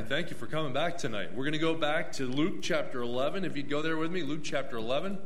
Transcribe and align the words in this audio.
right. 0.00 0.08
Thank 0.08 0.30
you 0.30 0.36
for 0.36 0.46
coming 0.46 0.72
back 0.72 0.96
tonight. 0.96 1.34
We're 1.34 1.44
going 1.44 1.52
to 1.52 1.58
go 1.58 1.74
back 1.74 2.12
to 2.12 2.26
Luke 2.26 2.62
chapter 2.62 3.02
11. 3.02 3.44
If 3.44 3.54
you'd 3.54 3.68
go 3.68 3.82
there 3.82 3.98
with 3.98 4.10
me, 4.10 4.22
Luke 4.22 4.40
chapter 4.42 4.76
11. 4.76 5.18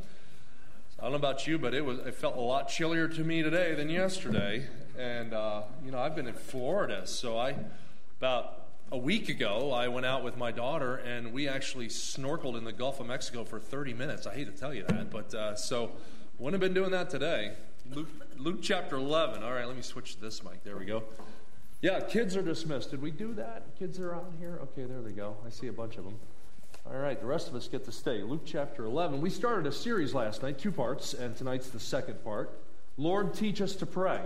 I 0.99 1.03
don't 1.03 1.13
know 1.13 1.17
about 1.17 1.47
you, 1.47 1.59
but 1.59 1.75
it 1.75 1.85
was 1.85 2.01
it 2.01 2.15
felt 2.15 2.37
a 2.37 2.41
lot 2.41 2.69
chillier 2.69 3.07
to 3.07 3.23
me 3.23 3.43
today 3.43 3.75
than 3.75 3.89
yesterday. 3.89 4.67
And 4.99 5.33
uh, 5.33 5.63
you 5.85 5.93
know, 5.93 5.99
I've 5.99 6.17
been 6.17 6.27
in 6.27 6.35
Florida, 6.35 7.07
so 7.07 7.39
I 7.39 7.55
about 8.19 8.63
a 8.91 8.99
week 8.99 9.29
ago 9.29 9.71
I 9.71 9.87
went 9.89 10.07
out 10.07 10.25
with 10.25 10.37
my 10.37 10.51
daughter 10.51 10.97
and 10.97 11.33
we 11.33 11.47
actually 11.47 11.87
snorkeled 11.87 12.57
in 12.59 12.65
the 12.65 12.73
Gulf 12.73 12.99
of 12.99 13.07
Mexico 13.07 13.45
for 13.45 13.61
30 13.61 13.95
minutes. 13.95 14.27
I 14.27 14.35
hate 14.35 14.53
to 14.53 14.59
tell 14.61 14.75
you 14.75 14.85
that, 14.89 15.11
but 15.11 15.33
uh, 15.35 15.55
so 15.55 15.93
wouldn't 16.39 16.61
have 16.61 16.73
been 16.73 16.75
doing 16.75 16.91
that 16.93 17.11
today. 17.11 17.53
Luke, 17.91 18.09
Luke 18.39 18.59
chapter 18.61 18.97
11. 18.97 19.43
All 19.43 19.53
right, 19.53 19.67
let 19.67 19.77
me 19.77 19.83
switch 19.83 20.17
to 20.17 20.21
this 20.21 20.43
mic. 20.43 20.65
There 20.65 20.77
we 20.77 20.87
go. 20.87 21.05
Yeah, 21.85 22.01
kids 22.01 22.35
are 22.35 22.41
dismissed. 22.41 22.93
Did 22.93 23.03
we 23.03 23.11
do 23.11 23.35
that? 23.35 23.65
Kids 23.79 24.01
are 24.01 24.15
out 24.15 24.33
here? 24.39 24.59
Okay, 24.63 24.85
there 24.85 25.03
they 25.03 25.11
go. 25.11 25.37
I 25.47 25.51
see 25.51 25.67
a 25.67 25.73
bunch 25.73 25.99
of 25.99 26.05
them. 26.05 26.19
All 26.87 26.97
right, 26.97 27.21
the 27.21 27.27
rest 27.27 27.47
of 27.47 27.55
us 27.55 27.69
get 27.69 27.85
to 27.85 27.93
stay. 27.93 28.23
Luke 28.23 28.41
chapter 28.47 28.87
11. 28.87 29.21
We 29.21 29.29
started 29.29 29.67
a 29.67 29.73
series 29.73 30.15
last 30.15 30.43
night, 30.43 30.59
two 30.59 30.73
parts, 30.73 31.13
and 31.13 31.37
tonight's 31.37 31.69
the 31.69 31.79
second 31.79 32.25
part. 32.25 32.59
Lord, 32.97 33.35
teach 33.35 33.61
us 33.61 33.77
to 33.77 33.85
pray. 33.85 34.23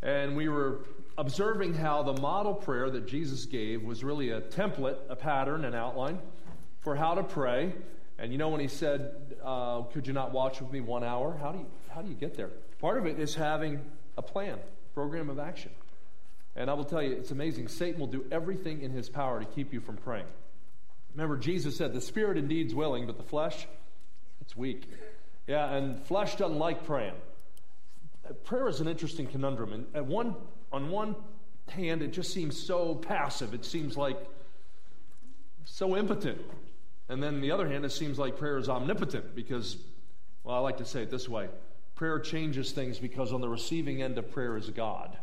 And 0.00 0.36
we 0.36 0.48
were 0.48 0.84
observing 1.18 1.74
how 1.74 2.04
the 2.04 2.20
model 2.20 2.54
prayer 2.54 2.88
that 2.88 3.08
Jesus 3.08 3.46
gave 3.46 3.82
was 3.82 4.04
really 4.04 4.30
a 4.30 4.40
template, 4.40 4.98
a 5.08 5.16
pattern, 5.16 5.64
an 5.64 5.74
outline 5.74 6.20
for 6.78 6.94
how 6.94 7.16
to 7.16 7.24
pray. 7.24 7.72
And 8.16 8.30
you 8.30 8.38
know, 8.38 8.50
when 8.50 8.60
he 8.60 8.68
said, 8.68 9.34
uh, 9.44 9.82
Could 9.92 10.06
you 10.06 10.12
not 10.12 10.30
watch 10.30 10.60
with 10.60 10.70
me 10.70 10.82
one 10.82 11.02
hour? 11.02 11.36
How 11.36 11.50
do, 11.50 11.58
you, 11.58 11.66
how 11.90 12.02
do 12.02 12.08
you 12.08 12.14
get 12.14 12.36
there? 12.36 12.50
Part 12.78 12.96
of 12.96 13.06
it 13.06 13.18
is 13.18 13.34
having 13.34 13.80
a 14.16 14.22
plan, 14.22 14.60
program 14.94 15.28
of 15.28 15.40
action. 15.40 15.72
And 16.56 16.70
I 16.70 16.72
will 16.72 16.84
tell 16.84 17.02
you, 17.02 17.12
it's 17.12 17.30
amazing. 17.30 17.68
Satan 17.68 18.00
will 18.00 18.06
do 18.06 18.24
everything 18.32 18.80
in 18.80 18.90
his 18.90 19.10
power 19.10 19.38
to 19.40 19.46
keep 19.46 19.72
you 19.74 19.80
from 19.80 19.96
praying. 19.96 20.26
Remember, 21.14 21.36
Jesus 21.36 21.76
said, 21.76 21.92
The 21.92 22.00
spirit 22.00 22.38
indeed 22.38 22.68
is 22.68 22.74
willing, 22.74 23.06
but 23.06 23.18
the 23.18 23.22
flesh, 23.22 23.66
it's 24.40 24.56
weak. 24.56 24.90
Yeah, 25.46 25.72
and 25.74 26.02
flesh 26.04 26.36
doesn't 26.36 26.58
like 26.58 26.84
praying. 26.86 27.14
Prayer 28.44 28.68
is 28.68 28.80
an 28.80 28.88
interesting 28.88 29.26
conundrum. 29.26 29.72
And 29.72 29.86
at 29.94 30.06
one, 30.06 30.34
on 30.72 30.90
one 30.90 31.14
hand, 31.68 32.02
it 32.02 32.12
just 32.12 32.32
seems 32.32 32.58
so 32.58 32.94
passive. 32.94 33.54
It 33.54 33.64
seems 33.64 33.96
like 33.96 34.18
so 35.64 35.96
impotent. 35.96 36.40
And 37.08 37.22
then 37.22 37.36
on 37.36 37.40
the 37.40 37.52
other 37.52 37.68
hand, 37.68 37.84
it 37.84 37.92
seems 37.92 38.18
like 38.18 38.38
prayer 38.38 38.58
is 38.58 38.68
omnipotent 38.68 39.34
because, 39.34 39.76
well, 40.42 40.56
I 40.56 40.58
like 40.60 40.78
to 40.78 40.84
say 40.84 41.02
it 41.02 41.10
this 41.10 41.28
way 41.28 41.48
prayer 41.94 42.18
changes 42.18 42.72
things 42.72 42.98
because 42.98 43.32
on 43.32 43.40
the 43.40 43.48
receiving 43.48 44.02
end 44.02 44.18
of 44.18 44.30
prayer 44.30 44.56
is 44.56 44.68
God. 44.70 45.16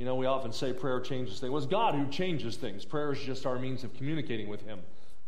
You 0.00 0.06
know, 0.06 0.14
we 0.14 0.24
often 0.24 0.50
say 0.50 0.72
prayer 0.72 0.98
changes 0.98 1.40
things. 1.40 1.50
Well, 1.50 1.62
it's 1.62 1.70
God 1.70 1.94
who 1.94 2.06
changes 2.06 2.56
things. 2.56 2.86
Prayer 2.86 3.12
is 3.12 3.20
just 3.20 3.44
our 3.44 3.58
means 3.58 3.84
of 3.84 3.92
communicating 3.92 4.48
with 4.48 4.62
Him. 4.62 4.78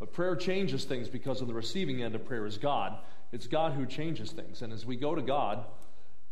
But 0.00 0.14
prayer 0.14 0.34
changes 0.34 0.86
things 0.86 1.10
because 1.10 1.42
on 1.42 1.46
the 1.46 1.52
receiving 1.52 2.02
end 2.02 2.14
of 2.14 2.24
prayer 2.24 2.46
is 2.46 2.56
God. 2.56 2.96
It's 3.32 3.46
God 3.46 3.74
who 3.74 3.84
changes 3.84 4.32
things. 4.32 4.62
And 4.62 4.72
as 4.72 4.86
we 4.86 4.96
go 4.96 5.14
to 5.14 5.20
God, 5.20 5.66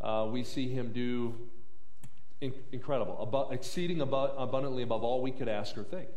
uh, 0.00 0.26
we 0.32 0.42
see 0.42 0.70
Him 0.70 0.90
do 0.90 1.34
in- 2.40 2.54
incredible, 2.72 3.48
exceeding 3.52 4.00
abundantly 4.00 4.84
above 4.84 5.04
all 5.04 5.20
we 5.20 5.32
could 5.32 5.50
ask 5.50 5.76
or 5.76 5.84
think. 5.84 6.08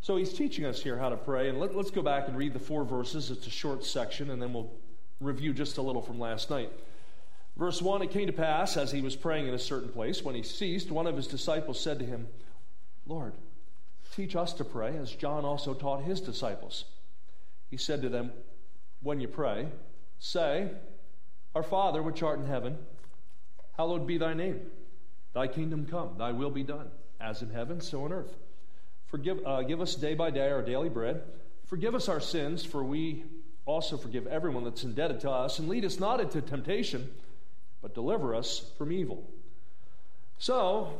So 0.00 0.16
He's 0.16 0.32
teaching 0.32 0.64
us 0.64 0.82
here 0.82 0.96
how 0.96 1.10
to 1.10 1.16
pray. 1.18 1.50
And 1.50 1.60
let, 1.60 1.76
let's 1.76 1.90
go 1.90 2.00
back 2.00 2.26
and 2.26 2.38
read 2.38 2.54
the 2.54 2.58
four 2.58 2.84
verses. 2.84 3.30
It's 3.30 3.46
a 3.46 3.50
short 3.50 3.84
section, 3.84 4.30
and 4.30 4.40
then 4.40 4.54
we'll 4.54 4.72
review 5.20 5.52
just 5.52 5.76
a 5.76 5.82
little 5.82 6.00
from 6.00 6.18
last 6.18 6.48
night. 6.48 6.72
Verse 7.56 7.80
1 7.80 8.02
It 8.02 8.10
came 8.10 8.26
to 8.26 8.32
pass, 8.32 8.76
as 8.76 8.92
he 8.92 9.00
was 9.00 9.16
praying 9.16 9.48
in 9.48 9.54
a 9.54 9.58
certain 9.58 9.88
place, 9.88 10.22
when 10.22 10.34
he 10.34 10.42
ceased, 10.42 10.90
one 10.90 11.06
of 11.06 11.16
his 11.16 11.26
disciples 11.26 11.80
said 11.80 11.98
to 11.98 12.04
him, 12.04 12.28
Lord, 13.06 13.32
teach 14.14 14.36
us 14.36 14.52
to 14.54 14.64
pray, 14.64 14.96
as 14.96 15.10
John 15.10 15.44
also 15.44 15.74
taught 15.74 16.02
his 16.02 16.20
disciples. 16.20 16.84
He 17.70 17.76
said 17.76 18.02
to 18.02 18.08
them, 18.08 18.32
When 19.02 19.20
you 19.20 19.28
pray, 19.28 19.68
say, 20.18 20.70
Our 21.54 21.62
Father 21.62 22.02
which 22.02 22.22
art 22.22 22.38
in 22.38 22.46
heaven, 22.46 22.78
hallowed 23.76 24.06
be 24.06 24.18
thy 24.18 24.34
name. 24.34 24.60
Thy 25.32 25.46
kingdom 25.46 25.86
come, 25.86 26.16
thy 26.18 26.32
will 26.32 26.50
be 26.50 26.62
done, 26.62 26.90
as 27.20 27.42
in 27.42 27.50
heaven, 27.50 27.80
so 27.80 28.04
on 28.04 28.12
earth. 28.12 28.34
Forgive, 29.06 29.44
uh, 29.46 29.62
give 29.62 29.80
us 29.80 29.94
day 29.94 30.14
by 30.14 30.30
day 30.30 30.50
our 30.50 30.62
daily 30.62 30.88
bread. 30.88 31.22
Forgive 31.66 31.94
us 31.94 32.08
our 32.08 32.20
sins, 32.20 32.64
for 32.64 32.82
we 32.82 33.24
also 33.64 33.96
forgive 33.96 34.26
everyone 34.26 34.64
that's 34.64 34.84
indebted 34.84 35.20
to 35.20 35.30
us. 35.30 35.58
And 35.58 35.68
lead 35.68 35.84
us 35.84 35.98
not 35.98 36.20
into 36.20 36.40
temptation 36.40 37.10
but 37.86 37.94
deliver 37.94 38.34
us 38.34 38.68
from 38.78 38.90
evil. 38.90 39.22
So, 40.38 40.90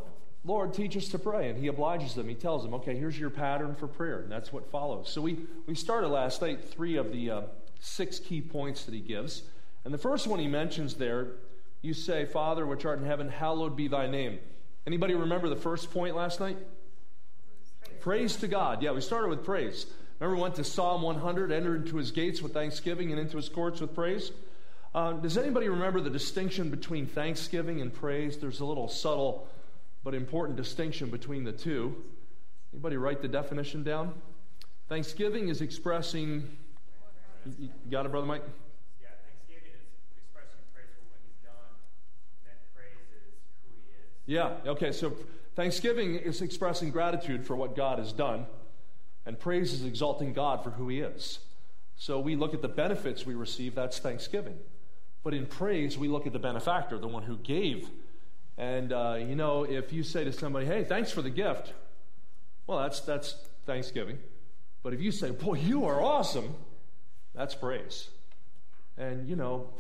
Lord, 0.44 0.72
teach 0.72 0.97
us 0.97 1.08
to 1.08 1.19
pray. 1.19 1.50
And 1.50 1.58
he 1.58 1.66
obliges 1.66 2.14
them. 2.14 2.28
He 2.28 2.36
tells 2.36 2.62
them, 2.62 2.74
okay, 2.74 2.97
here's 2.97 3.19
your 3.19 3.28
pattern 3.28 3.74
for 3.74 3.88
prayer. 3.88 4.20
And 4.20 4.30
that's 4.30 4.52
what 4.52 4.70
follows. 4.70 5.10
So 5.10 5.20
we, 5.20 5.46
we 5.66 5.75
started 5.75 6.06
last 6.06 6.41
night 6.41 6.62
three 6.62 6.96
of 6.96 7.10
the 7.10 7.28
uh, 7.28 7.41
six 7.80 8.20
key 8.20 8.41
points 8.41 8.84
that 8.84 8.94
he 8.94 9.00
gives. 9.00 9.42
And 9.84 9.92
the 9.92 9.98
first 9.98 10.28
one 10.28 10.38
he 10.38 10.46
mentions 10.46 10.94
there, 10.94 11.30
you 11.82 11.92
say, 11.92 12.25
Father, 12.25 12.64
which 12.64 12.84
art 12.84 13.00
in 13.00 13.04
heaven, 13.04 13.30
hallowed 13.30 13.75
be 13.75 13.88
thy 13.88 14.06
name. 14.06 14.38
Anybody 14.86 15.14
remember 15.14 15.48
the 15.48 15.56
first 15.56 15.91
point 15.91 16.14
last 16.14 16.38
night? 16.38 16.56
Praise, 17.80 17.98
praise 18.00 18.36
to 18.36 18.46
God. 18.46 18.80
Yeah, 18.80 18.92
we 18.92 19.00
started 19.00 19.28
with 19.28 19.44
praise. 19.44 19.86
Remember, 20.20 20.36
we 20.36 20.42
went 20.42 20.54
to 20.54 20.62
Psalm 20.62 21.02
100, 21.02 21.50
entered 21.50 21.84
into 21.84 21.96
his 21.96 22.12
gates 22.12 22.41
with 22.41 22.52
thanksgiving 22.52 23.10
and 23.10 23.19
into 23.19 23.38
his 23.38 23.48
courts 23.48 23.80
with 23.80 23.92
praise? 23.92 24.30
Uh, 24.96 25.12
does 25.12 25.36
anybody 25.36 25.68
remember 25.68 26.00
the 26.00 26.08
distinction 26.08 26.70
between 26.70 27.06
thanksgiving 27.06 27.82
and 27.82 27.92
praise? 27.92 28.38
There's 28.38 28.60
a 28.60 28.64
little 28.64 28.88
subtle 28.88 29.46
but 30.02 30.14
important 30.14 30.56
distinction 30.56 31.10
between 31.10 31.44
the 31.44 31.52
two. 31.52 32.02
Anybody 32.72 32.96
write 32.96 33.20
the 33.20 33.28
definition 33.28 33.82
down? 33.82 34.14
Thanksgiving 34.88 35.48
is 35.48 35.60
expressing. 35.60 36.48
You 37.58 37.68
got 37.90 38.06
it, 38.06 38.08
Brother 38.10 38.26
Mike? 38.26 38.42
Yeah, 39.02 39.08
Thanksgiving 39.28 39.72
is 39.74 39.84
expressing 40.16 40.60
praise 40.72 40.88
for 40.96 41.04
what 41.10 41.20
he's 41.26 41.44
done, 41.44 41.76
and 42.40 42.46
then 42.46 42.56
praise 42.74 42.96
is 43.14 43.34
who 43.64 43.72
he 43.76 43.90
is. 43.92 44.64
Yeah, 44.64 44.70
okay, 44.70 44.92
so 44.92 45.14
Thanksgiving 45.56 46.14
is 46.14 46.40
expressing 46.40 46.90
gratitude 46.90 47.44
for 47.44 47.54
what 47.54 47.76
God 47.76 47.98
has 47.98 48.14
done, 48.14 48.46
and 49.26 49.38
praise 49.38 49.74
is 49.74 49.84
exalting 49.84 50.32
God 50.32 50.64
for 50.64 50.70
who 50.70 50.88
he 50.88 51.00
is. 51.00 51.40
So 51.96 52.18
we 52.18 52.34
look 52.34 52.54
at 52.54 52.62
the 52.62 52.68
benefits 52.68 53.26
we 53.26 53.34
receive, 53.34 53.74
that's 53.74 53.98
Thanksgiving. 53.98 54.56
But 55.26 55.34
in 55.34 55.47
praise, 55.47 55.98
we 55.98 56.06
look 56.06 56.28
at 56.28 56.32
the 56.32 56.38
benefactor, 56.38 56.98
the 56.98 57.09
one 57.09 57.25
who 57.25 57.37
gave. 57.37 57.91
And, 58.56 58.92
uh, 58.92 59.16
you 59.19 59.34
know, 59.34 59.64
if 59.64 59.92
you 59.92 60.04
say 60.04 60.22
to 60.22 60.32
somebody, 60.32 60.66
hey, 60.66 60.84
thanks 60.84 61.10
for 61.10 61.20
the 61.20 61.31
gift, 61.31 61.72
well, 62.69 62.78
that's, 62.78 63.00
that's 63.00 63.34
Thanksgiving. 63.64 64.20
But 64.84 64.94
if 64.94 65.00
you 65.00 65.10
say, 65.10 65.32
boy, 65.32 65.54
you 65.54 65.87
are 65.87 66.00
awesome, 66.00 66.54
that's 67.34 67.56
praise. 67.56 68.09
And, 68.97 69.28
you 69.28 69.34
know, 69.34 69.70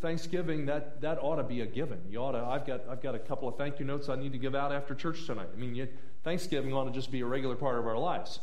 Thanksgiving, 0.00 0.66
that, 0.66 1.00
that 1.02 1.18
ought 1.22 1.36
to 1.36 1.44
be 1.44 1.60
a 1.60 1.66
given. 1.66 2.00
You 2.10 2.18
ought 2.18 2.32
to, 2.32 2.38
I've 2.38 2.66
got, 2.66 2.80
I've 2.90 3.00
got 3.00 3.14
a 3.14 3.20
couple 3.20 3.46
of 3.48 3.56
thank 3.56 3.78
you 3.78 3.84
notes 3.84 4.08
I 4.08 4.16
need 4.16 4.32
to 4.32 4.38
give 4.38 4.56
out 4.56 4.72
after 4.72 4.92
church 4.92 5.24
tonight. 5.24 5.50
I 5.54 5.56
mean, 5.56 5.76
you, 5.76 5.86
Thanksgiving 6.24 6.72
ought 6.72 6.86
to 6.86 6.90
just 6.90 7.12
be 7.12 7.20
a 7.20 7.26
regular 7.26 7.54
part 7.54 7.78
of 7.78 7.86
our 7.86 7.96
lives. 7.96 8.40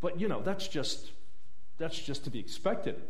But, 0.00 0.20
you 0.20 0.26
know, 0.26 0.42
that's 0.42 0.66
just, 0.66 1.12
that's 1.78 1.96
just 1.96 2.24
to 2.24 2.30
be 2.30 2.40
expected. 2.40 3.00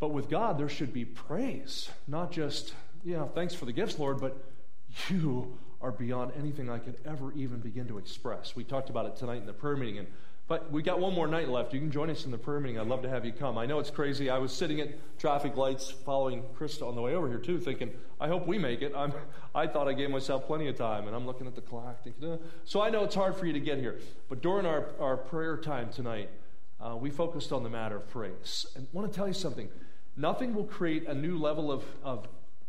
But 0.00 0.08
with 0.08 0.30
God, 0.30 0.58
there 0.58 0.68
should 0.68 0.92
be 0.94 1.04
praise, 1.04 1.90
not 2.08 2.32
just, 2.32 2.74
you 3.04 3.16
know, 3.16 3.30
thanks 3.34 3.54
for 3.54 3.66
the 3.66 3.72
gifts, 3.72 3.98
Lord, 3.98 4.18
but 4.18 4.36
you 5.08 5.58
are 5.82 5.92
beyond 5.92 6.32
anything 6.38 6.70
I 6.70 6.78
could 6.78 6.96
ever 7.06 7.32
even 7.34 7.60
begin 7.60 7.86
to 7.88 7.98
express. 7.98 8.56
We 8.56 8.64
talked 8.64 8.90
about 8.90 9.06
it 9.06 9.16
tonight 9.16 9.36
in 9.36 9.46
the 9.46 9.52
prayer 9.52 9.76
meeting, 9.76 9.98
and 9.98 10.08
but 10.48 10.72
we 10.72 10.82
got 10.82 10.98
one 10.98 11.14
more 11.14 11.28
night 11.28 11.48
left. 11.48 11.72
You 11.72 11.78
can 11.78 11.92
join 11.92 12.10
us 12.10 12.24
in 12.24 12.32
the 12.32 12.38
prayer 12.38 12.58
meeting. 12.58 12.80
I'd 12.80 12.88
love 12.88 13.02
to 13.02 13.08
have 13.08 13.24
you 13.24 13.30
come. 13.30 13.56
I 13.56 13.66
know 13.66 13.78
it's 13.78 13.90
crazy. 13.90 14.30
I 14.30 14.38
was 14.38 14.52
sitting 14.52 14.80
at 14.80 14.88
traffic 15.16 15.56
lights 15.56 15.92
following 15.92 16.42
Krista 16.58 16.88
on 16.88 16.96
the 16.96 17.00
way 17.00 17.14
over 17.14 17.28
here 17.28 17.38
too, 17.38 17.60
thinking, 17.60 17.92
I 18.20 18.26
hope 18.26 18.48
we 18.48 18.58
make 18.58 18.82
it. 18.82 18.92
I'm, 18.96 19.12
I 19.54 19.68
thought 19.68 19.86
I 19.86 19.92
gave 19.92 20.10
myself 20.10 20.46
plenty 20.46 20.66
of 20.66 20.76
time, 20.76 21.06
and 21.06 21.14
I'm 21.14 21.24
looking 21.24 21.46
at 21.46 21.54
the 21.54 21.60
clock 21.60 22.02
thinking, 22.02 22.32
uh. 22.32 22.36
so 22.64 22.80
I 22.82 22.90
know 22.90 23.04
it's 23.04 23.14
hard 23.14 23.36
for 23.36 23.46
you 23.46 23.52
to 23.52 23.60
get 23.60 23.78
here. 23.78 24.00
But 24.28 24.42
during 24.42 24.66
our, 24.66 24.86
our 24.98 25.16
prayer 25.16 25.56
time 25.56 25.90
tonight, 25.90 26.30
uh, 26.80 26.96
we 26.96 27.10
focused 27.10 27.52
on 27.52 27.62
the 27.62 27.70
matter 27.70 27.96
of 27.96 28.10
praise. 28.10 28.66
And 28.74 28.88
I 28.92 28.96
want 28.96 29.12
to 29.12 29.16
tell 29.16 29.28
you 29.28 29.34
something. 29.34 29.68
Nothing 30.20 30.54
will 30.54 30.64
create 30.64 31.08
a 31.08 31.14
new 31.14 31.38
level 31.38 31.72
of, 31.72 31.82
of 32.04 32.28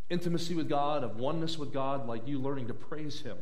intimacy 0.10 0.56
with 0.56 0.70
God, 0.70 1.04
of 1.04 1.18
oneness 1.18 1.58
with 1.58 1.74
God, 1.74 2.08
like 2.08 2.26
you 2.26 2.40
learning 2.40 2.68
to 2.68 2.74
praise 2.74 3.20
Him. 3.20 3.38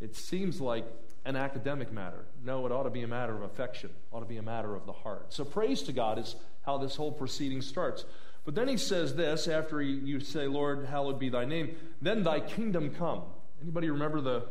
It 0.00 0.14
seems 0.14 0.60
like 0.60 0.86
an 1.24 1.34
academic 1.34 1.92
matter. 1.92 2.26
No, 2.44 2.64
it 2.64 2.70
ought 2.70 2.84
to 2.84 2.90
be 2.90 3.02
a 3.02 3.08
matter 3.08 3.34
of 3.34 3.42
affection, 3.42 3.90
it 3.90 4.14
ought 4.14 4.20
to 4.20 4.26
be 4.26 4.36
a 4.36 4.42
matter 4.42 4.76
of 4.76 4.86
the 4.86 4.92
heart. 4.92 5.32
So, 5.32 5.44
praise 5.44 5.82
to 5.82 5.92
God 5.92 6.16
is 6.16 6.36
how 6.64 6.78
this 6.78 6.94
whole 6.94 7.10
proceeding 7.10 7.60
starts. 7.60 8.04
But 8.44 8.54
then 8.54 8.68
he 8.68 8.76
says 8.76 9.16
this 9.16 9.48
after 9.48 9.82
you 9.82 10.20
say, 10.20 10.46
Lord, 10.46 10.86
hallowed 10.86 11.18
be 11.18 11.28
thy 11.28 11.44
name, 11.44 11.74
then 12.00 12.22
thy 12.22 12.38
kingdom 12.38 12.94
come. 12.94 13.22
Anybody 13.60 13.90
remember 13.90 14.20
the, 14.20 14.44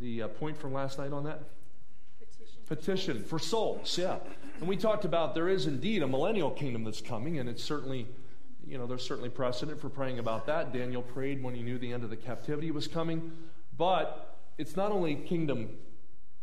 the 0.00 0.22
uh, 0.22 0.28
point 0.28 0.56
from 0.56 0.72
last 0.72 0.98
night 0.98 1.12
on 1.12 1.24
that? 1.24 1.42
petition 2.66 3.22
for 3.24 3.38
souls, 3.38 3.98
yeah. 3.98 4.16
And 4.62 4.68
we 4.68 4.76
talked 4.76 5.04
about 5.04 5.34
there 5.34 5.48
is 5.48 5.66
indeed 5.66 6.04
a 6.04 6.06
millennial 6.06 6.52
kingdom 6.52 6.84
that's 6.84 7.00
coming, 7.00 7.40
and 7.40 7.48
it's 7.48 7.64
certainly, 7.64 8.06
you 8.64 8.78
know, 8.78 8.86
there's 8.86 9.04
certainly 9.04 9.28
precedent 9.28 9.80
for 9.80 9.88
praying 9.88 10.20
about 10.20 10.46
that. 10.46 10.72
Daniel 10.72 11.02
prayed 11.02 11.42
when 11.42 11.52
he 11.52 11.64
knew 11.64 11.78
the 11.78 11.92
end 11.92 12.04
of 12.04 12.10
the 12.10 12.16
captivity 12.16 12.70
was 12.70 12.86
coming. 12.86 13.32
But 13.76 14.38
it's 14.58 14.76
not 14.76 14.92
only 14.92 15.16
kingdom 15.16 15.70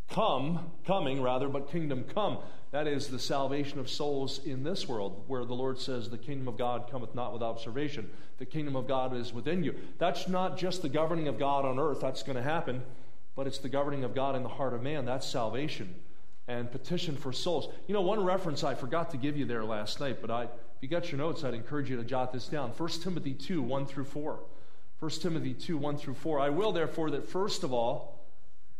come, 0.10 0.69
coming 0.86 1.21
rather, 1.21 1.48
but 1.48 1.71
kingdom 1.71 2.04
come. 2.13 2.39
That 2.71 2.88
is 2.88 3.07
the 3.07 3.19
salvation 3.19 3.80
of 3.80 3.89
souls 3.89 4.42
in 4.44 4.63
this 4.63 4.86
world, 4.86 5.24
where 5.27 5.45
the 5.45 5.56
Lord 5.56 5.80
says, 5.80 6.10
The 6.10 6.18
kingdom 6.18 6.50
of 6.50 6.57
God 6.57 6.92
cometh 6.92 7.16
not 7.16 7.31
with 7.31 7.42
observation. 7.42 8.10
The 8.38 8.45
kingdom 8.45 8.75
of 8.75 8.86
God 8.86 9.16
is 9.16 9.31
within 9.31 9.63
you. 9.63 9.75
That's 9.98 10.27
not 10.27 10.57
just 10.57 10.81
the 10.81 10.89
governing 10.89 11.30
of 11.30 11.39
God 11.39 11.63
on 11.63 11.80
earth, 11.80 12.01
that's 12.01 12.24
going 12.24 12.36
to 12.36 12.44
happen, 12.44 12.83
but 13.38 13.48
it's 13.48 13.60
the 13.60 13.69
governing 13.69 14.04
of 14.04 14.13
God 14.13 14.36
in 14.36 14.44
the 14.44 14.50
heart 14.50 14.74
of 14.74 14.83
man. 14.83 15.06
That's 15.06 15.25
salvation 15.25 15.95
and 16.50 16.72
petition 16.72 17.16
for 17.16 17.31
souls. 17.31 17.72
You 17.88 17.94
know, 17.94 18.01
one 18.01 18.25
reference 18.25 18.63
I 18.63 18.74
forgot 18.74 19.12
to 19.12 19.18
give 19.18 19.38
you 19.38 19.46
there 19.46 19.63
last 19.63 20.00
night, 20.00 20.18
but 20.19 20.31
I, 20.31 20.44
if 20.46 20.50
you 20.81 20.90
got 20.90 21.12
your 21.12 21.19
notes, 21.19 21.44
I'd 21.44 21.54
encourage 21.54 21.92
you 21.92 21.98
to 21.98 22.04
jot 22.04 22.34
this 22.34 22.48
down. 22.48 22.72
1 22.72 22.90
Timothy 23.04 23.36
2 23.36 23.62
1 23.62 23.86
through 23.86 24.06
4. 24.06 24.40
1 25.00 25.12
Timothy 25.12 25.54
2 25.54 25.78
1 25.78 25.98
through 25.98 26.16
4. 26.16 26.40
I 26.40 26.50
will, 26.50 26.72
therefore, 26.72 27.12
that 27.12 27.30
first 27.30 27.63
of 27.63 27.72
all, 27.72 28.25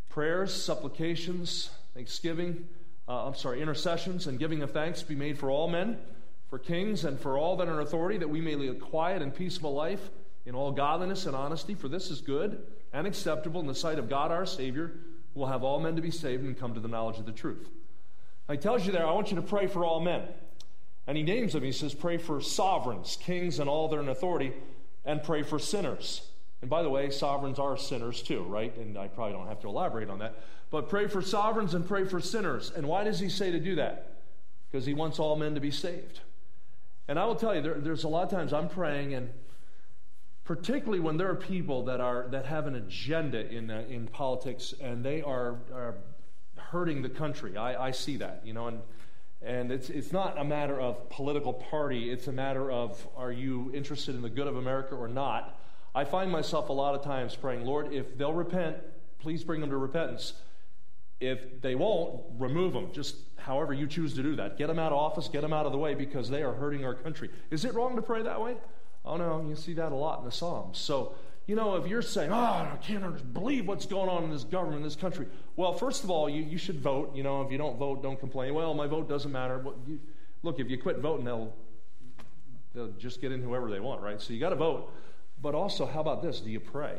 prayers, 0.08 0.52
supplications, 0.52 1.70
thanksgiving, 1.94 2.66
uh, 3.08 3.28
I'm 3.28 3.36
sorry, 3.36 3.62
intercessions 3.62 4.26
and 4.26 4.36
giving 4.36 4.62
of 4.62 4.72
thanks 4.72 5.04
be 5.04 5.14
made 5.14 5.38
for 5.38 5.48
all 5.48 5.68
men, 5.68 5.96
for 6.48 6.58
kings, 6.58 7.04
and 7.04 7.20
for 7.20 7.38
all 7.38 7.56
that 7.58 7.68
are 7.68 7.74
in 7.74 7.86
authority, 7.86 8.18
that 8.18 8.28
we 8.28 8.40
may 8.40 8.56
lead 8.56 8.70
a 8.70 8.74
quiet 8.74 9.22
and 9.22 9.32
peaceable 9.32 9.74
life 9.74 10.10
in 10.44 10.56
all 10.56 10.72
godliness 10.72 11.26
and 11.26 11.36
honesty, 11.36 11.76
for 11.76 11.86
this 11.86 12.10
is 12.10 12.20
good 12.20 12.66
and 12.92 13.06
acceptable 13.06 13.60
in 13.60 13.68
the 13.68 13.74
sight 13.76 14.00
of 14.00 14.08
God 14.08 14.32
our 14.32 14.44
Savior, 14.44 14.92
will 15.34 15.46
have 15.46 15.62
all 15.62 15.80
men 15.80 15.96
to 15.96 16.02
be 16.02 16.10
saved 16.10 16.42
and 16.44 16.58
come 16.58 16.74
to 16.74 16.80
the 16.80 16.88
knowledge 16.88 17.18
of 17.18 17.26
the 17.26 17.32
truth. 17.32 17.68
He 18.50 18.56
tells 18.56 18.84
you 18.84 18.92
there, 18.92 19.06
I 19.06 19.12
want 19.12 19.30
you 19.30 19.36
to 19.36 19.42
pray 19.42 19.66
for 19.66 19.84
all 19.84 20.00
men. 20.00 20.22
And 21.06 21.16
he 21.16 21.22
names 21.22 21.52
them. 21.52 21.62
He 21.62 21.72
says, 21.72 21.94
Pray 21.94 22.18
for 22.18 22.40
sovereigns, 22.40 23.16
kings, 23.20 23.58
and 23.58 23.70
all 23.70 23.92
are 23.94 24.00
in 24.00 24.08
authority, 24.08 24.52
and 25.04 25.22
pray 25.22 25.42
for 25.42 25.58
sinners. 25.58 26.22
And 26.60 26.68
by 26.68 26.82
the 26.82 26.90
way, 26.90 27.10
sovereigns 27.10 27.58
are 27.58 27.76
sinners 27.76 28.22
too, 28.22 28.42
right? 28.42 28.76
And 28.76 28.98
I 28.98 29.08
probably 29.08 29.32
don't 29.32 29.46
have 29.46 29.60
to 29.60 29.68
elaborate 29.68 30.10
on 30.10 30.18
that. 30.18 30.34
But 30.70 30.88
pray 30.88 31.06
for 31.06 31.22
sovereigns 31.22 31.74
and 31.74 31.86
pray 31.86 32.04
for 32.04 32.20
sinners. 32.20 32.70
And 32.74 32.86
why 32.86 33.04
does 33.04 33.18
he 33.18 33.28
say 33.28 33.50
to 33.50 33.58
do 33.58 33.76
that? 33.76 34.18
Because 34.70 34.86
he 34.86 34.94
wants 34.94 35.18
all 35.18 35.36
men 35.36 35.54
to 35.54 35.60
be 35.60 35.70
saved. 35.70 36.20
And 37.08 37.18
I 37.18 37.24
will 37.24 37.34
tell 37.34 37.54
you, 37.54 37.62
there, 37.62 37.74
there's 37.74 38.04
a 38.04 38.08
lot 38.08 38.24
of 38.24 38.30
times 38.30 38.52
I'm 38.52 38.68
praying, 38.68 39.14
and 39.14 39.30
particularly 40.50 40.98
when 40.98 41.16
there 41.16 41.30
are 41.30 41.36
people 41.36 41.84
that 41.84 42.00
are 42.00 42.26
that 42.32 42.44
have 42.44 42.66
an 42.66 42.74
agenda 42.74 43.48
in 43.52 43.70
uh, 43.70 43.84
in 43.88 44.08
politics, 44.08 44.74
and 44.80 45.04
they 45.04 45.22
are, 45.22 45.58
are 45.72 45.94
hurting 46.56 47.02
the 47.02 47.08
country. 47.08 47.56
I, 47.56 47.86
I 47.86 47.90
see 47.92 48.16
that, 48.16 48.42
you 48.44 48.52
know, 48.52 48.66
and 48.66 48.80
and 49.40 49.70
it's 49.70 49.90
it's 49.90 50.10
not 50.10 50.36
a 50.38 50.42
matter 50.42 50.80
of 50.80 51.08
political 51.08 51.52
party. 51.52 52.10
It's 52.10 52.26
a 52.26 52.32
matter 52.32 52.68
of 52.68 53.06
are 53.16 53.30
you 53.30 53.70
interested 53.72 54.16
in 54.16 54.22
the 54.22 54.28
good 54.28 54.48
of 54.48 54.56
America 54.56 54.96
or 54.96 55.06
not. 55.06 55.56
I 55.94 56.02
find 56.02 56.32
myself 56.32 56.68
a 56.68 56.72
lot 56.72 56.96
of 56.96 57.04
times 57.04 57.36
praying, 57.36 57.64
Lord, 57.64 57.92
if 57.92 58.18
they'll 58.18 58.32
repent, 58.32 58.78
please 59.20 59.44
bring 59.44 59.60
them 59.60 59.70
to 59.70 59.76
repentance. 59.76 60.32
If 61.20 61.62
they 61.62 61.76
won't, 61.76 62.22
remove 62.40 62.72
them. 62.72 62.88
Just 62.92 63.14
however 63.36 63.72
you 63.72 63.86
choose 63.86 64.14
to 64.14 64.22
do 64.24 64.34
that. 64.34 64.58
Get 64.58 64.66
them 64.66 64.80
out 64.80 64.90
of 64.90 64.98
office, 64.98 65.28
get 65.28 65.42
them 65.42 65.52
out 65.52 65.66
of 65.66 65.70
the 65.70 65.78
way 65.78 65.94
because 65.94 66.28
they 66.28 66.42
are 66.42 66.54
hurting 66.54 66.84
our 66.84 66.94
country. 66.94 67.30
Is 67.52 67.64
it 67.64 67.72
wrong 67.72 67.94
to 67.94 68.02
pray 68.02 68.22
that 68.22 68.40
way? 68.40 68.56
Oh, 69.04 69.16
no, 69.16 69.44
you 69.48 69.56
see 69.56 69.72
that 69.74 69.92
a 69.92 69.94
lot 69.94 70.20
in 70.20 70.24
the 70.24 70.32
Psalms. 70.32 70.78
So, 70.78 71.14
you 71.46 71.56
know, 71.56 71.76
if 71.76 71.86
you're 71.86 72.02
saying, 72.02 72.30
oh, 72.30 72.36
I 72.36 72.78
can't 72.82 73.32
believe 73.32 73.66
what's 73.66 73.86
going 73.86 74.08
on 74.08 74.24
in 74.24 74.30
this 74.30 74.44
government, 74.44 74.78
in 74.78 74.82
this 74.82 74.96
country, 74.96 75.26
well, 75.56 75.72
first 75.72 76.04
of 76.04 76.10
all, 76.10 76.28
you, 76.28 76.42
you 76.42 76.58
should 76.58 76.80
vote. 76.80 77.14
You 77.14 77.22
know, 77.22 77.42
if 77.42 77.50
you 77.50 77.58
don't 77.58 77.78
vote, 77.78 78.02
don't 78.02 78.20
complain. 78.20 78.54
Well, 78.54 78.74
my 78.74 78.86
vote 78.86 79.08
doesn't 79.08 79.32
matter. 79.32 79.58
Well, 79.58 79.74
you, 79.86 79.98
look, 80.42 80.60
if 80.60 80.70
you 80.70 80.78
quit 80.78 80.98
voting, 80.98 81.24
they'll, 81.24 81.52
they'll 82.74 82.92
just 82.92 83.20
get 83.20 83.32
in 83.32 83.42
whoever 83.42 83.70
they 83.70 83.80
want, 83.80 84.02
right? 84.02 84.20
So 84.20 84.32
you 84.32 84.40
got 84.40 84.50
to 84.50 84.56
vote. 84.56 84.92
But 85.42 85.54
also, 85.54 85.86
how 85.86 86.00
about 86.00 86.22
this? 86.22 86.40
Do 86.40 86.50
you 86.50 86.60
pray? 86.60 86.98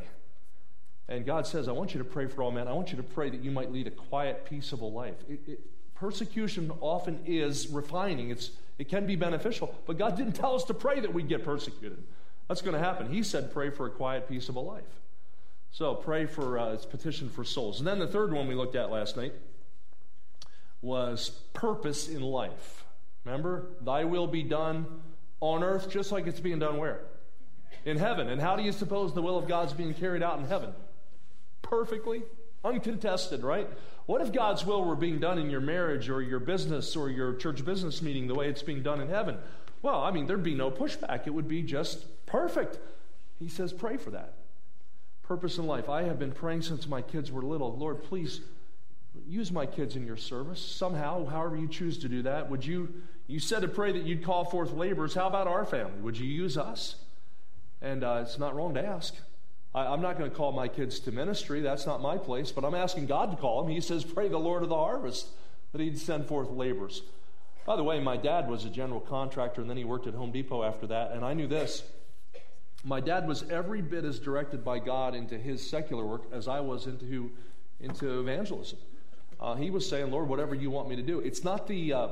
And 1.08 1.26
God 1.26 1.46
says, 1.46 1.68
I 1.68 1.72
want 1.72 1.94
you 1.94 2.00
to 2.00 2.06
pray 2.06 2.28
for 2.28 2.42
all 2.42 2.52
men. 2.52 2.68
I 2.68 2.74
want 2.74 2.92
you 2.92 2.98
to 2.98 3.04
pray 3.04 3.30
that 3.30 3.44
you 3.44 3.52
might 3.52 3.72
lead 3.72 3.86
a 3.86 3.92
quiet, 3.92 4.46
peaceable 4.46 4.92
life. 4.92 5.16
It, 5.30 5.40
it, 5.46 5.60
persecution 5.94 6.72
often 6.80 7.20
is 7.26 7.68
refining, 7.68 8.32
it's, 8.32 8.52
it 8.82 8.90
can 8.90 9.06
be 9.06 9.16
beneficial, 9.16 9.76
but 9.86 10.00
God 10.00 10.18
didn't 10.18 10.34
tell 10.34 10.56
us 10.56 10.64
to 10.64 10.74
pray 10.74 11.00
that 11.02 11.14
we'd 11.14 11.28
get 11.28 11.46
persecuted. 11.46 12.02
That's 12.48 12.64
going 12.64 12.74
to 12.74 12.80
happen. 12.80 13.14
He 13.14 13.22
said, 13.22 13.54
pray 13.54 13.70
for 13.70 13.86
a 13.86 13.92
quiet, 13.92 14.28
peaceable 14.28 14.66
life. 14.66 15.02
So 15.70 15.94
pray 15.94 16.26
for 16.26 16.58
uh, 16.58 16.74
its 16.74 16.84
petition 16.84 17.30
for 17.30 17.44
souls. 17.44 17.78
And 17.78 17.88
then 17.88 18.00
the 18.00 18.08
third 18.08 18.34
one 18.34 18.48
we 18.48 18.56
looked 18.56 18.76
at 18.76 18.90
last 18.90 19.18
night 19.18 19.36
was 20.82 21.30
purpose 21.54 22.08
in 22.08 22.24
life. 22.24 22.84
Remember? 23.24 23.68
Thy 23.82 24.04
will 24.04 24.26
be 24.26 24.42
done 24.42 24.88
on 25.42 25.64
earth 25.64 25.88
just 25.92 26.12
like 26.12 26.26
it's 26.26 26.40
being 26.40 26.58
done 26.58 26.78
where? 26.78 27.02
In 27.86 27.98
heaven. 27.98 28.30
And 28.30 28.42
how 28.42 28.56
do 28.56 28.64
you 28.64 28.72
suppose 28.72 29.14
the 29.14 29.22
will 29.22 29.38
of 29.38 29.48
God's 29.48 29.74
being 29.74 29.94
carried 29.94 30.24
out 30.24 30.40
in 30.40 30.46
heaven? 30.46 30.74
Perfectly, 31.62 32.24
uncontested, 32.64 33.44
right? 33.44 33.70
What 34.06 34.22
if 34.22 34.32
God's 34.32 34.66
will 34.66 34.84
were 34.84 34.96
being 34.96 35.20
done 35.20 35.38
in 35.38 35.50
your 35.50 35.62
marriage 35.62 36.10
or 36.10 36.22
your 36.22 36.40
business 36.40 36.96
or 36.96 37.10
your 37.10 37.36
church 37.36 37.64
business 37.64 38.02
meeting 38.02 38.28
the 38.28 38.36
way 38.36 38.50
it's 38.50 38.64
being 38.64 38.84
done 38.84 39.02
in 39.02 39.10
heaven? 39.10 39.38
Well, 39.82 40.02
I 40.02 40.12
mean, 40.12 40.28
there'd 40.28 40.44
be 40.44 40.56
no 40.56 40.70
pushback. 40.70 41.26
It 41.26 41.32
would 41.32 41.48
be 41.48 41.64
just 41.64 42.06
perfect. 42.26 42.80
He 43.40 43.48
says, 43.48 43.74
pray 43.74 43.98
for 43.98 44.12
that. 44.12 44.34
Purpose 45.24 45.58
in 45.58 45.66
life. 45.66 45.90
I 45.90 46.04
have 46.04 46.20
been 46.20 46.32
praying 46.32 46.64
since 46.64 46.88
my 46.88 47.02
kids 47.02 47.32
were 47.32 47.42
little. 47.42 47.76
Lord, 47.76 48.04
please 48.04 48.42
use 49.28 49.52
my 49.52 49.66
kids 49.66 49.96
in 49.96 50.06
your 50.06 50.18
service 50.18 50.62
somehow, 50.62 51.26
however 51.26 51.58
you 51.58 51.68
choose 51.68 51.98
to 52.00 52.10
do 52.10 52.22
that. 52.24 52.50
Would 52.50 52.66
you, 52.66 52.94
you 53.28 53.40
said 53.40 53.62
to 53.62 53.68
pray 53.68 53.92
that 53.94 54.04
you'd 54.04 54.24
call 54.24 54.46
forth 54.46 54.74
laborers. 54.74 55.14
How 55.14 55.28
about 55.28 55.48
our 55.48 55.66
family? 55.66 56.00
Would 56.02 56.18
you 56.18 56.28
use 56.28 56.58
us? 56.58 56.96
And 57.82 58.04
uh, 58.04 58.20
it's 58.24 58.38
not 58.38 58.56
wrong 58.56 58.76
to 58.76 58.86
ask. 58.86 59.16
I, 59.74 59.94
am 59.94 60.02
not 60.02 60.18
going 60.18 60.30
to 60.30 60.36
call 60.36 60.52
my 60.52 60.68
kids 60.68 61.00
to 61.02 61.12
ministry. 61.12 61.62
That's 61.62 61.86
not 61.86 62.02
my 62.02 62.18
place. 62.18 62.52
But 62.52 62.66
I'm 62.66 62.76
asking 62.76 63.06
God 63.06 63.32
to 63.32 63.38
call 63.38 63.64
them. 63.64 63.72
He 63.72 63.82
says, 63.82 64.04
Pray 64.04 64.28
the 64.28 64.38
Lord 64.38 64.64
of 64.64 64.70
the 64.70 64.76
harvest 64.76 65.28
that 65.72 65.82
He'd 65.82 65.98
send 65.98 66.28
forth 66.28 66.50
laborers. 66.50 67.04
By 67.66 67.76
the 67.76 67.84
way, 67.84 68.00
my 68.00 68.18
dad 68.18 68.50
was 68.50 68.66
a 68.66 68.70
general 68.70 69.00
contractor, 69.00 69.62
and 69.62 69.70
then 69.70 69.78
he 69.78 69.84
worked 69.84 70.08
at 70.08 70.16
Home 70.16 70.32
Depot 70.32 70.64
after 70.64 70.88
that. 70.88 71.12
And 71.12 71.24
I 71.24 71.34
knew 71.34 71.48
this 71.48 71.84
my 72.84 73.00
dad 73.00 73.28
was 73.28 73.44
every 73.50 73.82
bit 73.82 74.06
as 74.06 74.20
directed 74.20 74.66
by 74.66 74.80
God 74.80 75.14
into 75.14 75.38
his 75.38 75.68
secular 75.68 76.06
work 76.06 76.24
as 76.32 76.48
I 76.48 76.60
was 76.62 76.88
into, 76.88 77.32
into 77.80 78.20
evangelism. 78.20 78.80
Uh, 79.40 79.56
he 79.56 79.70
was 79.70 79.88
saying, 79.88 80.12
Lord, 80.12 80.28
whatever 80.28 80.56
you 80.56 80.72
want 80.72 80.90
me 80.90 80.96
to 80.96 81.02
do. 81.02 81.20
It's 81.20 81.44
not 81.44 81.68
the, 81.68 81.94
uh, 81.94 82.08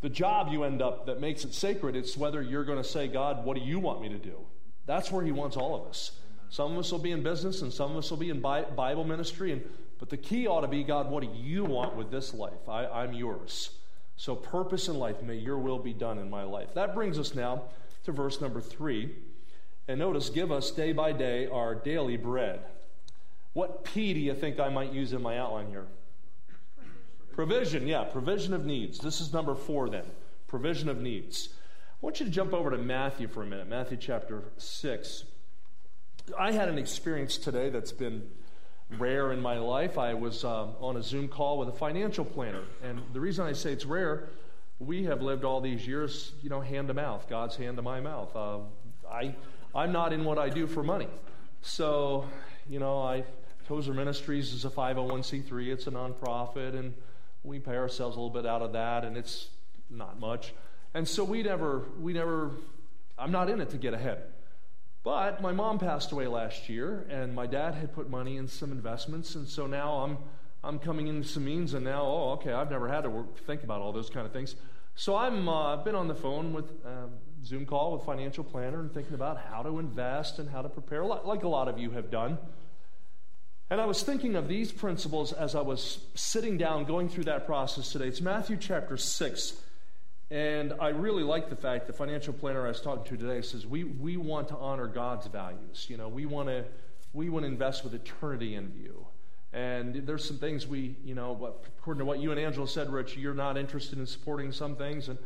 the 0.00 0.08
job 0.08 0.48
you 0.50 0.64
end 0.64 0.82
up 0.82 1.06
that 1.06 1.20
makes 1.20 1.44
it 1.44 1.54
sacred, 1.54 1.96
it's 1.96 2.16
whether 2.16 2.42
you're 2.42 2.64
going 2.64 2.78
to 2.78 2.88
say, 2.88 3.08
God, 3.08 3.44
what 3.44 3.56
do 3.56 3.62
you 3.62 3.78
want 3.78 4.02
me 4.02 4.08
to 4.08 4.18
do? 4.18 4.38
That's 4.86 5.10
where 5.10 5.24
he 5.24 5.32
wants 5.32 5.56
all 5.56 5.74
of 5.74 5.88
us. 5.88 6.12
Some 6.50 6.72
of 6.72 6.78
us 6.78 6.92
will 6.92 6.98
be 6.98 7.10
in 7.10 7.22
business 7.22 7.62
and 7.62 7.72
some 7.72 7.92
of 7.92 7.96
us 7.96 8.10
will 8.10 8.18
be 8.18 8.30
in 8.30 8.40
Bible 8.40 9.04
ministry. 9.04 9.52
And, 9.52 9.62
but 9.98 10.10
the 10.10 10.16
key 10.16 10.46
ought 10.46 10.60
to 10.60 10.68
be 10.68 10.84
God, 10.84 11.10
what 11.10 11.22
do 11.22 11.30
you 11.34 11.64
want 11.64 11.96
with 11.96 12.10
this 12.10 12.34
life? 12.34 12.68
I, 12.68 12.86
I'm 12.86 13.12
yours. 13.12 13.70
So, 14.16 14.36
purpose 14.36 14.88
in 14.88 14.96
life, 14.98 15.22
may 15.22 15.36
your 15.36 15.58
will 15.58 15.80
be 15.80 15.92
done 15.92 16.18
in 16.18 16.30
my 16.30 16.44
life. 16.44 16.74
That 16.74 16.94
brings 16.94 17.18
us 17.18 17.34
now 17.34 17.64
to 18.04 18.12
verse 18.12 18.40
number 18.40 18.60
three. 18.60 19.16
And 19.88 19.98
notice, 19.98 20.30
give 20.30 20.52
us 20.52 20.70
day 20.70 20.92
by 20.92 21.12
day 21.12 21.46
our 21.46 21.74
daily 21.74 22.16
bread. 22.16 22.60
What 23.52 23.84
P 23.84 24.14
do 24.14 24.20
you 24.20 24.34
think 24.34 24.58
I 24.58 24.68
might 24.68 24.92
use 24.92 25.12
in 25.12 25.22
my 25.22 25.38
outline 25.38 25.68
here? 25.68 25.86
Provision, 27.32 27.86
yeah, 27.86 28.04
provision 28.04 28.54
of 28.54 28.64
needs. 28.64 28.98
This 28.98 29.20
is 29.20 29.32
number 29.32 29.54
four 29.54 29.88
then. 29.88 30.04
Provision 30.46 30.88
of 30.88 31.00
needs. 31.00 31.48
I 31.52 32.06
want 32.06 32.20
you 32.20 32.26
to 32.26 32.32
jump 32.32 32.52
over 32.52 32.70
to 32.70 32.78
Matthew 32.78 33.26
for 33.26 33.42
a 33.42 33.46
minute, 33.46 33.68
Matthew 33.68 33.96
chapter 33.96 34.44
6. 34.56 35.24
I 36.38 36.52
had 36.52 36.68
an 36.68 36.78
experience 36.78 37.36
today 37.36 37.68
that's 37.68 37.92
been 37.92 38.22
rare 38.98 39.32
in 39.32 39.40
my 39.40 39.58
life. 39.58 39.98
I 39.98 40.14
was 40.14 40.44
uh, 40.44 40.68
on 40.80 40.96
a 40.96 41.02
Zoom 41.02 41.28
call 41.28 41.58
with 41.58 41.68
a 41.68 41.72
financial 41.72 42.24
planner. 42.24 42.62
And 42.82 43.00
the 43.12 43.20
reason 43.20 43.46
I 43.46 43.52
say 43.52 43.72
it's 43.72 43.84
rare, 43.84 44.28
we 44.78 45.04
have 45.04 45.20
lived 45.20 45.44
all 45.44 45.60
these 45.60 45.86
years, 45.86 46.32
you 46.42 46.48
know, 46.48 46.60
hand 46.60 46.88
to 46.88 46.94
mouth, 46.94 47.28
God's 47.28 47.56
hand 47.56 47.76
to 47.76 47.82
my 47.82 48.00
mouth. 48.00 48.34
Uh, 48.34 48.58
I, 49.10 49.34
I'm 49.74 49.92
not 49.92 50.12
in 50.12 50.24
what 50.24 50.38
I 50.38 50.48
do 50.48 50.66
for 50.66 50.82
money. 50.82 51.08
So, 51.60 52.26
you 52.68 52.78
know, 52.78 53.02
I, 53.02 53.24
Tozer 53.68 53.92
Ministries 53.94 54.52
is 54.52 54.64
a 54.64 54.70
501c3, 54.70 55.68
it's 55.72 55.86
a 55.86 55.90
nonprofit, 55.90 56.74
and 56.74 56.94
we 57.42 57.58
pay 57.58 57.76
ourselves 57.76 58.16
a 58.16 58.20
little 58.20 58.34
bit 58.34 58.46
out 58.46 58.62
of 58.62 58.72
that, 58.72 59.04
and 59.04 59.16
it's 59.16 59.48
not 59.90 60.18
much. 60.18 60.54
And 60.94 61.06
so 61.06 61.22
we 61.24 61.42
never, 61.42 61.84
we 62.00 62.12
never, 62.12 62.52
I'm 63.18 63.30
not 63.30 63.50
in 63.50 63.60
it 63.60 63.70
to 63.70 63.76
get 63.76 63.92
ahead. 63.92 64.22
But 65.04 65.42
my 65.42 65.52
mom 65.52 65.78
passed 65.78 66.12
away 66.12 66.26
last 66.26 66.70
year, 66.70 67.06
and 67.10 67.34
my 67.34 67.46
dad 67.46 67.74
had 67.74 67.92
put 67.92 68.08
money 68.08 68.38
in 68.38 68.48
some 68.48 68.72
investments, 68.72 69.34
and 69.34 69.46
so 69.46 69.66
now 69.66 69.98
I'm, 69.98 70.16
I'm 70.64 70.78
coming 70.78 71.08
into 71.08 71.28
some 71.28 71.44
means, 71.44 71.74
and 71.74 71.84
now, 71.84 72.02
oh, 72.06 72.30
okay, 72.40 72.52
I've 72.52 72.70
never 72.70 72.88
had 72.88 73.02
to 73.02 73.10
work, 73.10 73.38
think 73.46 73.62
about 73.62 73.82
all 73.82 73.92
those 73.92 74.08
kind 74.08 74.24
of 74.24 74.32
things. 74.32 74.56
So 74.94 75.14
I'm, 75.14 75.46
uh, 75.46 75.74
I've 75.74 75.84
been 75.84 75.94
on 75.94 76.08
the 76.08 76.14
phone 76.14 76.54
with 76.54 76.70
um, 76.86 77.10
Zoom 77.44 77.66
call 77.66 77.92
with 77.92 78.06
financial 78.06 78.44
planner 78.44 78.80
and 78.80 78.90
thinking 78.94 79.12
about 79.12 79.38
how 79.50 79.62
to 79.62 79.78
invest 79.78 80.38
and 80.38 80.48
how 80.48 80.62
to 80.62 80.70
prepare, 80.70 81.04
like 81.04 81.42
a 81.42 81.48
lot 81.48 81.68
of 81.68 81.78
you 81.78 81.90
have 81.90 82.10
done. 82.10 82.38
And 83.68 83.82
I 83.82 83.84
was 83.84 84.02
thinking 84.02 84.36
of 84.36 84.48
these 84.48 84.72
principles 84.72 85.34
as 85.34 85.54
I 85.54 85.60
was 85.60 85.98
sitting 86.14 86.56
down 86.56 86.84
going 86.84 87.10
through 87.10 87.24
that 87.24 87.44
process 87.44 87.92
today. 87.92 88.06
It's 88.06 88.22
Matthew 88.22 88.56
chapter 88.56 88.96
6, 88.96 89.52
and 90.30 90.72
I 90.80 90.88
really 90.88 91.22
like 91.22 91.48
the 91.48 91.56
fact 91.56 91.86
the 91.86 91.92
financial 91.92 92.32
planner 92.32 92.64
I 92.64 92.68
was 92.68 92.80
talking 92.80 93.04
to 93.04 93.16
today 93.16 93.42
says 93.42 93.66
we, 93.66 93.84
we 93.84 94.16
want 94.16 94.48
to 94.48 94.56
honor 94.56 94.86
God's 94.86 95.26
values. 95.26 95.86
You 95.88 95.96
know, 95.96 96.08
we 96.08 96.26
want 96.26 96.48
to 96.48 96.64
we 97.12 97.28
want 97.28 97.44
to 97.44 97.48
invest 97.48 97.84
with 97.84 97.94
eternity 97.94 98.56
in 98.56 98.68
view. 98.68 99.06
And 99.52 100.04
there's 100.04 100.24
some 100.26 100.38
things 100.38 100.66
we, 100.66 100.96
you 101.04 101.14
know, 101.14 101.54
according 101.78 102.00
to 102.00 102.04
what 102.04 102.18
you 102.18 102.32
and 102.32 102.40
Angela 102.40 102.66
said, 102.66 102.92
Rich, 102.92 103.16
you're 103.16 103.34
not 103.34 103.56
interested 103.56 104.00
in 104.00 104.06
supporting 104.06 104.50
some 104.50 104.74
things. 104.74 105.08
And, 105.08 105.16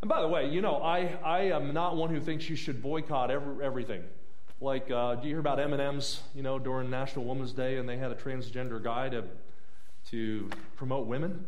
and 0.00 0.08
by 0.08 0.22
the 0.22 0.28
way, 0.28 0.48
you 0.48 0.62
know, 0.62 0.76
I, 0.76 1.18
I 1.22 1.40
am 1.50 1.74
not 1.74 1.94
one 1.94 2.08
who 2.08 2.18
thinks 2.18 2.48
you 2.48 2.56
should 2.56 2.82
boycott 2.82 3.30
every, 3.30 3.62
everything. 3.62 4.02
Like, 4.62 4.90
uh, 4.90 5.16
do 5.16 5.28
you 5.28 5.34
hear 5.34 5.40
about 5.40 5.60
M&M's, 5.60 6.22
you 6.34 6.42
know, 6.42 6.58
during 6.58 6.88
National 6.88 7.26
Women's 7.26 7.52
Day, 7.52 7.76
and 7.76 7.86
they 7.86 7.98
had 7.98 8.10
a 8.10 8.14
transgender 8.14 8.82
guy 8.82 9.10
to, 9.10 9.24
to 10.10 10.48
promote 10.76 11.06
women? 11.06 11.44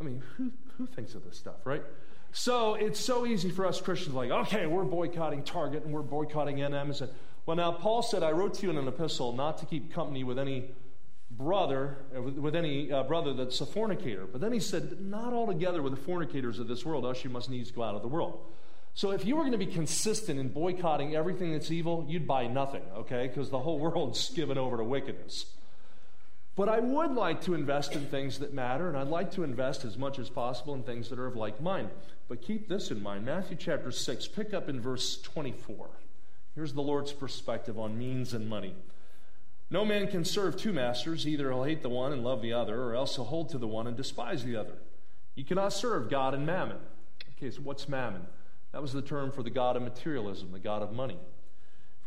I 0.00 0.04
mean, 0.04 0.22
who, 0.38 0.50
who 0.78 0.86
thinks 0.86 1.14
of 1.14 1.22
this 1.24 1.36
stuff, 1.36 1.66
right? 1.66 1.82
So 2.32 2.74
it's 2.74 3.00
so 3.00 3.26
easy 3.26 3.50
for 3.50 3.66
us 3.66 3.80
Christians, 3.80 4.14
like, 4.14 4.30
okay, 4.30 4.66
we're 4.66 4.84
boycotting 4.84 5.42
Target 5.42 5.84
and 5.84 5.92
we're 5.92 6.02
boycotting 6.02 6.60
M&M's. 6.60 7.02
Well, 7.46 7.56
now, 7.56 7.72
Paul 7.72 8.02
said, 8.02 8.22
I 8.22 8.32
wrote 8.32 8.54
to 8.54 8.62
you 8.62 8.70
in 8.70 8.76
an 8.76 8.86
epistle 8.86 9.32
not 9.32 9.58
to 9.58 9.66
keep 9.66 9.92
company 9.92 10.22
with 10.24 10.38
any 10.38 10.70
brother, 11.30 11.96
uh, 12.14 12.20
with 12.20 12.54
any 12.54 12.92
uh, 12.92 13.04
brother 13.04 13.32
that's 13.32 13.60
a 13.60 13.66
fornicator. 13.66 14.26
But 14.26 14.40
then 14.40 14.52
he 14.52 14.60
said, 14.60 15.00
not 15.00 15.32
altogether 15.32 15.80
with 15.82 15.94
the 15.94 16.00
fornicators 16.00 16.58
of 16.58 16.68
this 16.68 16.84
world, 16.84 17.04
else 17.04 17.24
you 17.24 17.30
must 17.30 17.48
needs 17.48 17.70
go 17.70 17.82
out 17.82 17.94
of 17.94 18.02
the 18.02 18.08
world. 18.08 18.38
So 18.94 19.12
if 19.12 19.24
you 19.24 19.36
were 19.36 19.42
going 19.42 19.52
to 19.52 19.58
be 19.58 19.66
consistent 19.66 20.40
in 20.40 20.48
boycotting 20.48 21.14
everything 21.14 21.52
that's 21.52 21.70
evil, 21.70 22.04
you'd 22.08 22.26
buy 22.26 22.48
nothing, 22.48 22.82
okay? 22.96 23.28
Because 23.28 23.48
the 23.48 23.58
whole 23.58 23.78
world's 23.78 24.30
given 24.30 24.58
over 24.58 24.76
to 24.76 24.84
wickedness. 24.84 25.46
But 26.58 26.68
I 26.68 26.80
would 26.80 27.12
like 27.12 27.40
to 27.42 27.54
invest 27.54 27.94
in 27.94 28.06
things 28.06 28.40
that 28.40 28.52
matter, 28.52 28.88
and 28.88 28.96
I'd 28.96 29.06
like 29.06 29.30
to 29.34 29.44
invest 29.44 29.84
as 29.84 29.96
much 29.96 30.18
as 30.18 30.28
possible 30.28 30.74
in 30.74 30.82
things 30.82 31.08
that 31.08 31.20
are 31.20 31.28
of 31.28 31.36
like 31.36 31.60
mind. 31.60 31.88
But 32.28 32.42
keep 32.42 32.68
this 32.68 32.90
in 32.90 33.00
mind 33.00 33.24
Matthew 33.24 33.56
chapter 33.56 33.92
6, 33.92 34.26
pick 34.26 34.52
up 34.52 34.68
in 34.68 34.80
verse 34.80 35.20
24. 35.22 35.88
Here's 36.56 36.72
the 36.72 36.82
Lord's 36.82 37.12
perspective 37.12 37.78
on 37.78 37.96
means 37.96 38.34
and 38.34 38.48
money. 38.48 38.74
No 39.70 39.84
man 39.84 40.08
can 40.08 40.24
serve 40.24 40.56
two 40.56 40.72
masters. 40.72 41.28
Either 41.28 41.52
he'll 41.52 41.62
hate 41.62 41.82
the 41.82 41.88
one 41.88 42.12
and 42.12 42.24
love 42.24 42.42
the 42.42 42.54
other, 42.54 42.82
or 42.82 42.96
else 42.96 43.14
he'll 43.14 43.26
hold 43.26 43.50
to 43.50 43.58
the 43.58 43.68
one 43.68 43.86
and 43.86 43.96
despise 43.96 44.42
the 44.42 44.56
other. 44.56 44.78
You 45.36 45.44
cannot 45.44 45.72
serve 45.72 46.10
God 46.10 46.34
and 46.34 46.44
mammon. 46.44 46.78
Okay, 47.36 47.52
so 47.52 47.60
what's 47.62 47.88
mammon? 47.88 48.26
That 48.72 48.82
was 48.82 48.92
the 48.92 49.00
term 49.00 49.30
for 49.30 49.44
the 49.44 49.50
God 49.50 49.76
of 49.76 49.82
materialism, 49.82 50.50
the 50.50 50.58
God 50.58 50.82
of 50.82 50.90
money. 50.90 51.18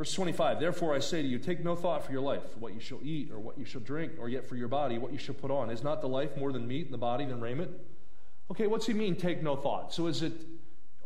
Verse 0.02 0.16
25, 0.16 0.60
therefore 0.60 0.96
I 0.96 1.00
say 1.00 1.22
to 1.22 1.28
you, 1.28 1.38
take 1.38 1.64
no 1.64 1.76
thought 1.76 2.04
for 2.04 2.12
your 2.12 2.22
life, 2.22 2.58
what 2.58 2.74
you 2.74 2.80
shall 2.80 2.98
eat, 3.04 3.30
or 3.32 3.38
what 3.38 3.60
you 3.60 3.66
shall 3.66 3.82
drink, 3.82 4.14
or 4.20 4.30
yet 4.30 4.50
for 4.50 4.56
your 4.56 4.68
body, 4.68 4.98
what 4.98 5.12
you 5.12 5.20
shall 5.20 5.36
put 5.36 5.52
on. 5.52 5.70
Is 5.70 5.84
not 5.84 6.02
the 6.02 6.08
life 6.08 6.36
more 6.36 6.52
than 6.52 6.68
meat, 6.68 6.86
and 6.86 6.94
the 6.96 6.98
body 6.98 7.24
than 7.24 7.40
raiment? 7.40 7.70
Okay, 8.50 8.66
what's 8.66 8.88
he 8.88 8.94
mean, 8.94 9.16
take 9.16 9.44
no 9.44 9.56
thought? 9.56 9.94
So 9.94 10.08
is 10.08 10.24
it, 10.24 10.34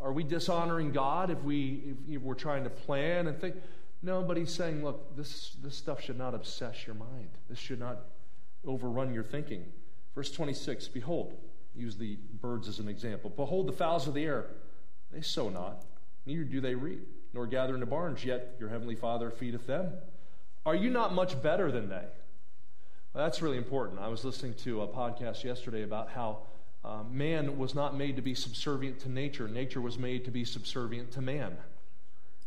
are 0.02 0.14
we 0.14 0.24
dishonoring 0.24 0.94
God 0.94 1.30
if, 1.30 1.44
we, 1.44 1.96
if 2.10 2.22
we're 2.22 2.36
trying 2.36 2.64
to 2.64 2.70
plan 2.70 3.28
and 3.28 3.38
think? 3.38 3.56
No, 4.02 4.22
but 4.22 4.38
he's 4.38 4.54
saying, 4.54 4.82
look, 4.82 5.14
this, 5.18 5.58
this 5.62 5.76
stuff 5.76 6.02
should 6.02 6.18
not 6.18 6.34
obsess 6.34 6.88
your 6.88 6.96
mind. 6.96 7.32
This 7.50 7.60
should 7.60 7.82
not 7.82 8.00
overrun 8.66 9.14
your 9.14 9.26
thinking. 9.26 9.66
Verse 10.16 10.32
26, 10.32 10.88
behold, 10.88 11.34
use 11.76 11.98
the 11.98 12.18
birds 12.40 12.70
as 12.70 12.80
an 12.80 12.88
example. 12.88 13.30
Behold 13.30 13.68
the 13.68 13.74
fowls 13.74 14.08
of 14.08 14.14
the 14.14 14.24
air. 14.24 14.52
They 15.12 15.20
sow 15.20 15.50
not, 15.50 15.84
neither 16.26 16.46
do 16.46 16.62
they 16.62 16.76
reap, 16.76 17.06
nor 17.36 17.46
gather 17.46 17.74
into 17.74 17.86
barns, 17.86 18.24
yet 18.24 18.56
your 18.60 18.70
heavenly 18.70 18.96
Father 18.96 19.30
feedeth 19.30 19.68
them. 19.68 19.92
Are 20.66 20.74
you 20.74 20.90
not 20.90 21.14
much 21.14 21.40
better 21.44 21.70
than 21.70 21.90
they? 21.90 22.06
Well, 23.14 23.24
that's 23.26 23.42
really 23.42 23.58
important. 23.58 24.00
I 24.00 24.08
was 24.08 24.24
listening 24.24 24.54
to 24.64 24.82
a 24.82 24.88
podcast 24.88 25.44
yesterday 25.44 25.84
about 25.84 26.10
how 26.10 26.40
uh, 26.84 27.04
man 27.12 27.58
was 27.58 27.76
not 27.76 27.96
made 27.96 28.16
to 28.16 28.22
be 28.22 28.34
subservient 28.34 29.00
to 29.02 29.12
nature, 29.12 29.48
nature 29.50 29.82
was 29.82 30.00
made 30.00 30.24
to 30.26 30.32
be 30.32 30.46
subservient 30.46 31.12
to 31.12 31.22
man. 31.22 31.58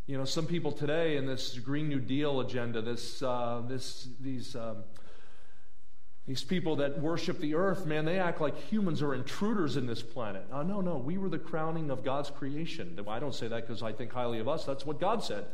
You 0.07 0.17
know, 0.17 0.25
some 0.25 0.47
people 0.47 0.73
today 0.73 1.19
in 1.19 1.27
this 1.27 1.59
Green 1.59 1.89
New 1.89 2.01
Deal 2.01 2.41
agenda, 2.41 2.81
this, 2.81 3.23
uh, 3.23 3.61
this, 3.69 4.09
these 4.21 4.57
um, 4.57 4.85
these 6.29 6.45
people 6.45 6.77
that 6.77 7.01
worship 7.01 7.41
the 7.41 7.55
earth, 7.55 7.87
man, 7.87 8.05
they 8.05 8.19
act 8.19 8.39
like 8.39 8.55
humans 8.55 9.01
are 9.01 9.15
intruders 9.15 9.79
in 9.79 9.87
this 9.87 10.03
planet. 10.03 10.45
Oh, 10.53 10.61
no, 10.61 10.83
no, 10.83 10.99
we 10.99 11.17
were 11.17 11.31
the 11.31 11.39
crowning 11.39 11.91
of 11.91 12.05
God's 12.05 12.29
creation. 12.29 13.01
I 13.09 13.19
don't 13.19 13.35
say 13.35 13.49
that 13.49 13.67
because 13.67 13.83
I 13.83 13.93
think 13.93 14.13
highly 14.13 14.39
of 14.39 14.47
us. 14.47 14.67
That's 14.67 14.85
what 14.85 15.01
God 15.01 15.25
said. 15.25 15.47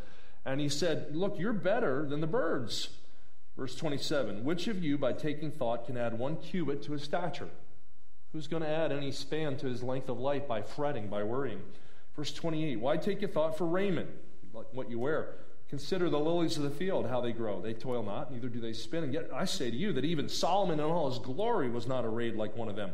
And 0.44 0.60
He 0.60 0.68
said, 0.68 1.14
Look, 1.14 1.38
you're 1.38 1.52
better 1.52 2.04
than 2.04 2.20
the 2.20 2.26
birds. 2.26 2.88
Verse 3.56 3.76
27 3.76 4.42
Which 4.42 4.66
of 4.66 4.82
you, 4.82 4.98
by 4.98 5.12
taking 5.12 5.52
thought, 5.52 5.86
can 5.86 5.96
add 5.96 6.18
one 6.18 6.36
cubit 6.38 6.82
to 6.82 6.92
his 6.92 7.04
stature? 7.04 7.50
Who's 8.32 8.48
going 8.48 8.64
to 8.64 8.68
add 8.68 8.90
any 8.90 9.12
span 9.12 9.56
to 9.58 9.66
his 9.66 9.80
length 9.80 10.08
of 10.08 10.18
life 10.18 10.48
by 10.48 10.62
fretting, 10.62 11.06
by 11.06 11.22
worrying? 11.22 11.62
Verse 12.16 12.32
28 12.32 12.80
Why 12.80 12.96
take 12.96 13.22
you 13.22 13.28
thought 13.28 13.56
for 13.56 13.64
raiment, 13.64 14.10
like 14.52 14.66
what 14.72 14.90
you 14.90 14.98
wear? 14.98 15.28
Consider 15.68 16.10
the 16.10 16.18
lilies 16.18 16.56
of 16.56 16.62
the 16.62 16.70
field, 16.70 17.06
how 17.06 17.20
they 17.20 17.32
grow. 17.32 17.60
They 17.60 17.72
toil 17.72 18.02
not, 18.02 18.30
neither 18.30 18.48
do 18.48 18.60
they 18.60 18.72
spin. 18.72 19.04
And 19.04 19.14
yet 19.14 19.30
I 19.34 19.44
say 19.44 19.70
to 19.70 19.76
you 19.76 19.92
that 19.94 20.04
even 20.04 20.28
Solomon 20.28 20.78
in 20.78 20.84
all 20.84 21.08
his 21.08 21.18
glory 21.18 21.70
was 21.70 21.86
not 21.86 22.04
arrayed 22.04 22.36
like 22.36 22.56
one 22.56 22.68
of 22.68 22.76
them. 22.76 22.90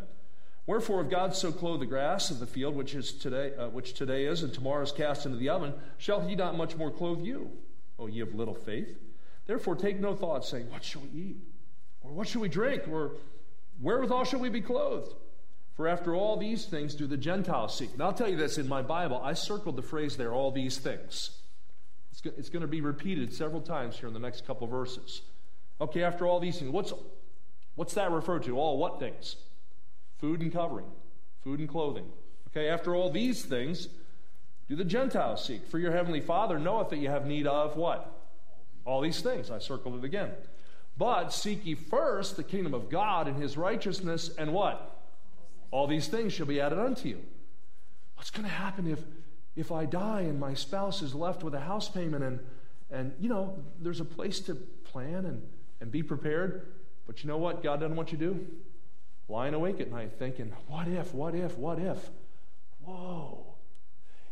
Wherefore, 0.66 1.00
if 1.00 1.10
God 1.10 1.34
so 1.34 1.50
clothe 1.50 1.80
the 1.80 1.86
grass 1.86 2.30
of 2.30 2.38
the 2.38 2.46
field, 2.46 2.76
which 2.76 2.94
is 2.94 3.12
today, 3.12 3.52
uh, 3.58 3.68
which 3.70 3.94
today 3.94 4.26
is, 4.26 4.42
and 4.42 4.54
tomorrow 4.54 4.82
is 4.82 4.92
cast 4.92 5.26
into 5.26 5.36
the 5.36 5.48
oven, 5.48 5.74
shall 5.98 6.20
He 6.20 6.36
not 6.36 6.56
much 6.56 6.76
more 6.76 6.90
clothe 6.90 7.24
you, 7.24 7.50
O 7.98 8.06
ye 8.06 8.20
of 8.20 8.34
little 8.34 8.54
faith? 8.54 8.96
Therefore, 9.46 9.74
take 9.74 9.98
no 9.98 10.14
thought, 10.14 10.44
saying, 10.44 10.70
What 10.70 10.84
shall 10.84 11.02
we 11.02 11.20
eat? 11.20 11.36
Or 12.02 12.12
what 12.12 12.28
shall 12.28 12.42
we 12.42 12.48
drink? 12.48 12.82
Or 12.88 13.12
wherewithal 13.80 14.24
shall 14.24 14.40
we 14.40 14.48
be 14.48 14.60
clothed? 14.60 15.12
For 15.74 15.88
after 15.88 16.14
all 16.14 16.36
these 16.36 16.66
things 16.66 16.94
do 16.94 17.06
the 17.06 17.16
Gentiles 17.16 17.76
seek. 17.76 17.92
And 17.92 18.02
I'll 18.02 18.12
tell 18.12 18.28
you 18.28 18.36
this 18.36 18.58
in 18.58 18.68
my 18.68 18.82
Bible, 18.82 19.20
I 19.22 19.32
circled 19.32 19.76
the 19.76 19.82
phrase 19.82 20.16
there, 20.16 20.32
all 20.32 20.52
these 20.52 20.78
things. 20.78 21.39
It's 22.24 22.48
going 22.48 22.62
to 22.62 22.68
be 22.68 22.80
repeated 22.80 23.32
several 23.32 23.60
times 23.60 23.98
here 23.98 24.08
in 24.08 24.14
the 24.14 24.20
next 24.20 24.46
couple 24.46 24.66
verses. 24.66 25.22
Okay, 25.80 26.02
after 26.02 26.26
all 26.26 26.40
these 26.40 26.58
things, 26.58 26.70
what's, 26.70 26.92
what's 27.74 27.94
that 27.94 28.10
referred 28.10 28.42
to? 28.44 28.58
All 28.58 28.78
what 28.78 28.98
things? 28.98 29.36
Food 30.18 30.42
and 30.42 30.52
covering, 30.52 30.86
food 31.42 31.60
and 31.60 31.68
clothing. 31.68 32.06
Okay, 32.48 32.68
after 32.68 32.94
all 32.94 33.10
these 33.10 33.44
things, 33.44 33.88
do 34.68 34.76
the 34.76 34.84
Gentiles 34.84 35.44
seek? 35.44 35.66
For 35.66 35.78
your 35.78 35.92
heavenly 35.92 36.20
Father 36.20 36.58
knoweth 36.58 36.90
that 36.90 36.98
you 36.98 37.08
have 37.08 37.26
need 37.26 37.46
of 37.46 37.76
what? 37.76 38.12
All 38.84 39.00
these 39.00 39.20
things. 39.20 39.50
I 39.50 39.58
circled 39.58 39.96
it 39.96 40.04
again. 40.04 40.30
But 40.98 41.30
seek 41.32 41.64
ye 41.64 41.74
first 41.74 42.36
the 42.36 42.44
kingdom 42.44 42.74
of 42.74 42.90
God 42.90 43.26
and 43.26 43.40
his 43.40 43.56
righteousness, 43.56 44.30
and 44.36 44.52
what? 44.52 44.98
All 45.70 45.86
these 45.86 46.08
things 46.08 46.32
shall 46.32 46.46
be 46.46 46.60
added 46.60 46.78
unto 46.78 47.08
you. 47.08 47.20
What's 48.16 48.30
going 48.30 48.44
to 48.44 48.52
happen 48.52 48.86
if 48.86 49.00
if 49.60 49.70
I 49.70 49.84
die 49.84 50.22
and 50.22 50.40
my 50.40 50.54
spouse 50.54 51.02
is 51.02 51.14
left 51.14 51.42
with 51.42 51.54
a 51.54 51.60
house 51.60 51.88
payment 51.88 52.24
and, 52.24 52.40
and 52.90 53.12
you 53.20 53.28
know, 53.28 53.62
there's 53.80 54.00
a 54.00 54.04
place 54.04 54.40
to 54.40 54.54
plan 54.54 55.26
and, 55.26 55.46
and 55.80 55.90
be 55.90 56.02
prepared. 56.02 56.66
But 57.06 57.22
you 57.22 57.28
know 57.28 57.38
what 57.38 57.62
God 57.62 57.80
doesn't 57.80 57.96
want 57.96 58.12
you 58.12 58.18
to 58.18 58.24
do? 58.24 58.46
Lying 59.28 59.54
awake 59.54 59.80
at 59.80 59.90
night 59.90 60.12
thinking, 60.18 60.52
what 60.66 60.88
if, 60.88 61.14
what 61.14 61.34
if, 61.34 61.56
what 61.56 61.78
if? 61.78 62.10
Whoa. 62.84 63.54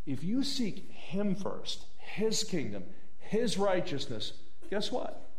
If 0.05 0.23
you 0.23 0.43
seek 0.43 0.91
Him 0.91 1.35
first, 1.35 1.85
His 1.97 2.43
kingdom, 2.43 2.83
His 3.19 3.57
righteousness, 3.57 4.33
guess 4.69 4.91
what? 4.91 5.29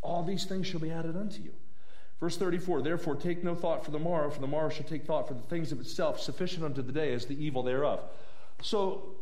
All 0.00 0.22
these 0.22 0.44
things 0.44 0.66
shall 0.66 0.80
be 0.80 0.90
added 0.90 1.16
unto 1.16 1.42
you. 1.42 1.52
Verse 2.20 2.36
34 2.36 2.82
Therefore, 2.82 3.14
take 3.14 3.44
no 3.44 3.54
thought 3.54 3.84
for 3.84 3.90
the 3.90 3.98
morrow, 3.98 4.30
for 4.30 4.40
the 4.40 4.46
morrow 4.46 4.70
shall 4.70 4.86
take 4.86 5.04
thought 5.04 5.28
for 5.28 5.34
the 5.34 5.42
things 5.42 5.72
of 5.72 5.80
itself. 5.80 6.20
Sufficient 6.20 6.64
unto 6.64 6.82
the 6.82 6.92
day 6.92 7.12
is 7.12 7.26
the 7.26 7.44
evil 7.44 7.62
thereof. 7.62 8.00
So, 8.62 9.14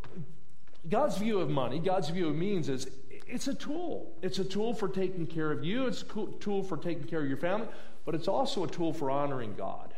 God's 0.88 1.18
view 1.18 1.40
of 1.40 1.50
money, 1.50 1.78
God's 1.78 2.10
view 2.10 2.28
of 2.28 2.36
means 2.36 2.68
is 2.68 2.88
it's 3.26 3.48
a 3.48 3.54
tool. 3.54 4.12
It's 4.22 4.38
a 4.38 4.44
tool 4.44 4.72
for 4.72 4.88
taking 4.88 5.26
care 5.26 5.50
of 5.50 5.64
you, 5.64 5.86
it's 5.86 6.02
a 6.02 6.26
tool 6.40 6.62
for 6.62 6.76
taking 6.76 7.04
care 7.04 7.20
of 7.20 7.28
your 7.28 7.36
family, 7.36 7.68
but 8.04 8.14
it's 8.14 8.28
also 8.28 8.64
a 8.64 8.68
tool 8.68 8.92
for 8.92 9.10
honoring 9.10 9.54
God. 9.54 9.94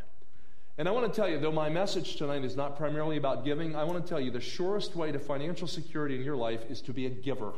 And 0.78 0.88
I 0.88 0.92
want 0.92 1.12
to 1.12 1.20
tell 1.20 1.28
you, 1.28 1.40
though 1.40 1.52
my 1.52 1.68
message 1.68 2.16
tonight 2.16 2.44
is 2.44 2.56
not 2.56 2.76
primarily 2.76 3.16
about 3.16 3.44
giving, 3.44 3.74
I 3.74 3.82
want 3.82 4.02
to 4.02 4.08
tell 4.08 4.20
you 4.20 4.30
the 4.30 4.40
surest 4.40 4.94
way 4.94 5.10
to 5.10 5.18
financial 5.18 5.66
security 5.66 6.14
in 6.14 6.22
your 6.22 6.36
life 6.36 6.64
is 6.70 6.80
to 6.82 6.92
be 6.92 7.06
a 7.06 7.10
giver. 7.10 7.52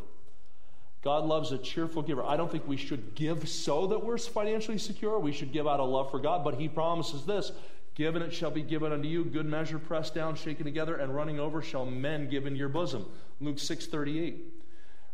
God 1.03 1.25
loves 1.25 1.53
a 1.53 1.59
cheerful 1.59 2.03
giver. 2.03 2.25
I 2.25 2.37
don't 2.37 2.51
think 2.51 2.67
we 2.67 2.77
should 2.77 3.15
give 3.15 3.49
so 3.49 3.87
that 3.89 4.05
we're 4.05 4.19
financially 4.19 4.79
secure. 4.79 5.19
We 5.19 5.33
should 5.33 5.53
give 5.53 5.67
out 5.67 5.81
of 5.81 5.89
love 5.89 6.11
for 6.11 6.19
God, 6.19 6.45
but 6.45 6.55
He 6.55 6.69
promises 6.69 7.25
this 7.25 7.53
Given 7.95 8.23
it 8.23 8.33
shall 8.33 8.51
be 8.51 8.63
given 8.63 8.93
unto 8.93 9.09
you, 9.09 9.25
good 9.25 9.47
measure, 9.47 9.79
pressed 9.79 10.15
down, 10.15 10.37
shaken 10.37 10.65
together, 10.65 10.97
and 10.97 11.15
running 11.15 11.39
over 11.39 11.61
shall 11.61 11.85
men 11.85 12.29
give 12.29 12.47
into 12.47 12.59
your 12.59 12.69
bosom. 12.69 13.07
Luke 13.41 13.59
6:38. 13.59 14.39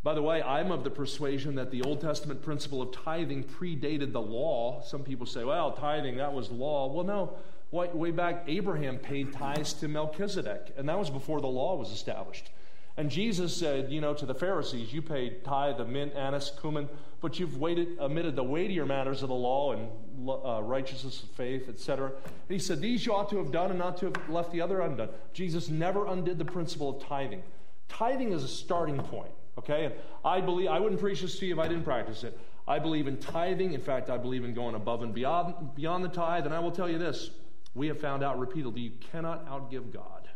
By 0.02 0.14
the 0.14 0.23
way, 0.23 0.40
I'm 0.40 0.71
of 0.71 0.85
the 0.85 0.90
persuasion 0.90 1.56
that 1.56 1.73
the 1.73 1.83
Old 1.83 2.00
Testament 2.00 2.42
principle 2.42 2.80
of 2.80 2.92
tithing 2.92 3.42
predated 3.42 4.12
the 4.12 4.21
law. 4.21 4.80
Some 4.83 5.02
people 5.02 5.26
say, 5.26 5.42
well, 5.42 5.73
tithing, 5.73 6.18
that 6.18 6.33
was 6.33 6.49
law. 6.50 6.92
Well, 6.92 7.04
no. 7.04 7.33
Way 7.73 8.12
back, 8.12 8.45
Abraham 8.47 8.99
paid 8.99 9.33
tithes 9.33 9.73
to 9.75 9.88
Melchizedek, 9.88 10.75
and 10.76 10.88
that 10.88 10.97
was 10.97 11.11
before 11.11 11.40
the 11.40 11.49
law 11.49 11.75
was 11.75 11.90
established. 11.90 12.50
And 12.97 13.11
Jesus 13.11 13.54
said, 13.56 13.90
you 13.90 14.00
know, 14.00 14.14
to 14.14 14.25
the 14.25 14.35
Pharisees, 14.35 14.92
you 14.92 15.02
paid 15.02 15.45
tithe 15.45 15.80
of 15.80 15.88
mint, 15.88 16.14
anise, 16.14 16.52
cumin, 16.61 16.88
but 17.26 17.40
you've 17.40 17.59
waited, 17.59 17.99
omitted 17.99 18.37
the 18.37 18.45
weightier 18.45 18.87
matters 18.87 19.25
of 19.25 19.30
the 19.30 19.35
law 19.35 19.73
and 19.73 19.88
uh, 20.30 20.62
righteousness 20.62 21.25
of 21.25 21.28
faith, 21.30 21.68
etc. 21.68 22.12
he 22.49 22.56
said, 22.56 22.80
these 22.80 23.04
you 23.04 23.12
ought 23.12 23.28
to 23.28 23.37
have 23.38 23.50
done 23.50 23.71
and 23.71 23.80
not 23.80 23.97
to 23.97 24.06
have 24.06 24.28
left 24.28 24.52
the 24.52 24.61
other 24.61 24.80
undone. 24.80 25.09
Jesus 25.33 25.68
never 25.68 26.06
undid 26.06 26.38
the 26.38 26.45
principle 26.45 26.90
of 26.90 27.02
tithing. 27.02 27.42
Tithing 27.88 28.33
is 28.33 28.45
a 28.45 28.49
starting 28.49 28.99
point, 28.99 29.33
okay? 29.59 29.87
And 29.87 29.95
I 30.25 30.40
believe, 30.40 30.68
I 30.68 30.78
wouldn't 30.78 31.00
preach 31.00 31.21
this 31.21 31.37
to 31.40 31.47
you 31.47 31.54
if 31.54 31.59
I 31.59 31.66
didn't 31.66 31.83
practice 31.83 32.23
it. 32.23 32.38
I 32.68 32.78
believe 32.78 33.09
in 33.09 33.16
tithing. 33.16 33.73
In 33.73 33.80
fact, 33.80 34.09
I 34.09 34.18
believe 34.18 34.45
in 34.45 34.54
going 34.54 34.76
above 34.76 35.02
and 35.02 35.12
beyond, 35.12 35.75
beyond 35.75 36.04
the 36.04 36.09
tithe. 36.09 36.47
And 36.47 36.54
I 36.54 36.61
will 36.61 36.71
tell 36.71 36.88
you 36.88 36.99
this 36.99 37.30
we 37.75 37.88
have 37.88 37.99
found 37.99 38.23
out 38.23 38.38
repeatedly 38.38 38.83
you 38.83 38.92
cannot 39.11 39.49
outgive 39.49 39.92
God. 39.92 40.28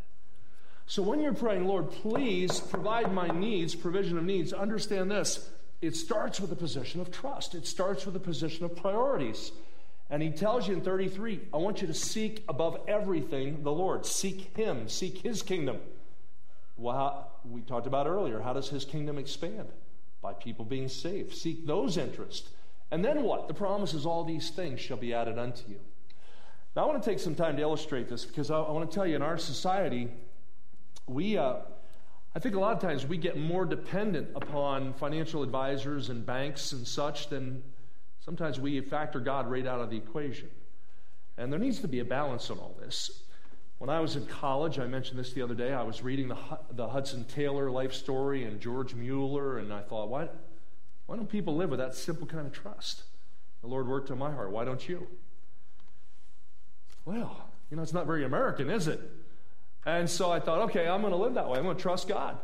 So 0.87 1.05
when 1.05 1.21
you're 1.21 1.35
praying, 1.35 1.67
Lord, 1.69 1.89
please 1.93 2.59
provide 2.59 3.13
my 3.15 3.29
needs, 3.29 3.77
provision 3.77 4.19
of 4.19 4.25
needs, 4.25 4.53
understand 4.53 5.09
this. 5.09 5.49
It 5.81 5.97
starts 5.97 6.41
with 6.41 6.53
a 6.53 6.57
position 6.57 7.01
of 7.01 7.11
trust, 7.11 7.55
it 7.55 7.67
starts 7.67 8.05
with 8.07 8.17
a 8.17 8.21
position 8.21 8.65
of 8.65 8.77
priorities. 8.77 9.53
And 10.11 10.23
he 10.23 10.31
tells 10.31 10.67
you 10.67 10.75
in 10.75 10.81
33, 10.81 11.41
I 11.55 11.57
want 11.57 11.81
you 11.81 11.87
to 11.87 11.95
seek 11.95 12.45
above 12.49 12.81
everything 12.89 13.63
the 13.63 13.71
Lord. 13.71 14.05
Seek 14.05 14.57
him, 14.57 14.89
seek 14.89 15.19
his 15.19 15.41
kingdom. 15.43 15.79
Well, 16.77 17.31
we 17.45 17.61
talked 17.61 17.87
about 17.87 18.09
earlier, 18.09 18.41
how 18.41 18.53
does 18.53 18.69
his 18.69 18.85
kingdom 18.85 19.19
expand? 19.19 19.69
By 20.21 20.33
people 20.33 20.65
being 20.65 20.89
saved. 20.89 21.35
Seek 21.35 21.65
those 21.65 21.97
interests. 21.97 22.51
And 22.91 23.05
then 23.05 23.23
what? 23.23 23.47
The 23.47 23.55
promise 23.55 23.95
is 23.95 24.05
all 24.05 24.25
these 24.25 24.51
things 24.51 24.81
shall 24.81 24.97
be 24.97 25.15
added 25.15 25.39
unto 25.39 25.63
you. 25.69 25.79
Now, 26.75 26.83
I 26.83 26.87
want 26.87 27.03
to 27.03 27.09
take 27.09 27.21
some 27.21 27.35
time 27.35 27.57
to 27.57 27.63
illustrate 27.63 28.09
this 28.09 28.25
because 28.25 28.51
I, 28.51 28.59
I 28.59 28.71
want 28.73 28.91
to 28.91 28.95
tell 28.95 29.07
you 29.07 29.17
in 29.17 29.23
our 29.23 29.39
society, 29.39 30.09
we, 31.07 31.37
uh, 31.37 31.57
I 32.35 32.39
think 32.39 32.55
a 32.55 32.61
lot 32.61 32.75
of 32.75 32.81
times 32.81 33.07
we 33.07 33.17
get 33.17 33.37
more 33.37 33.65
dependent 33.65 34.29
upon 34.37 34.95
financial 34.95 35.43
advisors 35.43 36.11
and 36.11 36.25
banks 36.25 36.71
and 36.73 36.87
such 36.87 37.29
than 37.29 37.63
sometimes 38.21 38.61
we 38.61 38.81
factor 38.81 39.19
God 39.19 39.51
right 39.51 39.67
out 39.67 39.81
of 39.81 39.91
the 39.91 39.97
equation. 39.97 40.49
And 41.37 41.53
there 41.53 41.59
needs 41.59 41.81
to 41.81 41.89
be 41.89 41.99
a 41.99 42.05
balance 42.05 42.51
on 42.51 42.59
all 42.59 42.77
this. 42.79 43.25
When 43.79 43.91
I 43.91 43.99
was 43.99 44.15
in 44.15 44.27
college, 44.27 44.79
I 44.79 44.87
mentioned 44.87 45.19
this 45.19 45.33
the 45.33 45.43
other 45.43 45.55
day, 45.55 45.73
I 45.73 45.83
was 45.83 46.03
reading 46.03 46.29
the, 46.29 46.37
the 46.73 46.89
Hudson 46.89 47.25
Taylor 47.25 47.71
life 47.71 47.95
story 47.95 48.45
and 48.45 48.61
George 48.61 48.95
Mueller, 48.95 49.59
and 49.59 49.73
I 49.73 49.81
thought, 49.81 50.09
why, 50.09 50.29
why 51.07 51.17
don't 51.17 51.29
people 51.29 51.57
live 51.57 51.71
with 51.71 51.81
that 51.81 51.95
simple 51.95 52.27
kind 52.27 52.47
of 52.47 52.53
trust? 52.53 53.05
The 53.63 53.67
Lord 53.67 53.89
worked 53.89 54.11
on 54.11 54.19
my 54.19 54.31
heart. 54.31 54.53
Why 54.53 54.65
don't 54.65 54.87
you? 54.87 55.09
Well, 57.05 57.49
you 57.71 57.77
know, 57.77 57.83
it's 57.83 57.95
not 57.95 58.07
very 58.07 58.25
American, 58.25 58.71
is 58.71 58.87
it? 58.87 59.01
And 59.87 60.09
so 60.09 60.31
I 60.31 60.41
thought, 60.41 60.63
okay, 60.71 60.89
I'm 60.89 61.01
going 61.01 61.13
to 61.13 61.19
live 61.19 61.35
that 61.35 61.49
way. 61.49 61.59
I'm 61.59 61.65
going 61.65 61.77
to 61.77 61.83
trust 61.83 62.09
God. 62.09 62.39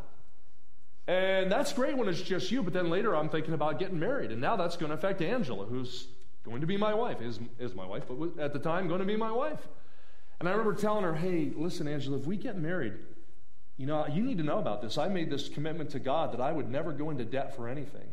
And 1.07 1.53
that's 1.53 1.73
great 1.73 1.97
when 1.97 2.09
it's 2.09 2.21
just 2.21 2.51
you, 2.51 2.63
but 2.63 2.73
then 2.73 2.91
later 2.91 3.15
I'm 3.15 3.29
thinking 3.29 3.55
about 3.55 3.79
getting 3.79 3.99
married. 3.99 4.33
And 4.33 4.41
now 4.41 4.57
that's 4.57 4.77
going 4.77 4.91
to 4.91 4.97
affect 4.97 5.23
Angela, 5.23 5.67
who's 5.67 6.09
going 6.45 6.61
to 6.61 6.67
be 6.67 6.77
my 6.77 6.95
wife, 6.95 7.21
is, 7.21 7.39
is 7.59 7.75
my 7.75 7.87
wife, 7.87 8.05
but 8.09 8.43
at 8.43 8.53
the 8.53 8.59
time 8.59 8.89
going 8.89 9.01
to 9.01 9.07
be 9.07 9.17
my 9.17 9.31
wife. 9.31 9.69
And 10.41 10.49
I 10.49 10.53
remember 10.53 10.75
telling 10.75 11.05
her, 11.05 11.15
hey, 11.15 11.53
listen, 11.55 11.87
Angela, 11.87 12.19
if 12.19 12.27
we 12.27 12.37
get 12.37 12.59
married, 12.59 12.95
you 13.77 13.87
know, 13.87 14.07
you 14.07 14.23
need 14.23 14.39
to 14.39 14.45
know 14.45 14.59
about 14.59 14.83
this. 14.83 14.99
I 14.99 15.09
made 15.09 15.31
this 15.31 15.49
commitment 15.49 15.91
to 15.91 15.99
God 15.99 16.33
that 16.33 16.41
I 16.41 16.51
would 16.51 16.71
never 16.71 16.93
go 16.93 17.11
into 17.11 17.25
debt 17.25 17.55
for 17.55 17.69
anything 17.69 18.09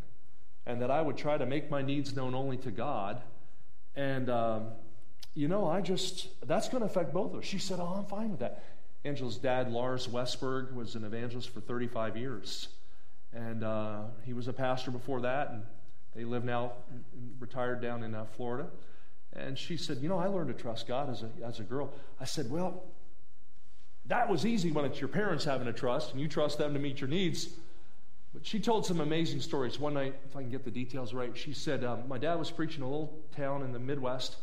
and 0.66 0.82
that 0.82 0.92
I 0.92 1.02
would 1.02 1.18
try 1.18 1.38
to 1.38 1.46
make 1.46 1.70
my 1.70 1.82
needs 1.82 2.16
known 2.16 2.36
only 2.36 2.58
to 2.58 2.72
God. 2.72 3.22
And, 3.96 4.30
um, 4.30 4.68
you 5.34 5.48
know, 5.48 5.68
I 5.68 5.82
just, 5.82 6.28
that's 6.46 6.70
going 6.70 6.82
to 6.82 6.86
affect 6.86 7.14
both 7.14 7.34
of 7.34 7.40
us. 7.40 7.46
She 7.46 7.60
said, 7.60 7.80
oh, 7.80 7.96
I'm 7.98 8.06
fine 8.06 8.32
with 8.32 8.40
that. 8.40 8.64
Angela's 9.06 9.38
dad, 9.38 9.72
Lars 9.72 10.08
Westberg, 10.08 10.74
was 10.74 10.96
an 10.96 11.04
evangelist 11.04 11.50
for 11.50 11.60
35 11.60 12.16
years. 12.16 12.70
And 13.34 13.64
uh, 13.64 14.04
he 14.26 14.34
was 14.34 14.48
a 14.48 14.54
pastor 14.54 14.92
before 14.92 15.22
that, 15.22 15.50
and 15.50 15.64
they 16.16 16.24
live 16.24 16.46
now, 16.46 16.74
retired 17.40 17.82
down 17.82 18.04
in 18.04 18.16
uh, 18.16 18.26
Florida. 18.38 18.68
And 19.34 19.58
she 19.58 19.78
said, 19.78 19.98
You 19.98 20.10
know, 20.10 20.20
I 20.20 20.28
learned 20.28 20.56
to 20.56 20.62
trust 20.62 20.88
God 20.88 21.10
as 21.10 21.24
a, 21.24 21.30
as 21.46 21.60
a 21.60 21.64
girl. 21.64 21.92
I 22.22 22.26
said, 22.26 22.50
Well, 22.50 22.84
that 24.06 24.30
was 24.30 24.46
easy 24.46 24.72
when 24.72 24.86
it's 24.86 25.02
your 25.02 25.08
parents 25.08 25.44
having 25.44 25.66
to 25.66 25.74
trust, 25.74 26.12
and 26.12 26.22
you 26.22 26.28
trust 26.28 26.58
them 26.58 26.74
to 26.74 26.80
meet 26.80 27.02
your 27.02 27.10
needs. 27.10 27.50
But 28.34 28.46
she 28.46 28.60
told 28.60 28.86
some 28.86 29.00
amazing 29.00 29.42
stories. 29.42 29.80
One 29.80 29.96
night, 29.96 30.16
if 30.26 30.36
I 30.36 30.42
can 30.42 30.50
get 30.50 30.64
the 30.64 30.72
details 30.72 31.14
right, 31.14 31.36
she 31.36 31.54
said, 31.54 31.84
um, 31.84 32.08
My 32.08 32.18
dad 32.18 32.36
was 32.36 32.52
preaching 32.52 32.82
in 32.82 32.84
a 32.84 32.90
little 32.90 33.20
town 33.36 33.64
in 33.64 33.74
the 33.74 33.80
Midwest 33.80 34.38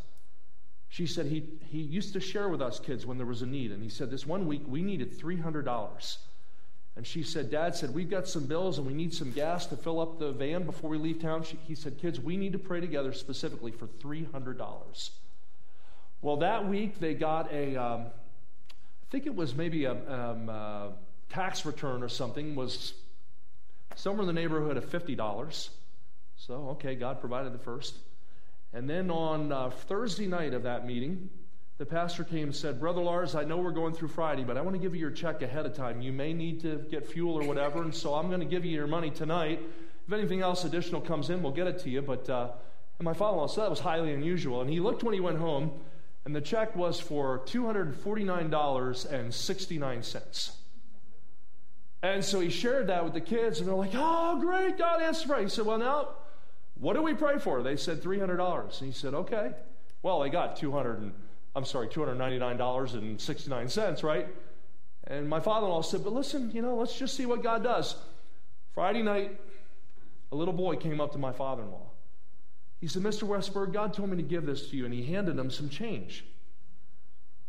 she 0.91 1.07
said 1.07 1.27
he, 1.27 1.45
he 1.71 1.79
used 1.79 2.13
to 2.15 2.21
share 2.21 2.49
with 2.49 2.61
us 2.61 2.81
kids 2.81 3.07
when 3.07 3.17
there 3.17 3.27
was 3.27 3.43
a 3.43 3.47
need. 3.47 3.71
And 3.71 3.81
he 3.81 3.89
said, 3.89 4.11
This 4.11 4.27
one 4.27 4.47
week 4.47 4.63
we 4.67 4.83
needed 4.83 5.19
$300. 5.19 6.17
And 6.97 7.07
she 7.07 7.23
said, 7.23 7.49
Dad 7.49 7.77
said, 7.77 7.95
We've 7.95 8.11
got 8.11 8.27
some 8.27 8.47
bills 8.47 8.77
and 8.77 8.87
we 8.87 8.93
need 8.93 9.15
some 9.15 9.31
gas 9.31 9.67
to 9.67 9.77
fill 9.77 10.01
up 10.01 10.19
the 10.19 10.33
van 10.33 10.65
before 10.65 10.91
we 10.91 10.99
leave 10.99 11.23
town. 11.23 11.45
She, 11.45 11.57
he 11.63 11.77
said, 11.77 11.97
Kids, 11.99 12.19
we 12.19 12.37
need 12.37 12.53
to 12.55 12.59
pray 12.59 12.81
together 12.81 13.13
specifically 13.13 13.71
for 13.71 13.87
$300. 13.87 15.11
Well, 16.23 16.39
that 16.39 16.69
week 16.69 16.99
they 16.99 17.15
got 17.15 17.53
a, 17.53 17.77
um, 17.77 18.07
I 18.07 19.07
think 19.11 19.27
it 19.27 19.35
was 19.35 19.55
maybe 19.55 19.85
a 19.85 19.93
um, 19.93 20.49
uh, 20.49 20.89
tax 21.29 21.65
return 21.65 22.03
or 22.03 22.09
something, 22.09 22.57
was 22.57 22.95
somewhere 23.95 24.23
in 24.23 24.27
the 24.27 24.33
neighborhood 24.33 24.77
of 24.77 24.85
$50. 24.91 25.69
So, 26.37 26.71
okay, 26.71 26.97
God 26.97 27.21
provided 27.21 27.55
the 27.55 27.59
first. 27.59 27.95
And 28.73 28.89
then 28.89 29.11
on 29.11 29.53
uh, 29.53 29.71
Thursday 29.71 30.27
night 30.27 30.55
of 30.55 30.63
that 30.63 30.87
meeting, 30.87 31.29
the 31.79 31.87
pastor 31.87 32.25
came 32.25 32.45
and 32.45 32.55
said, 32.55 32.79
Brother 32.79 33.01
Lars, 33.01 33.35
I 33.35 33.43
know 33.43 33.57
we're 33.57 33.71
going 33.71 33.95
through 33.95 34.09
Friday, 34.09 34.45
but 34.45 34.57
I 34.57 34.61
want 34.61 34.77
to 34.77 34.83
give 34.83 34.95
you 34.95 35.01
your 35.01 35.11
check 35.11 35.43
ahead 35.43 35.67
of 35.67 35.75
time. 35.75 36.03
You 36.03 36.13
may 36.13 36.33
need 36.33 36.61
to 36.61 36.77
get 36.91 37.07
fuel 37.07 37.35
or 37.35 37.47
whatever, 37.47 37.83
and 37.83 37.95
so 37.95 38.15
I'm 38.15 38.29
going 38.29 38.41
to 38.41 38.47
give 38.47 38.65
you 38.65 38.73
your 38.73 38.87
money 38.87 39.11
tonight. 39.11 39.61
If 40.07 40.13
anything 40.13 40.43
else 40.43 40.65
additional 40.65 41.01
comes 41.01 41.31
in, 41.31 41.43
we'll 41.43 41.53
get 41.53 41.67
it 41.67 41.79
to 41.81 41.91
you. 41.91 42.03
But 42.03 42.29
uh, 42.29 42.51
and 42.99 43.07
my 43.07 43.15
father-in-law 43.15 43.47
said 43.47 43.63
that 43.63 43.71
was 43.71 43.81
highly 43.81 44.13
unusual, 44.13 44.61
and 44.61 44.69
he 44.69 44.79
looked 44.79 45.03
when 45.03 45.15
he 45.15 45.21
went 45.21 45.39
home, 45.39 45.73
and 46.27 46.37
the 46.37 46.41
check 46.43 46.77
was 46.77 47.01
for 47.01 47.39
two 47.47 47.65
hundred 47.65 47.97
forty-nine 47.97 48.51
dollars 48.51 49.07
and 49.07 49.33
so 52.23 52.41
he 52.41 52.51
shared 52.51 52.89
that 52.89 53.05
with 53.05 53.15
the 53.15 53.23
kids, 53.23 53.59
and 53.59 53.67
they're 53.67 53.75
like, 53.75 53.93
"Oh, 53.95 54.39
great! 54.39 54.77
God 54.77 55.01
answered 55.01 55.29
prayer." 55.29 55.43
He 55.43 55.49
said, 55.49 55.65
"Well, 55.65 55.79
now 55.79 56.09
what 56.81 56.97
do 56.97 57.03
we 57.03 57.15
pray 57.15 57.39
for? 57.39 57.63
They 57.63 57.77
said 57.77 58.03
$300. 58.03 58.81
And 58.81 58.93
he 58.93 58.99
said, 58.99 59.15
okay. 59.15 59.53
Well, 60.03 60.19
they 60.21 60.31
got 60.31 60.57
200 60.57 61.01
and, 61.01 61.13
I'm 61.55 61.67
sorry, 61.67 61.89
$299.69, 61.89 64.03
right? 64.03 64.27
And 65.07 65.29
my 65.29 65.41
father-in-law 65.41 65.83
said, 65.83 66.03
but 66.03 66.15
listen, 66.15 66.51
you 66.53 66.63
know, 66.63 66.77
let's 66.77 66.99
just 66.99 67.15
see 67.17 67.27
what 67.27 67.43
God 67.43 67.63
does. 67.63 67.97
Friday 68.73 69.03
night, 69.03 69.39
a 70.33 70.37
little 70.37 70.55
boy 70.55 70.77
came 70.77 71.01
up 71.01 71.13
to 71.13 71.19
my 71.19 71.33
father-in-law. 71.33 71.87
He 72.81 72.87
said, 72.87 73.03
Mr. 73.03 73.29
Westberg, 73.29 73.75
God 73.75 73.93
told 73.93 74.09
me 74.09 74.17
to 74.17 74.23
give 74.23 74.47
this 74.47 74.71
to 74.71 74.77
you, 74.77 74.87
and 74.87 74.95
he 74.95 75.05
handed 75.05 75.39
him 75.39 75.51
some 75.51 75.69
change. 75.69 76.25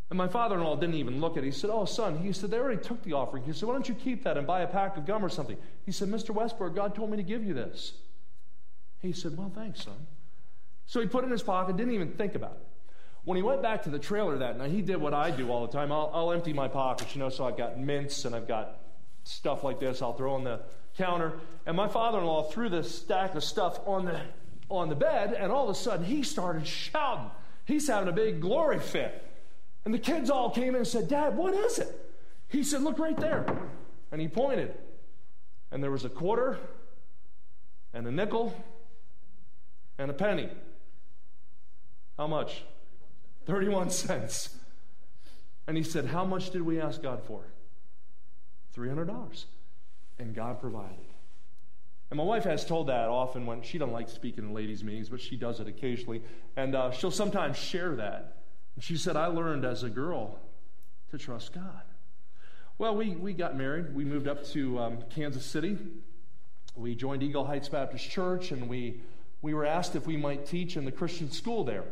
And 0.10 0.18
my 0.18 0.28
father 0.28 0.56
in 0.56 0.64
law 0.64 0.76
didn't 0.76 0.96
even 0.96 1.22
look 1.22 1.38
at 1.38 1.44
it. 1.44 1.46
He 1.46 1.52
said, 1.52 1.70
Oh, 1.72 1.86
son, 1.86 2.18
he 2.18 2.34
said, 2.34 2.52
they 2.52 2.58
already 2.58 2.82
took 2.82 3.02
the 3.04 3.14
offering. 3.14 3.44
He 3.44 3.54
said, 3.54 3.70
Why 3.70 3.74
don't 3.74 3.88
you 3.88 3.96
keep 3.96 4.26
that 4.26 4.38
and 4.38 4.46
buy 4.46 4.60
a 4.62 4.68
pack 4.68 4.98
of 4.98 5.06
gum 5.06 5.24
or 5.24 5.30
something? 5.30 5.56
He 5.86 5.94
said, 5.94 6.10
Mr. 6.10 6.36
Westberg, 6.36 6.76
God 6.76 6.94
told 6.94 7.12
me 7.12 7.18
to 7.18 7.24
give 7.24 7.46
you 7.46 7.54
this. 7.54 7.94
He 9.02 9.14
said, 9.14 9.38
Well, 9.38 9.52
thanks, 9.54 9.84
son. 9.84 10.08
So 10.86 11.00
he 11.00 11.08
put 11.08 11.24
it 11.24 11.28
in 11.28 11.32
his 11.32 11.44
pocket, 11.44 11.78
didn't 11.78 11.94
even 11.94 12.12
think 12.12 12.36
about 12.36 12.52
it. 12.52 12.68
When 13.24 13.36
he 13.36 13.44
went 13.44 13.62
back 13.62 13.84
to 13.84 13.90
the 13.90 14.00
trailer 14.00 14.38
that 14.40 14.58
night, 14.58 14.72
he 14.72 14.82
did 14.82 14.98
what 14.98 15.14
I 15.14 15.32
do 15.32 15.52
all 15.52 15.66
the 15.66 15.72
time. 15.72 15.92
I'll, 15.92 16.12
I'll 16.14 16.32
empty 16.32 16.54
my 16.54 16.68
pockets, 16.68 17.16
you 17.16 17.20
know, 17.20 17.30
so 17.30 17.46
I've 17.46 17.58
got 17.58 17.80
mints 17.80 18.26
and 18.26 18.36
I've 18.36 18.48
got 18.48 18.80
stuff 19.24 19.64
like 19.64 19.80
this. 19.80 20.02
I'll 20.02 20.14
throw 20.14 20.34
on 20.34 20.44
the 20.44 20.62
counter. 20.98 21.34
And 21.66 21.78
my 21.78 21.88
father 21.88 22.18
in 22.18 22.26
law 22.26 22.44
threw 22.44 22.68
this 22.68 22.94
stack 22.94 23.36
of 23.36 23.44
stuff 23.44 23.80
on 23.86 24.06
the, 24.06 24.20
on 24.70 24.90
the 24.90 24.96
bed, 24.96 25.34
and 25.34 25.52
all 25.52 25.70
of 25.70 25.76
a 25.76 25.80
sudden 25.80 26.04
he 26.04 26.24
started 26.24 26.66
shouting. 26.66 27.30
He's 27.66 27.88
having 27.88 28.10
a 28.10 28.12
big 28.12 28.42
glory 28.42 28.80
fit. 28.80 29.28
And 29.86 29.94
the 29.94 30.00
kids 30.00 30.30
all 30.30 30.50
came 30.50 30.70
in 30.70 30.76
and 30.76 30.88
said, 30.88 31.08
Dad, 31.08 31.38
what 31.38 31.54
is 31.54 31.80
it? 31.80 31.88
He 32.50 32.64
said, 32.64 32.82
Look 32.82 33.00
right 33.00 33.18
there. 33.18 33.46
And 34.12 34.20
he 34.20 34.28
pointed. 34.28 34.74
And 35.72 35.82
there 35.82 35.92
was 35.92 36.06
a 36.06 36.10
quarter 36.10 36.60
and 37.94 38.06
a 38.06 38.12
nickel 38.12 38.54
and 40.02 40.10
a 40.10 40.14
penny. 40.16 40.50
How 42.18 42.26
much? 42.26 42.64
31 43.46 43.92
cents. 43.92 44.58
And 45.68 45.78
he 45.78 45.84
said, 45.84 46.08
How 46.08 46.26
much 46.26 46.50
did 46.50 46.64
we 46.64 46.82
ask 46.82 47.02
God 47.02 47.22
for? 47.24 47.44
$300. 48.76 49.46
And 50.18 50.34
God 50.34 50.60
provided. 50.60 50.98
And 52.10 52.18
my 52.18 52.24
wife 52.24 52.44
has 52.44 52.66
told 52.66 52.88
that 52.88 53.10
often 53.10 53.46
when 53.46 53.62
she 53.62 53.78
doesn't 53.78 53.94
like 53.94 54.10
speaking 54.10 54.44
in 54.44 54.54
ladies' 54.54 54.84
meetings, 54.84 55.08
but 55.08 55.22
she 55.22 55.38
does 55.38 55.60
it 55.60 55.68
occasionally. 55.68 56.24
And 56.58 56.76
uh, 56.76 56.92
she'll 56.92 57.12
sometimes 57.12 57.58
share 57.58 57.96
that. 57.96 58.38
And 58.76 58.84
she 58.84 58.98
said, 58.98 59.16
I 59.16 59.28
learned 59.28 59.66
as 59.66 59.84
a 59.84 59.90
girl 59.90 60.40
to 61.12 61.18
trust 61.18 61.54
God. 61.54 61.84
Well, 62.78 62.96
we, 62.96 63.12
we 63.12 63.34
got 63.34 63.56
married. 63.56 63.94
We 63.94 64.04
moved 64.04 64.28
up 64.28 64.44
to 64.48 64.80
um, 64.80 64.98
Kansas 65.10 65.46
City. 65.46 65.78
We 66.76 66.96
joined 66.96 67.22
Eagle 67.22 67.46
Heights 67.46 67.70
Baptist 67.70 68.10
Church, 68.10 68.52
and 68.52 68.68
we 68.68 69.02
we 69.42 69.54
were 69.54 69.66
asked 69.66 69.96
if 69.96 70.06
we 70.06 70.18
might 70.18 70.46
teach 70.46 70.78
in 70.78 70.86
the 70.86 70.92
Christian 70.92 71.32
school 71.32 71.64
there. 71.64 71.86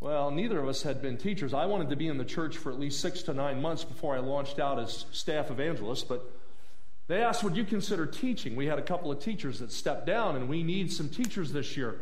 Well, 0.00 0.30
neither 0.30 0.58
of 0.60 0.68
us 0.68 0.82
had 0.82 1.00
been 1.00 1.16
teachers. 1.16 1.54
I 1.54 1.66
wanted 1.66 1.90
to 1.90 1.96
be 1.96 2.08
in 2.08 2.18
the 2.18 2.24
church 2.24 2.56
for 2.56 2.70
at 2.70 2.78
least 2.78 3.00
six 3.00 3.22
to 3.22 3.34
nine 3.34 3.62
months 3.62 3.84
before 3.84 4.14
I 4.14 4.18
launched 4.18 4.58
out 4.58 4.78
as 4.78 5.06
staff 5.12 5.50
evangelist, 5.50 6.08
but 6.08 6.30
they 7.06 7.22
asked, 7.22 7.44
Would 7.44 7.56
you 7.56 7.64
consider 7.64 8.06
teaching? 8.06 8.56
We 8.56 8.66
had 8.66 8.78
a 8.78 8.82
couple 8.82 9.10
of 9.10 9.18
teachers 9.20 9.60
that 9.60 9.72
stepped 9.72 10.06
down, 10.06 10.36
and 10.36 10.48
we 10.48 10.62
need 10.62 10.92
some 10.92 11.08
teachers 11.08 11.52
this 11.52 11.76
year. 11.76 12.00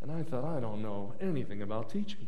And 0.00 0.10
I 0.10 0.22
thought, 0.22 0.44
I 0.44 0.60
don't 0.60 0.82
know 0.82 1.14
anything 1.20 1.62
about 1.62 1.90
teaching. 1.90 2.26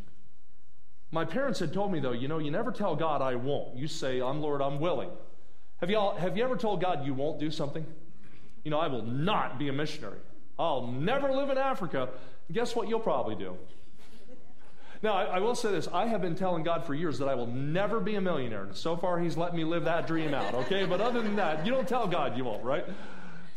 My 1.11 1.25
parents 1.25 1.59
had 1.59 1.73
told 1.73 1.91
me, 1.91 1.99
though, 1.99 2.11
you 2.11 2.27
know, 2.27 2.39
you 2.39 2.51
never 2.51 2.71
tell 2.71 2.95
God, 2.95 3.21
I 3.21 3.35
won't. 3.35 3.75
You 3.75 3.87
say, 3.87 4.21
I'm 4.21 4.41
Lord, 4.41 4.61
I'm 4.61 4.79
willing. 4.79 5.09
Have 5.77 5.89
you, 5.89 5.97
all, 5.97 6.15
have 6.15 6.37
you 6.37 6.43
ever 6.43 6.55
told 6.55 6.81
God 6.81 7.05
you 7.05 7.13
won't 7.13 7.39
do 7.39 7.51
something? 7.51 7.85
You 8.63 8.71
know, 8.71 8.79
I 8.79 8.87
will 8.87 9.03
not 9.03 9.59
be 9.59 9.67
a 9.67 9.73
missionary. 9.73 10.19
I'll 10.57 10.87
never 10.87 11.31
live 11.31 11.49
in 11.49 11.57
Africa. 11.57 12.09
Guess 12.51 12.75
what 12.75 12.87
you'll 12.87 12.99
probably 12.99 13.35
do? 13.35 13.57
Now, 15.03 15.13
I, 15.13 15.23
I, 15.23 15.39
will 15.39 15.55
say 15.55 15.71
this. 15.71 15.87
I 15.91 16.07
have 16.07 16.21
been 16.21 16.35
telling 16.35 16.63
God 16.63 16.85
for 16.85 16.93
years 16.93 17.19
that 17.19 17.27
I 17.27 17.35
will 17.35 17.47
never 17.47 17.99
be 17.99 18.15
a 18.15 18.21
millionaire. 18.21 18.69
So 18.73 18.95
far, 18.95 19.19
He's 19.19 19.37
let 19.37 19.53
me 19.53 19.63
live 19.63 19.83
that 19.85 20.07
dream 20.07 20.33
out, 20.33 20.53
okay? 20.53 20.85
But 20.85 21.01
other 21.01 21.21
than 21.21 21.35
that, 21.35 21.65
you 21.65 21.71
don't 21.71 21.87
tell 21.87 22.07
God 22.07 22.37
you 22.37 22.45
won't, 22.45 22.63
right? 22.63 22.85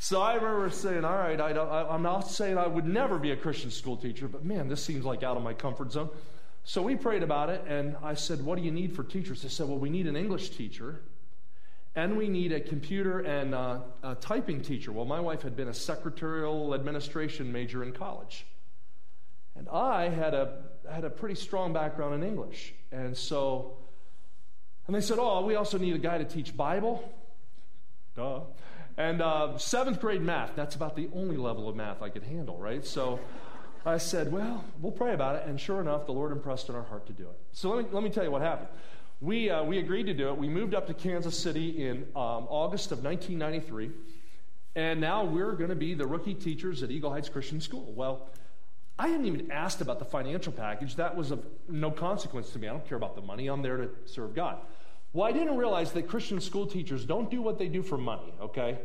So 0.00 0.20
I 0.20 0.34
remember 0.34 0.70
saying, 0.70 1.04
all 1.04 1.16
right, 1.16 1.40
I 1.40 1.52
don't, 1.52 1.68
I, 1.68 1.88
I'm 1.88 2.02
not 2.02 2.28
saying 2.28 2.58
I 2.58 2.66
would 2.66 2.86
never 2.86 3.18
be 3.18 3.30
a 3.30 3.36
Christian 3.36 3.70
school 3.70 3.96
teacher, 3.96 4.28
but 4.28 4.44
man, 4.44 4.68
this 4.68 4.82
seems 4.82 5.04
like 5.04 5.22
out 5.22 5.36
of 5.36 5.42
my 5.42 5.54
comfort 5.54 5.92
zone. 5.92 6.10
So 6.64 6.82
we 6.82 6.96
prayed 6.96 7.22
about 7.22 7.50
it, 7.50 7.64
and 7.66 7.96
I 8.02 8.14
said, 8.14 8.44
what 8.44 8.58
do 8.58 8.64
you 8.64 8.70
need 8.70 8.94
for 8.94 9.02
teachers? 9.02 9.42
They 9.42 9.48
said, 9.48 9.68
well, 9.68 9.78
we 9.78 9.90
need 9.90 10.06
an 10.06 10.16
English 10.16 10.50
teacher, 10.50 11.00
and 11.98 12.16
we 12.16 12.28
need 12.28 12.52
a 12.52 12.60
computer 12.60 13.18
and 13.18 13.52
a 13.54 14.16
typing 14.20 14.60
teacher. 14.60 14.92
Well, 14.92 15.04
my 15.04 15.18
wife 15.18 15.42
had 15.42 15.56
been 15.56 15.66
a 15.66 15.74
secretarial 15.74 16.72
administration 16.72 17.50
major 17.50 17.82
in 17.82 17.90
college. 17.90 18.46
And 19.56 19.68
I 19.68 20.08
had 20.08 20.32
a, 20.32 20.60
had 20.88 21.02
a 21.02 21.10
pretty 21.10 21.34
strong 21.34 21.72
background 21.72 22.14
in 22.14 22.22
English. 22.22 22.72
And 22.92 23.16
so, 23.16 23.78
and 24.86 24.94
they 24.94 25.00
said, 25.00 25.18
oh, 25.18 25.44
we 25.44 25.56
also 25.56 25.76
need 25.76 25.96
a 25.96 25.98
guy 25.98 26.18
to 26.18 26.24
teach 26.24 26.56
Bible. 26.56 27.02
Duh. 28.14 28.42
And 28.96 29.20
uh, 29.20 29.58
seventh 29.58 30.00
grade 30.00 30.22
math, 30.22 30.52
that's 30.54 30.76
about 30.76 30.94
the 30.94 31.08
only 31.12 31.36
level 31.36 31.68
of 31.68 31.74
math 31.74 32.00
I 32.00 32.10
could 32.10 32.22
handle, 32.22 32.56
right? 32.58 32.86
So 32.86 33.18
I 33.84 33.98
said, 33.98 34.30
well, 34.30 34.64
we'll 34.80 34.92
pray 34.92 35.14
about 35.14 35.34
it. 35.34 35.48
And 35.48 35.60
sure 35.60 35.80
enough, 35.80 36.06
the 36.06 36.12
Lord 36.12 36.30
impressed 36.30 36.70
on 36.70 36.76
our 36.76 36.84
heart 36.84 37.08
to 37.08 37.12
do 37.12 37.24
it. 37.24 37.40
So 37.50 37.70
let 37.70 37.86
me, 37.86 37.90
let 37.90 38.04
me 38.04 38.10
tell 38.10 38.22
you 38.22 38.30
what 38.30 38.42
happened. 38.42 38.68
We, 39.20 39.50
uh, 39.50 39.64
we 39.64 39.78
agreed 39.78 40.06
to 40.06 40.14
do 40.14 40.28
it. 40.28 40.38
We 40.38 40.48
moved 40.48 40.74
up 40.74 40.86
to 40.86 40.94
Kansas 40.94 41.36
City 41.36 41.84
in 41.84 42.04
um, 42.14 42.46
August 42.48 42.92
of 42.92 43.02
1993. 43.02 43.90
And 44.76 45.00
now 45.00 45.24
we're 45.24 45.52
going 45.52 45.70
to 45.70 45.76
be 45.76 45.94
the 45.94 46.06
rookie 46.06 46.34
teachers 46.34 46.84
at 46.84 46.90
Eagle 46.90 47.10
Heights 47.10 47.28
Christian 47.28 47.60
School. 47.60 47.92
Well, 47.96 48.28
I 48.96 49.08
hadn't 49.08 49.26
even 49.26 49.50
asked 49.50 49.80
about 49.80 49.98
the 49.98 50.04
financial 50.04 50.52
package. 50.52 50.94
That 50.96 51.16
was 51.16 51.32
of 51.32 51.44
no 51.68 51.90
consequence 51.90 52.50
to 52.50 52.60
me. 52.60 52.68
I 52.68 52.72
don't 52.72 52.86
care 52.88 52.96
about 52.96 53.16
the 53.16 53.22
money. 53.22 53.48
I'm 53.48 53.62
there 53.62 53.76
to 53.76 53.90
serve 54.06 54.36
God. 54.36 54.58
Well, 55.12 55.26
I 55.26 55.32
didn't 55.32 55.56
realize 55.56 55.92
that 55.92 56.06
Christian 56.06 56.40
school 56.40 56.66
teachers 56.66 57.04
don't 57.04 57.30
do 57.30 57.42
what 57.42 57.58
they 57.58 57.66
do 57.68 57.82
for 57.82 57.96
money, 57.96 58.32
okay? 58.40 58.78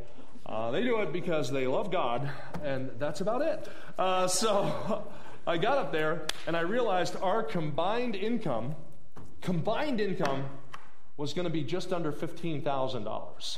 Uh, 0.45 0.71
they 0.71 0.81
do 0.81 1.01
it 1.01 1.13
because 1.13 1.51
they 1.51 1.67
love 1.67 1.91
God, 1.91 2.29
and 2.63 2.91
that's 2.97 3.21
about 3.21 3.41
it. 3.41 3.67
Uh, 3.97 4.27
so 4.27 5.03
I 5.47 5.57
got 5.57 5.77
up 5.77 5.91
there, 5.91 6.25
and 6.47 6.55
I 6.55 6.61
realized 6.61 7.15
our 7.21 7.43
combined 7.43 8.15
income, 8.15 8.75
combined 9.43 10.01
income, 10.01 10.45
was 11.15 11.33
going 11.33 11.45
to 11.45 11.51
be 11.51 11.63
just 11.63 11.93
under 11.93 12.11
$15,000. 12.11 13.57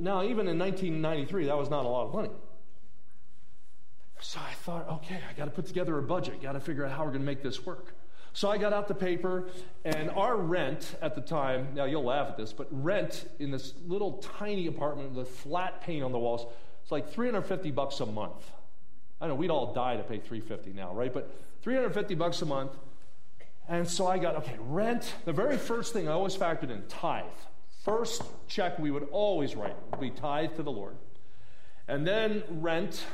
Now, 0.00 0.22
even 0.22 0.48
in 0.48 0.58
1993, 0.58 1.46
that 1.46 1.56
was 1.56 1.70
not 1.70 1.84
a 1.84 1.88
lot 1.88 2.06
of 2.06 2.12
money. 2.12 2.30
So 4.20 4.40
I 4.40 4.52
thought, 4.54 4.88
okay, 4.88 5.20
I 5.28 5.32
got 5.34 5.44
to 5.46 5.50
put 5.50 5.66
together 5.66 5.96
a 5.96 6.02
budget, 6.02 6.42
got 6.42 6.52
to 6.52 6.60
figure 6.60 6.84
out 6.84 6.92
how 6.92 7.04
we're 7.04 7.12
going 7.12 7.20
to 7.20 7.26
make 7.26 7.42
this 7.42 7.64
work. 7.64 7.94
So 8.32 8.50
I 8.50 8.58
got 8.58 8.72
out 8.72 8.88
the 8.88 8.94
paper, 8.94 9.48
and 9.84 10.10
our 10.10 10.36
rent 10.36 10.96
at 11.00 11.14
the 11.14 11.20
time, 11.20 11.68
now 11.74 11.84
you'll 11.84 12.04
laugh 12.04 12.28
at 12.28 12.36
this, 12.36 12.52
but 12.52 12.68
rent 12.70 13.28
in 13.38 13.50
this 13.50 13.74
little 13.86 14.18
tiny 14.38 14.66
apartment 14.66 15.12
with 15.12 15.28
flat 15.28 15.80
paint 15.80 16.02
on 16.02 16.12
the 16.12 16.18
walls, 16.18 16.46
it's 16.82 16.92
like 16.92 17.10
350 17.10 17.70
bucks 17.70 18.00
a 18.00 18.06
month. 18.06 18.50
I 19.20 19.28
know 19.28 19.34
we'd 19.34 19.50
all 19.50 19.72
die 19.72 19.96
to 19.96 20.02
pay 20.02 20.18
350 20.18 20.72
now, 20.72 20.92
right? 20.92 21.12
But 21.12 21.30
350 21.62 22.14
bucks 22.16 22.42
a 22.42 22.46
month. 22.46 22.72
And 23.68 23.86
so 23.86 24.06
I 24.06 24.18
got, 24.18 24.36
okay, 24.36 24.56
rent. 24.60 25.14
The 25.26 25.32
very 25.32 25.58
first 25.58 25.92
thing 25.92 26.08
I 26.08 26.12
always 26.12 26.34
factored 26.34 26.70
in 26.70 26.82
tithe. 26.88 27.24
First 27.84 28.22
check 28.46 28.78
we 28.78 28.90
would 28.90 29.08
always 29.12 29.54
write, 29.54 29.76
we 29.98 30.10
tithe 30.10 30.56
to 30.56 30.62
the 30.62 30.72
Lord. 30.72 30.96
And 31.86 32.06
then 32.06 32.42
rent, 32.50 33.04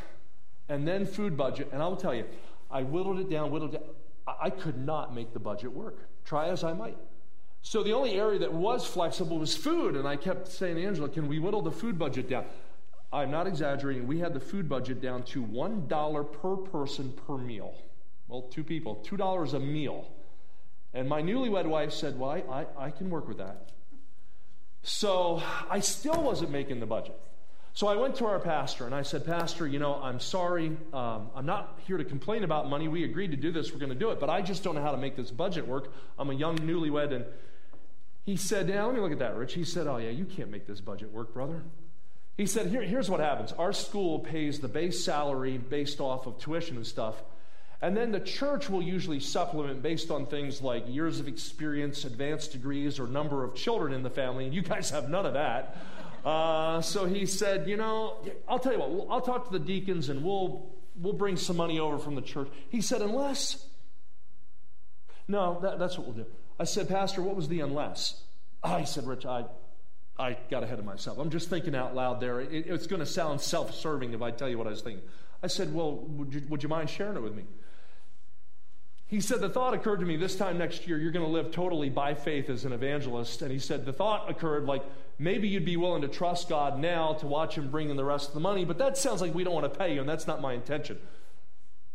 and 0.69 0.87
then 0.87 1.07
food 1.07 1.37
budget. 1.37 1.69
And 1.73 1.83
I'll 1.83 1.97
tell 1.97 2.15
you, 2.15 2.25
I 2.71 2.83
whittled 2.83 3.19
it 3.21 3.29
down, 3.29 3.51
whittled 3.51 3.75
it 3.75 3.79
down. 3.79 3.95
I 4.41 4.51
could 4.51 4.79
not 4.79 5.15
make 5.15 5.33
the 5.33 5.39
budget 5.39 5.73
work, 5.73 6.09
try 6.25 6.49
as 6.49 6.65
I 6.65 6.73
might. 6.73 6.97
So 7.63 7.83
the 7.83 7.93
only 7.93 8.15
area 8.15 8.39
that 8.41 8.53
was 8.53 8.87
flexible 8.87 9.39
was 9.39 9.57
food, 9.57 9.97
and 9.97 10.07
I 10.07 10.17
kept 10.17 10.49
saying, 10.49 10.79
Angela, 10.79 11.09
can 11.09 11.29
we 11.29 11.39
whittle 11.39 11.63
the 11.63 11.71
food 11.71 11.99
budget 11.99 12.29
down? 12.29 12.45
I'm 13.13 13.31
not 13.31 13.47
exaggerating. 13.47 14.07
We 14.07 14.19
had 14.19 14.35
the 14.35 14.41
food 14.41 14.69
budget 14.69 15.01
down 15.01 15.23
to 15.25 15.43
$1 15.43 16.33
per 16.33 16.57
person 16.57 17.13
per 17.27 17.39
meal. 17.39 17.75
Well, 18.29 18.43
two 18.43 18.65
people, 18.65 19.05
$2 19.09 19.55
a 19.55 19.61
meal. 19.61 20.11
And 20.95 21.09
my 21.09 21.21
newlywed 21.21 21.67
wife 21.67 21.93
said, 21.93 22.19
Well, 22.19 22.31
I, 22.31 22.67
I, 22.79 22.91
can 22.91 23.11
work 23.11 23.27
with 23.27 23.39
that. 23.39 23.71
So 24.83 25.43
I 25.69 25.81
still 25.81 26.23
wasn't 26.23 26.53
making 26.53 26.79
the 26.79 26.87
budget. 26.87 27.21
So 27.73 27.89
I 27.89 27.97
went 27.97 28.15
to 28.17 28.27
our 28.27 28.39
pastor 28.39 28.87
and 28.87 28.95
I 28.95 29.03
said, 29.03 29.27
Pastor, 29.27 29.67
you 29.67 29.81
know, 29.81 29.97
I'm 30.01 30.21
sorry. 30.21 30.77
Um, 30.93 31.31
I'm 31.35 31.47
not 31.47 31.81
here 31.89 31.97
to 31.97 32.05
complain 32.05 32.45
about 32.45 32.71
money. 32.71 32.87
We 32.87 33.03
agreed 33.03 33.33
to 33.33 33.37
do 33.37 33.51
this. 33.51 33.73
We're 33.73 33.81
going 33.81 33.89
to 33.89 33.99
do 33.99 34.11
it. 34.11 34.21
But 34.21 34.31
I 34.31 34.43
just 34.43 34.63
don't 34.63 34.77
know 34.77 34.83
how 34.83 34.93
to 34.93 34.97
make 34.97 35.17
this 35.17 35.33
budget 35.33 35.67
work. 35.67 35.93
I'm 36.17 36.31
a 36.31 36.35
young 36.35 36.57
newlywed. 36.59 37.13
And 37.13 37.25
he 38.23 38.37
said, 38.37 38.69
Now, 38.69 38.87
let 38.87 38.95
me 38.95 39.01
look 39.01 39.11
at 39.11 39.19
that, 39.19 39.37
Rich. 39.37 39.55
He 39.55 39.65
said, 39.65 39.89
Oh, 39.89 39.97
yeah, 39.97 40.11
you 40.11 40.25
can't 40.25 40.51
make 40.51 40.69
this 40.69 40.81
budget 40.81 41.13
work, 41.13 41.35
brother. 41.35 41.65
He 42.37 42.47
said, 42.47 42.69
Here, 42.69 42.83
Here's 42.83 43.11
what 43.11 43.19
happens 43.19 43.51
our 43.53 43.73
school 43.73 44.21
pays 44.21 44.61
the 44.61 44.69
base 44.69 45.05
salary 45.05 45.59
based 45.59 46.01
off 46.01 46.29
of 46.29 46.39
tuition 46.39 46.77
and 46.77 46.87
stuff. 46.87 47.21
And 47.85 47.95
then 47.95 48.13
the 48.13 48.21
church 48.21 48.71
will 48.71 48.81
usually 48.81 49.21
supplement 49.21 49.83
based 49.83 50.11
on 50.11 50.25
things 50.25 50.63
like 50.63 50.89
years 50.89 51.21
of 51.21 51.29
experience, 51.29 52.07
advanced 52.07 52.53
degrees, 52.53 52.99
or 52.99 53.07
number 53.07 53.45
of 53.45 53.55
children 53.55 53.93
in 53.93 54.03
the 54.03 54.09
family. 54.09 54.47
And 54.47 54.55
you 54.55 54.63
guys 54.63 54.89
have 54.89 55.11
none 55.11 55.27
of 55.27 55.35
that. 55.35 55.77
Uh, 56.25 56.81
so 56.81 57.05
he 57.05 57.27
said, 57.27 57.69
You 57.69 57.77
know, 57.77 58.25
I'll 58.49 58.59
tell 58.59 58.73
you 58.73 58.79
what, 58.79 59.09
I'll 59.11 59.21
talk 59.21 59.49
to 59.49 59.53
the 59.53 59.63
deacons 59.63 60.09
and 60.09 60.25
we'll, 60.25 60.73
we'll 60.97 61.13
bring 61.13 61.37
some 61.37 61.59
money 61.59 61.79
over 61.79 61.99
from 61.99 62.15
the 62.15 62.23
church. 62.23 62.49
He 62.71 62.81
said, 62.81 63.03
Unless. 63.03 63.67
No, 65.29 65.59
that, 65.61 65.79
that's 65.79 65.99
what 65.99 66.07
we'll 66.07 66.17
do. 66.17 66.27
I 66.59 66.65
said, 66.65 66.89
Pastor, 66.89 67.21
what 67.21 67.37
was 67.37 67.49
the 67.49 67.61
unless? 67.61 68.23
I 68.63 68.85
said, 68.85 69.07
Rich, 69.07 69.27
I, 69.27 69.45
I 70.19 70.39
got 70.51 70.63
ahead 70.63 70.79
of 70.79 70.87
myself. 70.87 71.19
I'm 71.19 71.29
just 71.29 71.51
thinking 71.51 71.75
out 71.75 71.95
loud 71.95 72.19
there. 72.19 72.41
It, 72.41 72.65
it's 72.67 72.87
going 72.87 73.01
to 73.01 73.07
sound 73.07 73.43
self 73.43 73.75
serving 73.75 74.15
if 74.15 74.23
I 74.23 74.31
tell 74.31 74.49
you 74.49 74.57
what 74.57 74.67
I 74.67 74.71
was 74.71 74.81
thinking. 74.81 75.05
I 75.43 75.49
said, 75.49 75.75
Well, 75.75 75.97
would 75.97 76.33
you, 76.33 76.43
would 76.49 76.63
you 76.63 76.71
mind 76.71 76.89
sharing 76.89 77.19
it 77.19 77.23
with 77.23 77.35
me? 77.35 77.45
He 79.07 79.21
said, 79.21 79.41
The 79.41 79.49
thought 79.49 79.75
occurred 79.75 80.01
to 80.01 80.07
me 80.07 80.17
this 80.17 80.37
time 80.37 80.59
next 80.59 80.87
year, 80.87 80.99
you're 80.99 81.13
going 81.13 81.25
to 81.25 81.31
live 81.31 81.51
totally 81.51 81.91
by 81.91 82.15
faith 82.15 82.49
as 82.49 82.65
an 82.65 82.73
evangelist. 82.73 83.43
And 83.43 83.53
he 83.53 83.59
said, 83.59 83.85
The 83.85 83.93
thought 83.93 84.31
occurred 84.31 84.65
like, 84.65 84.83
maybe 85.19 85.49
you'd 85.49 85.65
be 85.65 85.77
willing 85.77 86.03
to 86.03 86.09
trust 86.09 86.49
God 86.49 86.79
now 86.79 87.15
to 87.15 87.27
watch 87.27 87.57
Him 87.57 87.71
bring 87.71 87.91
in 87.91 87.97
the 87.97 88.05
rest 88.05 88.29
of 88.29 88.35
the 88.35 88.41
money, 88.41 88.65
but 88.65 88.79
that 88.79 88.97
sounds 88.97 89.21
like 89.21 89.35
we 89.35 89.45
don't 89.45 89.55
want 89.55 89.71
to 89.73 89.79
pay 89.79 89.95
you, 89.95 90.01
and 90.01 90.09
that's 90.09 90.27
not 90.27 90.41
my 90.41 90.55
intention. 90.55 90.99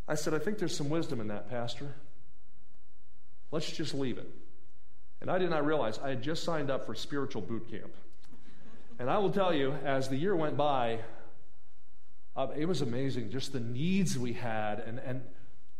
I 0.07 0.15
said, 0.15 0.33
I 0.33 0.39
think 0.39 0.57
there's 0.57 0.75
some 0.75 0.89
wisdom 0.89 1.19
in 1.19 1.27
that, 1.27 1.49
Pastor. 1.49 1.93
Let's 3.51 3.71
just 3.71 3.93
leave 3.93 4.17
it. 4.17 4.29
And 5.21 5.29
I 5.29 5.37
did 5.37 5.49
not 5.49 5.65
realize 5.65 5.99
I 5.99 6.09
had 6.09 6.21
just 6.21 6.43
signed 6.43 6.71
up 6.71 6.85
for 6.85 6.95
spiritual 6.95 7.41
boot 7.41 7.69
camp. 7.69 7.93
And 8.99 9.09
I 9.09 9.17
will 9.17 9.31
tell 9.31 9.53
you, 9.53 9.73
as 9.83 10.09
the 10.09 10.15
year 10.15 10.35
went 10.35 10.57
by, 10.57 10.99
uh, 12.35 12.47
it 12.55 12.65
was 12.65 12.81
amazing 12.81 13.31
just 13.31 13.53
the 13.53 13.59
needs 13.59 14.17
we 14.17 14.33
had. 14.33 14.79
And, 14.79 14.99
and 14.99 15.21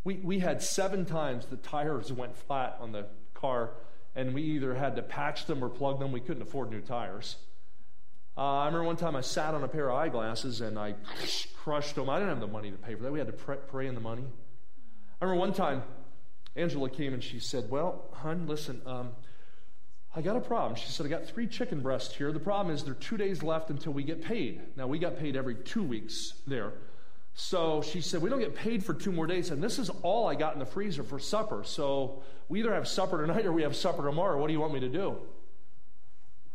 we, 0.10 0.16
we 0.24 0.40
had 0.40 0.60
seven 0.60 1.06
times 1.06 1.46
the 1.46 1.58
tires 1.58 2.12
went 2.12 2.36
flat 2.36 2.78
on 2.82 2.92
the 2.92 3.06
car 3.36 3.74
and 4.16 4.34
we 4.34 4.42
either 4.42 4.74
had 4.74 4.96
to 4.96 5.04
patch 5.04 5.46
them 5.46 5.64
or 5.64 5.70
plug 5.70 6.00
them. 6.00 6.12
We 6.12 6.20
couldn't 6.20 6.42
afford 6.42 6.72
new 6.72 6.82
tires. 6.82 7.36
Uh, 8.36 8.42
I 8.42 8.66
remember 8.66 8.86
one 8.86 8.96
time 8.96 9.16
I 9.16 9.22
sat 9.22 9.54
on 9.54 9.64
a 9.64 9.68
pair 9.68 9.88
of 9.88 9.98
eyeglasses 9.98 10.62
and 10.62 10.80
I 10.80 10.96
crushed 11.56 11.94
them. 11.94 12.10
I 12.10 12.18
didn't 12.18 12.30
have 12.30 12.40
the 12.40 12.48
money 12.48 12.72
to 12.72 12.78
pay 12.78 12.96
for 12.96 13.04
that. 13.04 13.12
We 13.12 13.20
had 13.20 13.28
to 13.28 13.34
pray, 13.34 13.58
pray 13.68 13.86
in 13.86 13.94
the 13.94 14.02
money. 14.02 14.24
I 15.22 15.26
remember 15.26 15.42
one 15.42 15.54
time 15.54 15.84
Angela 16.56 16.90
came 16.90 17.14
and 17.14 17.24
she 17.24 17.40
said, 17.40 17.70
Well, 17.70 18.06
hon, 18.14 18.48
listen, 18.48 18.82
um, 18.88 19.12
I 20.16 20.22
got 20.22 20.36
a 20.36 20.42
problem. 20.42 20.74
She 20.74 20.90
said, 20.90 21.06
I 21.06 21.10
got 21.10 21.28
three 21.28 21.46
chicken 21.46 21.82
breasts 21.82 22.16
here. 22.16 22.32
The 22.32 22.40
problem 22.40 22.74
is 22.74 22.84
there 22.84 22.94
are 22.94 22.96
two 22.96 23.18
days 23.18 23.44
left 23.44 23.70
until 23.70 23.94
we 23.94 24.02
get 24.02 24.24
paid. 24.24 24.76
Now, 24.76 24.88
we 24.88 24.98
got 24.98 25.20
paid 25.20 25.36
every 25.36 25.54
two 25.54 25.84
weeks 25.84 26.34
there. 26.48 26.74
So 27.34 27.82
she 27.82 28.02
said, 28.02 28.22
We 28.22 28.30
don't 28.30 28.40
get 28.40 28.56
paid 28.56 28.84
for 28.84 28.94
two 28.94 29.12
more 29.12 29.28
days. 29.28 29.50
And 29.50 29.64
this 29.64 29.80
is 29.80 29.90
all 30.02 30.28
I 30.28 30.36
got 30.36 30.54
in 30.54 30.60
the 30.60 30.66
freezer 30.66 31.04
for 31.04 31.20
supper. 31.20 31.64
So 31.64 32.22
we 32.50 32.60
either 32.60 32.74
have 32.74 32.88
supper 32.88 33.26
tonight 33.26 33.46
or 33.46 33.54
we 33.54 33.64
have 33.64 33.76
supper 33.76 34.04
tomorrow. 34.04 34.40
What 34.40 34.48
do 34.48 34.54
you 34.54 34.60
want 34.60 34.74
me 34.74 34.80
to 34.82 34.90
do? 34.90 35.18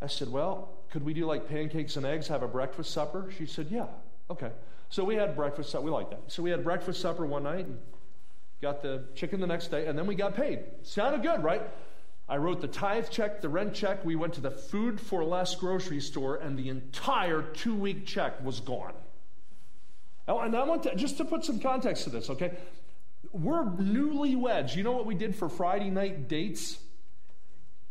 I 0.02 0.06
said, 0.06 0.30
Well, 0.30 0.68
could 0.90 1.04
we 1.04 1.14
do 1.14 1.26
like 1.26 1.48
pancakes 1.48 1.96
and 1.96 2.04
eggs, 2.04 2.28
have 2.28 2.42
a 2.42 2.48
breakfast 2.48 2.92
supper? 2.92 3.30
She 3.36 3.46
said, 3.46 3.68
Yeah. 3.70 3.86
Okay. 4.30 4.50
So 4.90 5.02
we 5.02 5.16
had 5.16 5.34
breakfast 5.34 5.70
supper. 5.70 5.84
We 5.84 5.90
like 5.90 6.10
that. 6.10 6.20
So 6.28 6.42
we 6.42 6.50
had 6.50 6.62
breakfast 6.62 7.00
supper 7.00 7.26
one 7.26 7.44
night 7.44 7.66
and 7.66 7.78
got 8.60 8.82
the 8.82 9.04
chicken 9.14 9.40
the 9.40 9.46
next 9.46 9.68
day, 9.68 9.86
and 9.86 9.98
then 9.98 10.06
we 10.06 10.14
got 10.14 10.34
paid. 10.34 10.60
Sounded 10.82 11.22
good, 11.22 11.42
right? 11.42 11.62
I 12.28 12.38
wrote 12.38 12.60
the 12.62 12.68
tithe 12.68 13.10
check, 13.10 13.42
the 13.42 13.48
rent 13.48 13.74
check. 13.74 14.04
We 14.04 14.16
went 14.16 14.32
to 14.34 14.40
the 14.40 14.50
food 14.50 14.98
for 14.98 15.22
less 15.22 15.54
grocery 15.54 16.00
store, 16.00 16.36
and 16.36 16.58
the 16.58 16.70
entire 16.70 17.42
two 17.42 17.74
week 17.74 18.06
check 18.06 18.42
was 18.42 18.60
gone. 18.60 18.94
Oh, 20.26 20.38
and 20.38 20.56
I 20.56 20.64
want 20.64 20.84
to, 20.84 20.94
just 20.94 21.18
to 21.18 21.24
put 21.24 21.44
some 21.44 21.60
context 21.60 22.04
to 22.04 22.10
this, 22.10 22.30
okay? 22.30 22.52
We're 23.32 23.64
newlyweds. 23.64 24.74
You 24.74 24.82
know 24.82 24.92
what 24.92 25.06
we 25.06 25.14
did 25.14 25.34
for 25.36 25.48
Friday 25.48 25.90
night 25.90 26.28
dates? 26.28 26.78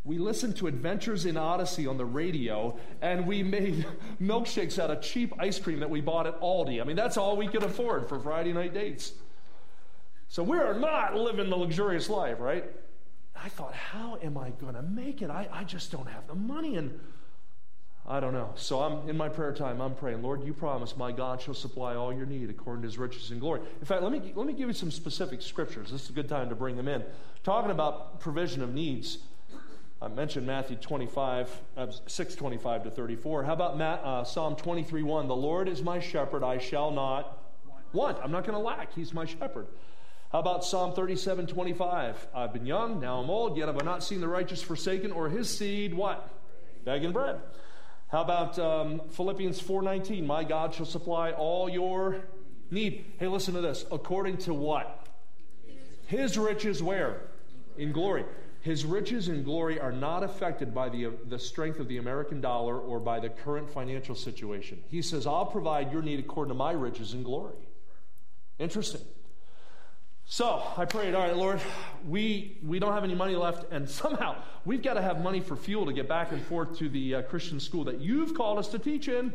we 0.06 0.18
listened 0.18 0.58
to 0.58 0.68
Adventures 0.68 1.26
in 1.26 1.38
Odyssey 1.38 1.88
on 1.88 1.98
the 1.98 2.06
radio, 2.06 2.78
and 3.02 3.26
we 3.26 3.42
made 3.42 3.86
milkshakes 4.22 4.78
out 4.78 4.92
of 4.92 5.02
cheap 5.02 5.34
ice 5.40 5.60
cream 5.60 5.80
that 5.80 5.90
we 5.90 6.02
bought 6.02 6.28
at 6.28 6.40
Aldi. 6.42 6.82
I 6.82 6.84
mean, 6.84 6.98
that's 6.98 7.16
all 7.16 7.38
we 7.38 7.48
could 7.48 7.64
afford 7.64 8.10
for 8.10 8.20
Friday 8.20 8.52
night 8.52 8.74
dates. 8.74 9.14
So 10.28 10.44
we 10.44 10.58
are 10.58 10.74
not 10.74 11.16
living 11.16 11.50
the 11.50 11.56
luxurious 11.56 12.10
life, 12.10 12.40
right? 12.40 12.66
I 13.36 13.50
thought, 13.50 13.74
how 13.74 14.18
am 14.22 14.38
I 14.38 14.50
going 14.50 14.76
to 14.76 14.82
make 14.82 15.22
it? 15.22 15.30
I, 15.30 15.48
I 15.52 15.64
just 15.64 15.92
don't 15.92 16.08
have 16.08 16.28
the 16.28 16.36
money. 16.36 16.76
And 16.76 17.00
I 18.06 18.20
don't 18.20 18.34
know. 18.34 18.52
So 18.56 18.82
I'm 18.82 19.10
in 19.10 19.16
my 19.16 19.30
prayer 19.30 19.54
time, 19.54 19.80
I'm 19.80 19.96
praying, 19.96 20.22
Lord, 20.22 20.44
you 20.44 20.54
promise 20.54 20.98
my 20.98 21.14
God 21.14 21.42
shall 21.42 21.54
supply 21.54 21.96
all 21.96 22.12
your 22.12 22.26
need 22.26 22.50
according 22.50 22.82
to 22.82 22.88
his 22.88 22.98
riches 22.98 23.32
and 23.32 23.40
glory. 23.40 23.62
In 23.80 23.86
fact, 23.86 24.04
let 24.04 24.12
me, 24.12 24.34
let 24.36 24.46
me 24.46 24.52
give 24.52 24.68
you 24.68 24.74
some 24.74 24.92
specific 24.92 25.42
scriptures. 25.42 25.90
This 25.90 26.04
is 26.04 26.10
a 26.10 26.14
good 26.14 26.28
time 26.28 26.50
to 26.50 26.56
bring 26.56 26.76
them 26.76 26.90
in. 26.90 27.04
Talking 27.44 27.72
about 27.72 28.20
provision 28.20 28.62
of 28.62 28.74
needs. 28.74 29.20
I 30.02 30.10
mentioned 30.10 30.46
Matthew 30.46 30.76
25, 30.76 31.62
uh, 31.78 31.88
6 32.06 32.36
25 32.36 32.84
to 32.84 32.92
34. 32.92 33.44
How 33.44 33.54
about 33.54 33.78
Matt, 33.78 34.02
uh, 34.04 34.26
Psalm 34.26 34.58
23 34.58 35.02
1? 35.02 35.28
The 35.30 35.36
Lord 35.36 35.70
is 35.70 35.82
my 35.82 36.00
shepherd, 36.00 36.44
I 36.44 36.58
shall 36.58 36.92
not 36.92 37.38
want. 37.94 38.18
I'm 38.22 38.32
not 38.32 38.44
going 38.44 38.58
to 38.58 38.64
lack. 38.64 38.94
He's 38.94 39.14
my 39.14 39.24
shepherd. 39.24 39.68
How 40.34 40.40
about 40.40 40.66
Psalm 40.66 40.94
37 40.94 41.48
25? 41.48 42.28
I've 42.36 42.52
been 42.52 42.66
young, 42.66 43.00
now 43.00 43.20
I'm 43.22 43.30
old, 43.30 43.56
yet 43.56 43.68
have 43.68 43.80
I 43.82 43.86
not 43.86 44.04
seen 44.04 44.20
the 44.20 44.28
righteous 44.28 44.62
forsaken 44.62 45.14
or 45.14 45.30
his 45.30 45.50
seed 45.50 45.94
what? 45.94 46.28
Begging 46.84 47.14
bread. 47.14 47.40
How 48.14 48.22
about 48.22 48.60
um, 48.60 49.02
Philippians 49.10 49.60
4:19? 49.60 50.24
My 50.28 50.44
God 50.44 50.72
shall 50.72 50.86
supply 50.86 51.32
all 51.32 51.68
your 51.68 52.22
need. 52.70 53.06
Hey, 53.18 53.28
listen 53.28 53.56
to 53.56 53.62
this. 53.62 53.86
According 53.92 54.38
to 54.38 54.54
what? 54.54 55.08
His 56.06 56.38
riches 56.38 56.84
where? 56.84 57.22
In 57.76 57.92
glory. 57.92 58.26
His 58.62 58.86
riches 58.86 59.30
and 59.30 59.44
glory 59.44 59.80
are 59.80 59.92
not 59.92 60.22
affected 60.22 60.76
by 60.76 60.90
the, 60.90 61.12
the 61.28 61.40
strength 61.40 61.80
of 61.80 61.88
the 61.88 61.98
American 61.98 62.40
dollar 62.40 62.78
or 62.78 63.00
by 63.00 63.20
the 63.20 63.30
current 63.30 63.68
financial 63.68 64.14
situation. 64.14 64.84
He 64.90 65.02
says, 65.02 65.26
I'll 65.26 65.48
provide 65.48 65.92
your 65.92 66.04
need 66.04 66.20
according 66.20 66.50
to 66.50 66.56
my 66.56 66.72
riches 66.72 67.14
and 67.14 67.26
glory. 67.26 67.68
Interesting. 68.60 69.02
So 70.26 70.64
I 70.78 70.86
prayed, 70.86 71.14
all 71.16 71.22
right, 71.22 71.36
Lord, 71.36 71.60
we, 72.08 72.58
we 72.64 72.80
don't 72.80 72.94
have 72.94 73.04
any 73.04 73.16
money 73.16 73.36
left, 73.36 73.72
and 73.72 73.88
somehow 73.90 74.36
we've 74.66 74.82
got 74.82 74.94
to 74.94 75.02
have 75.02 75.22
money 75.22 75.42
for 75.42 75.56
fuel 75.56 75.86
to 75.86 75.94
get 75.94 76.08
back 76.08 76.32
and 76.32 76.42
forth 76.46 76.78
to 76.80 76.90
the 76.90 77.16
uh, 77.16 77.22
Christian 77.24 77.60
school 77.60 77.84
that 77.84 78.00
you've 78.00 78.34
called 78.34 78.58
us 78.58 78.70
to 78.70 78.80
teach 78.80 79.08
in. 79.10 79.34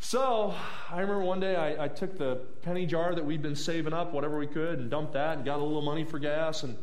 So 0.00 0.54
I 0.90 1.00
remember 1.00 1.22
one 1.22 1.40
day 1.40 1.56
I, 1.56 1.84
I, 1.84 1.88
took 1.88 2.16
the 2.16 2.36
penny 2.62 2.86
jar 2.86 3.14
that 3.14 3.24
we'd 3.24 3.42
been 3.42 3.56
saving 3.56 3.92
up, 3.92 4.12
whatever 4.12 4.38
we 4.38 4.46
could, 4.46 4.78
and 4.78 4.90
dumped 4.90 5.14
that 5.14 5.36
and 5.36 5.44
got 5.44 5.58
a 5.58 5.62
little 5.62 5.82
money 5.82 6.04
for 6.04 6.20
gas. 6.20 6.62
And, 6.62 6.76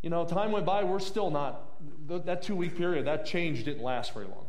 you 0.00 0.10
know, 0.10 0.24
time 0.24 0.52
went 0.52 0.64
by, 0.64 0.84
we're 0.84 1.00
still 1.00 1.30
not, 1.30 1.66
that 2.08 2.42
two 2.42 2.54
week 2.54 2.76
period, 2.76 3.06
that 3.06 3.26
change 3.26 3.64
didn't 3.64 3.82
last 3.82 4.14
very 4.14 4.26
long. 4.26 4.46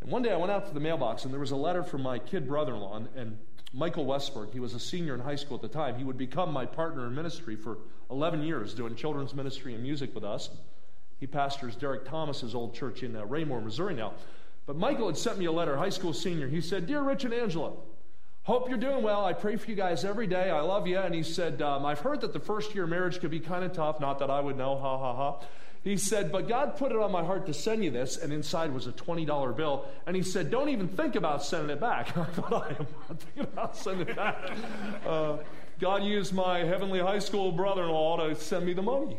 And 0.00 0.10
one 0.10 0.22
day 0.22 0.32
I 0.32 0.36
went 0.36 0.50
out 0.50 0.66
to 0.66 0.74
the 0.74 0.80
mailbox, 0.80 1.24
and 1.24 1.32
there 1.32 1.40
was 1.40 1.52
a 1.52 1.56
letter 1.56 1.82
from 1.82 2.02
my 2.02 2.18
kid 2.18 2.48
brother 2.48 2.74
in 2.74 2.80
law, 2.80 2.96
and, 2.96 3.08
and 3.14 3.38
Michael 3.72 4.06
Westberg, 4.06 4.52
he 4.52 4.60
was 4.60 4.74
a 4.74 4.80
senior 4.80 5.14
in 5.14 5.20
high 5.20 5.36
school 5.36 5.56
at 5.56 5.62
the 5.62 5.68
time. 5.68 5.96
He 5.96 6.04
would 6.04 6.16
become 6.16 6.52
my 6.52 6.64
partner 6.64 7.06
in 7.06 7.14
ministry 7.14 7.54
for 7.54 7.78
11 8.10 8.42
years, 8.42 8.72
doing 8.74 8.94
children's 8.94 9.34
ministry 9.34 9.74
and 9.74 9.82
music 9.82 10.14
with 10.14 10.24
us. 10.24 10.50
He 11.18 11.26
pastors 11.26 11.76
Derek 11.76 12.04
Thomas's 12.04 12.54
old 12.54 12.74
church 12.74 13.02
in 13.02 13.14
uh, 13.14 13.26
Raymore, 13.26 13.60
Missouri 13.60 13.94
now. 13.94 14.14
But 14.66 14.76
Michael 14.76 15.06
had 15.08 15.16
sent 15.16 15.38
me 15.38 15.46
a 15.46 15.52
letter, 15.52 15.76
high 15.76 15.88
school 15.88 16.12
senior. 16.12 16.48
He 16.48 16.60
said, 16.60 16.86
Dear 16.86 17.02
Rich 17.02 17.24
and 17.24 17.34
Angela, 17.34 17.72
hope 18.42 18.68
you're 18.68 18.78
doing 18.78 19.02
well. 19.02 19.24
I 19.24 19.32
pray 19.32 19.56
for 19.56 19.68
you 19.70 19.76
guys 19.76 20.04
every 20.04 20.26
day. 20.26 20.50
I 20.50 20.60
love 20.60 20.86
you. 20.86 20.98
And 20.98 21.14
he 21.14 21.22
said, 21.22 21.60
um, 21.60 21.84
I've 21.84 22.00
heard 22.00 22.20
that 22.22 22.32
the 22.32 22.40
first 22.40 22.74
year 22.74 22.86
marriage 22.86 23.20
could 23.20 23.30
be 23.30 23.40
kind 23.40 23.64
of 23.64 23.72
tough. 23.72 24.00
Not 24.00 24.18
that 24.20 24.30
I 24.30 24.40
would 24.40 24.56
know, 24.56 24.76
ha 24.78 24.98
ha 24.98 25.14
ha. 25.14 25.46
He 25.82 25.96
said, 25.96 26.32
But 26.32 26.48
God 26.48 26.76
put 26.76 26.92
it 26.92 26.98
on 26.98 27.12
my 27.12 27.24
heart 27.24 27.46
to 27.46 27.54
send 27.54 27.84
you 27.84 27.90
this, 27.90 28.16
and 28.16 28.32
inside 28.32 28.72
was 28.72 28.86
a 28.86 28.92
$20 28.92 29.56
bill. 29.56 29.86
And 30.06 30.16
he 30.16 30.22
said, 30.22 30.50
Don't 30.50 30.68
even 30.68 30.88
think 30.88 31.16
about 31.16 31.44
sending 31.44 31.70
it 31.70 31.80
back. 31.80 32.16
I 32.16 32.24
thought, 32.24 32.52
I 32.52 32.68
am 32.70 32.86
not 33.08 33.20
thinking 33.20 33.42
about 33.44 33.76
sending 33.76 34.08
it 34.08 34.16
back. 34.16 34.50
Uh, 35.06 35.38
God 35.80 36.02
used 36.02 36.32
my 36.34 36.58
heavenly 36.58 36.98
high 36.98 37.20
school 37.20 37.52
brother 37.52 37.84
in 37.84 37.90
law 37.90 38.16
to 38.16 38.34
send 38.34 38.66
me 38.66 38.72
the 38.72 38.82
money. 38.82 39.16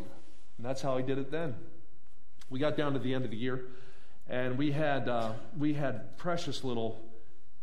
And 0.58 0.66
that's 0.66 0.82
how 0.82 0.96
he 0.98 1.02
did 1.02 1.18
it 1.18 1.30
then. 1.30 1.54
We 2.50 2.58
got 2.58 2.76
down 2.76 2.92
to 2.92 2.98
the 2.98 3.14
end 3.14 3.24
of 3.24 3.30
the 3.30 3.36
year, 3.36 3.64
and 4.28 4.58
we 4.58 4.72
had, 4.72 5.08
uh, 5.08 5.32
we 5.56 5.72
had 5.72 6.18
precious 6.18 6.64
little 6.64 7.00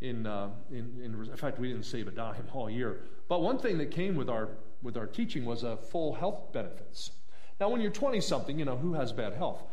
in, 0.02 0.26
uh, 0.26 0.50
in, 0.72 1.00
in, 1.04 1.30
in 1.30 1.38
fact, 1.38 1.60
we 1.60 1.68
didn't 1.68 1.86
save 1.86 2.08
a 2.08 2.12
dime 2.12 2.48
all 2.54 2.70
year. 2.70 3.02
But 3.28 3.42
one 3.42 3.58
thing 3.60 3.78
that 3.80 3.92
came 3.92 4.16
with 4.16 4.30
our, 4.30 4.50
with 4.82 4.98
our 4.98 5.08
teaching 5.08 5.46
was 5.46 5.64
a 5.64 5.78
full 5.78 6.14
health 6.14 6.54
benefits. 6.54 7.12
Now, 7.60 7.70
when 7.70 7.82
you're 7.82 7.92
20 7.92 8.22
something, 8.22 8.60
you 8.60 8.66
know, 8.66 8.78
who 8.78 8.94
has 8.94 9.12
bad 9.12 9.34
health? 9.34 9.64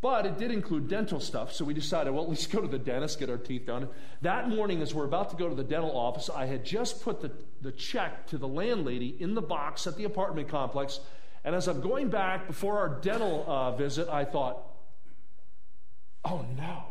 But 0.00 0.26
it 0.26 0.38
did 0.38 0.50
include 0.50 0.88
dental 0.88 1.20
stuff, 1.20 1.52
so 1.52 1.64
we 1.64 1.74
decided, 1.74 2.12
well, 2.12 2.28
let's 2.28 2.46
go 2.46 2.60
to 2.60 2.68
the 2.68 2.78
dentist, 2.78 3.18
get 3.18 3.30
our 3.30 3.38
teeth 3.38 3.66
done. 3.66 3.88
That 4.22 4.48
morning, 4.48 4.82
as 4.82 4.94
we're 4.94 5.04
about 5.04 5.30
to 5.30 5.36
go 5.36 5.48
to 5.48 5.54
the 5.54 5.64
dental 5.64 5.96
office, 5.96 6.30
I 6.30 6.46
had 6.46 6.64
just 6.64 7.02
put 7.02 7.20
the, 7.20 7.32
the 7.62 7.72
check 7.72 8.26
to 8.28 8.38
the 8.38 8.48
landlady 8.48 9.16
in 9.20 9.34
the 9.34 9.42
box 9.42 9.86
at 9.86 9.96
the 9.96 10.04
apartment 10.04 10.48
complex. 10.48 11.00
And 11.44 11.54
as 11.54 11.68
I'm 11.68 11.80
going 11.80 12.08
back 12.08 12.46
before 12.46 12.78
our 12.78 12.88
dental 13.00 13.44
uh, 13.46 13.72
visit, 13.72 14.08
I 14.08 14.24
thought, 14.24 14.62
oh 16.24 16.44
no. 16.56 16.84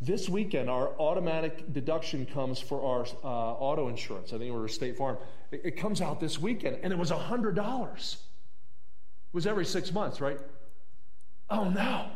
This 0.00 0.28
weekend, 0.28 0.68
our 0.68 0.88
automatic 0.98 1.72
deduction 1.72 2.26
comes 2.26 2.60
for 2.60 2.82
our 2.82 3.06
uh, 3.24 3.54
auto 3.54 3.88
insurance. 3.88 4.32
I 4.32 4.38
think 4.38 4.54
we 4.54 4.60
are 4.60 4.68
State 4.68 4.98
Farm. 4.98 5.16
It, 5.50 5.62
it 5.64 5.76
comes 5.76 6.00
out 6.00 6.20
this 6.20 6.38
weekend, 6.38 6.78
and 6.82 6.92
it 6.92 6.98
was 6.98 7.10
$100 7.10 8.16
was 9.34 9.46
every 9.46 9.66
six 9.66 9.92
months, 9.92 10.20
right? 10.20 10.38
Oh 11.50 11.68
no. 11.68 12.06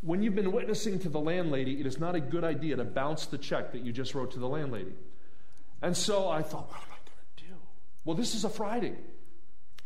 When 0.00 0.22
you've 0.22 0.34
been 0.34 0.50
witnessing 0.50 0.98
to 1.00 1.10
the 1.10 1.20
landlady, 1.20 1.78
it 1.78 1.86
is 1.86 2.00
not 2.00 2.14
a 2.14 2.20
good 2.20 2.42
idea 2.42 2.76
to 2.76 2.84
bounce 2.84 3.26
the 3.26 3.36
check 3.36 3.72
that 3.72 3.82
you 3.82 3.92
just 3.92 4.14
wrote 4.14 4.32
to 4.32 4.38
the 4.38 4.48
landlady. 4.48 4.94
And 5.82 5.94
so 5.94 6.28
I 6.28 6.42
thought, 6.42 6.68
what 6.68 6.78
am 6.78 6.86
I 6.86 6.96
going 6.96 7.18
to 7.36 7.44
do? 7.44 7.54
Well, 8.04 8.16
this 8.16 8.34
is 8.34 8.44
a 8.44 8.48
Friday. 8.48 8.94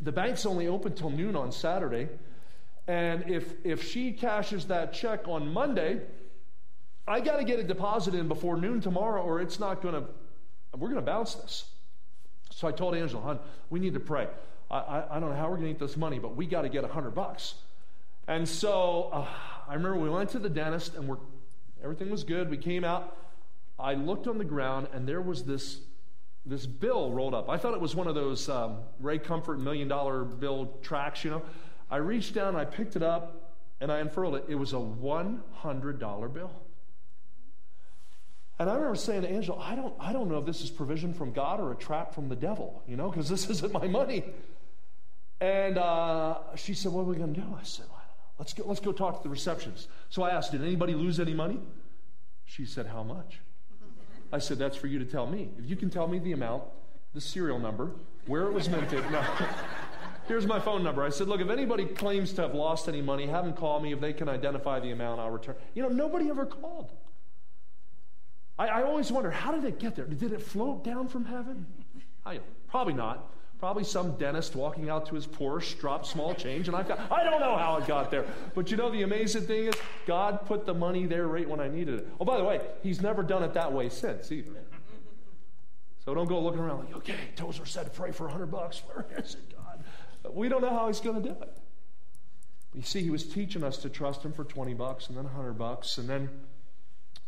The 0.00 0.12
bank's 0.12 0.46
only 0.46 0.68
open 0.68 0.94
till 0.94 1.10
noon 1.10 1.34
on 1.34 1.50
Saturday. 1.50 2.08
And 2.86 3.28
if, 3.28 3.52
if 3.64 3.82
she 3.82 4.12
cashes 4.12 4.66
that 4.66 4.92
check 4.92 5.26
on 5.26 5.52
Monday, 5.52 6.02
I 7.08 7.20
got 7.20 7.38
to 7.38 7.44
get 7.44 7.58
a 7.58 7.64
deposit 7.64 8.14
in 8.14 8.28
before 8.28 8.56
noon 8.56 8.80
tomorrow, 8.80 9.22
or 9.22 9.40
it's 9.40 9.58
not 9.58 9.82
going 9.82 9.94
to, 9.94 10.04
we're 10.76 10.88
going 10.88 10.94
to 10.94 11.02
bounce 11.02 11.34
this. 11.34 11.64
So 12.50 12.68
I 12.68 12.72
told 12.72 12.94
Angela, 12.94 13.20
hon, 13.20 13.40
we 13.70 13.80
need 13.80 13.94
to 13.94 14.00
pray. 14.00 14.28
I, 14.74 15.16
I, 15.16 15.20
don't 15.20 15.30
know 15.30 15.36
how 15.36 15.48
we're 15.48 15.56
going 15.56 15.66
to 15.66 15.70
eat 15.70 15.78
this 15.78 15.96
money, 15.96 16.18
but 16.18 16.34
we 16.34 16.46
got 16.46 16.62
to 16.62 16.68
get 16.68 16.82
a 16.82 16.88
hundred 16.88 17.14
bucks. 17.14 17.54
And 18.26 18.48
so 18.48 19.10
uh, 19.12 19.26
I 19.68 19.74
remember 19.74 19.98
we 19.98 20.10
went 20.10 20.30
to 20.30 20.38
the 20.40 20.48
dentist 20.48 20.96
and 20.96 21.06
we're, 21.06 21.18
everything 21.82 22.10
was 22.10 22.24
good. 22.24 22.50
We 22.50 22.56
came 22.56 22.84
out. 22.84 23.16
I 23.78 23.94
looked 23.94 24.26
on 24.26 24.38
the 24.38 24.44
ground 24.44 24.88
and 24.92 25.06
there 25.06 25.20
was 25.20 25.44
this, 25.44 25.78
this 26.44 26.66
bill 26.66 27.12
rolled 27.12 27.34
up. 27.34 27.48
I 27.48 27.56
thought 27.56 27.74
it 27.74 27.80
was 27.80 27.94
one 27.94 28.08
of 28.08 28.16
those 28.16 28.48
um, 28.48 28.78
Ray 28.98 29.18
Comfort 29.18 29.60
million 29.60 29.86
dollar 29.86 30.24
bill 30.24 30.72
tracts, 30.82 31.22
you 31.22 31.30
know. 31.30 31.42
I 31.90 31.96
reached 31.96 32.34
down, 32.34 32.56
I 32.56 32.64
picked 32.64 32.96
it 32.96 33.02
up, 33.02 33.54
and 33.80 33.92
I 33.92 33.98
unfurled 33.98 34.34
it. 34.36 34.46
It 34.48 34.56
was 34.56 34.72
a 34.72 34.76
$100 34.76 36.34
bill. 36.34 36.50
And 38.58 38.70
I 38.70 38.74
remember 38.74 38.96
saying 38.96 39.22
to 39.22 39.30
Angela, 39.30 39.58
I 39.58 39.74
don't, 39.74 39.94
I 40.00 40.12
don't 40.12 40.28
know 40.28 40.38
if 40.38 40.46
this 40.46 40.62
is 40.62 40.70
provision 40.70 41.12
from 41.12 41.32
God 41.32 41.60
or 41.60 41.72
a 41.72 41.76
trap 41.76 42.14
from 42.14 42.28
the 42.28 42.36
devil, 42.36 42.82
you 42.88 42.96
know, 42.96 43.10
because 43.10 43.28
this 43.28 43.48
isn't 43.50 43.72
my 43.72 43.86
money. 43.86 44.24
And 45.40 45.78
uh, 45.78 46.38
she 46.56 46.74
said, 46.74 46.92
What 46.92 47.02
are 47.02 47.04
we 47.04 47.16
going 47.16 47.34
to 47.34 47.40
do? 47.40 47.46
I 47.58 47.62
said, 47.64 47.86
well, 47.90 47.98
I 47.98 48.06
don't 48.06 48.18
know. 48.18 48.34
Let's 48.38 48.52
go, 48.52 48.64
let's 48.66 48.80
go 48.80 48.92
talk 48.92 49.18
to 49.18 49.22
the 49.22 49.28
receptionist. 49.28 49.88
So 50.10 50.22
I 50.22 50.30
asked, 50.30 50.52
Did 50.52 50.62
anybody 50.62 50.94
lose 50.94 51.20
any 51.20 51.34
money? 51.34 51.58
She 52.44 52.64
said, 52.64 52.86
How 52.86 53.02
much? 53.02 53.40
I 54.32 54.38
said, 54.38 54.58
That's 54.58 54.76
for 54.76 54.86
you 54.86 54.98
to 54.98 55.04
tell 55.04 55.26
me. 55.26 55.50
If 55.58 55.68
you 55.68 55.76
can 55.76 55.90
tell 55.90 56.06
me 56.06 56.18
the 56.18 56.32
amount, 56.32 56.64
the 57.12 57.20
serial 57.20 57.58
number, 57.58 57.90
where 58.26 58.44
it 58.44 58.52
was 58.52 58.68
minted. 58.68 59.10
No. 59.10 59.22
Here's 60.26 60.46
my 60.46 60.58
phone 60.58 60.82
number. 60.82 61.04
I 61.04 61.10
said, 61.10 61.28
Look, 61.28 61.40
if 61.40 61.50
anybody 61.50 61.84
claims 61.84 62.32
to 62.34 62.42
have 62.42 62.54
lost 62.54 62.88
any 62.88 63.02
money, 63.02 63.26
have 63.26 63.44
them 63.44 63.54
call 63.54 63.80
me. 63.80 63.92
If 63.92 64.00
they 64.00 64.12
can 64.12 64.28
identify 64.28 64.80
the 64.80 64.92
amount, 64.92 65.20
I'll 65.20 65.30
return. 65.30 65.56
You 65.74 65.82
know, 65.82 65.88
nobody 65.88 66.30
ever 66.30 66.46
called. 66.46 66.92
I, 68.58 68.68
I 68.68 68.82
always 68.84 69.10
wonder, 69.10 69.30
how 69.30 69.52
did 69.52 69.64
it 69.64 69.78
get 69.78 69.96
there? 69.96 70.06
Did 70.06 70.32
it 70.32 70.40
float 70.40 70.84
down 70.84 71.08
from 71.08 71.24
heaven? 71.24 71.66
I, 72.24 72.40
probably 72.68 72.94
not. 72.94 73.30
Probably 73.64 73.84
some 73.84 74.14
dentist 74.18 74.54
walking 74.54 74.90
out 74.90 75.06
to 75.06 75.14
his 75.14 75.26
Porsche 75.26 75.80
dropped 75.80 76.04
small 76.04 76.34
change, 76.34 76.68
and 76.68 76.76
I've 76.76 76.86
got, 76.86 77.10
I 77.10 77.24
don't 77.24 77.40
know 77.40 77.56
how 77.56 77.78
it 77.78 77.86
got 77.86 78.10
there. 78.10 78.26
But 78.54 78.70
you 78.70 78.76
know, 78.76 78.90
the 78.90 79.00
amazing 79.04 79.44
thing 79.44 79.68
is, 79.68 79.74
God 80.04 80.44
put 80.44 80.66
the 80.66 80.74
money 80.74 81.06
there 81.06 81.28
right 81.28 81.48
when 81.48 81.60
I 81.60 81.68
needed 81.68 82.00
it. 82.00 82.08
Oh, 82.20 82.26
by 82.26 82.36
the 82.36 82.44
way, 82.44 82.60
He's 82.82 83.00
never 83.00 83.22
done 83.22 83.42
it 83.42 83.54
that 83.54 83.72
way 83.72 83.88
since 83.88 84.30
either. 84.30 84.50
So 86.04 86.12
don't 86.12 86.28
go 86.28 86.42
looking 86.42 86.60
around 86.60 86.80
like, 86.84 86.94
okay, 86.96 87.16
Tozer 87.36 87.64
said 87.64 87.84
to 87.84 87.90
pray 87.90 88.12
for 88.12 88.24
100 88.24 88.48
bucks. 88.48 88.82
Where 88.86 89.06
is 89.16 89.36
it, 89.36 89.56
God? 89.56 89.82
We 90.30 90.50
don't 90.50 90.60
know 90.60 90.68
how 90.68 90.88
He's 90.88 91.00
going 91.00 91.22
to 91.22 91.26
do 91.30 91.34
it. 91.40 91.56
You 92.74 92.82
see, 92.82 93.00
He 93.00 93.08
was 93.08 93.24
teaching 93.24 93.64
us 93.64 93.78
to 93.78 93.88
trust 93.88 94.26
Him 94.26 94.34
for 94.34 94.44
20 94.44 94.74
bucks, 94.74 95.08
and 95.08 95.16
then 95.16 95.24
100 95.24 95.54
bucks, 95.54 95.96
and 95.96 96.06
then 96.06 96.28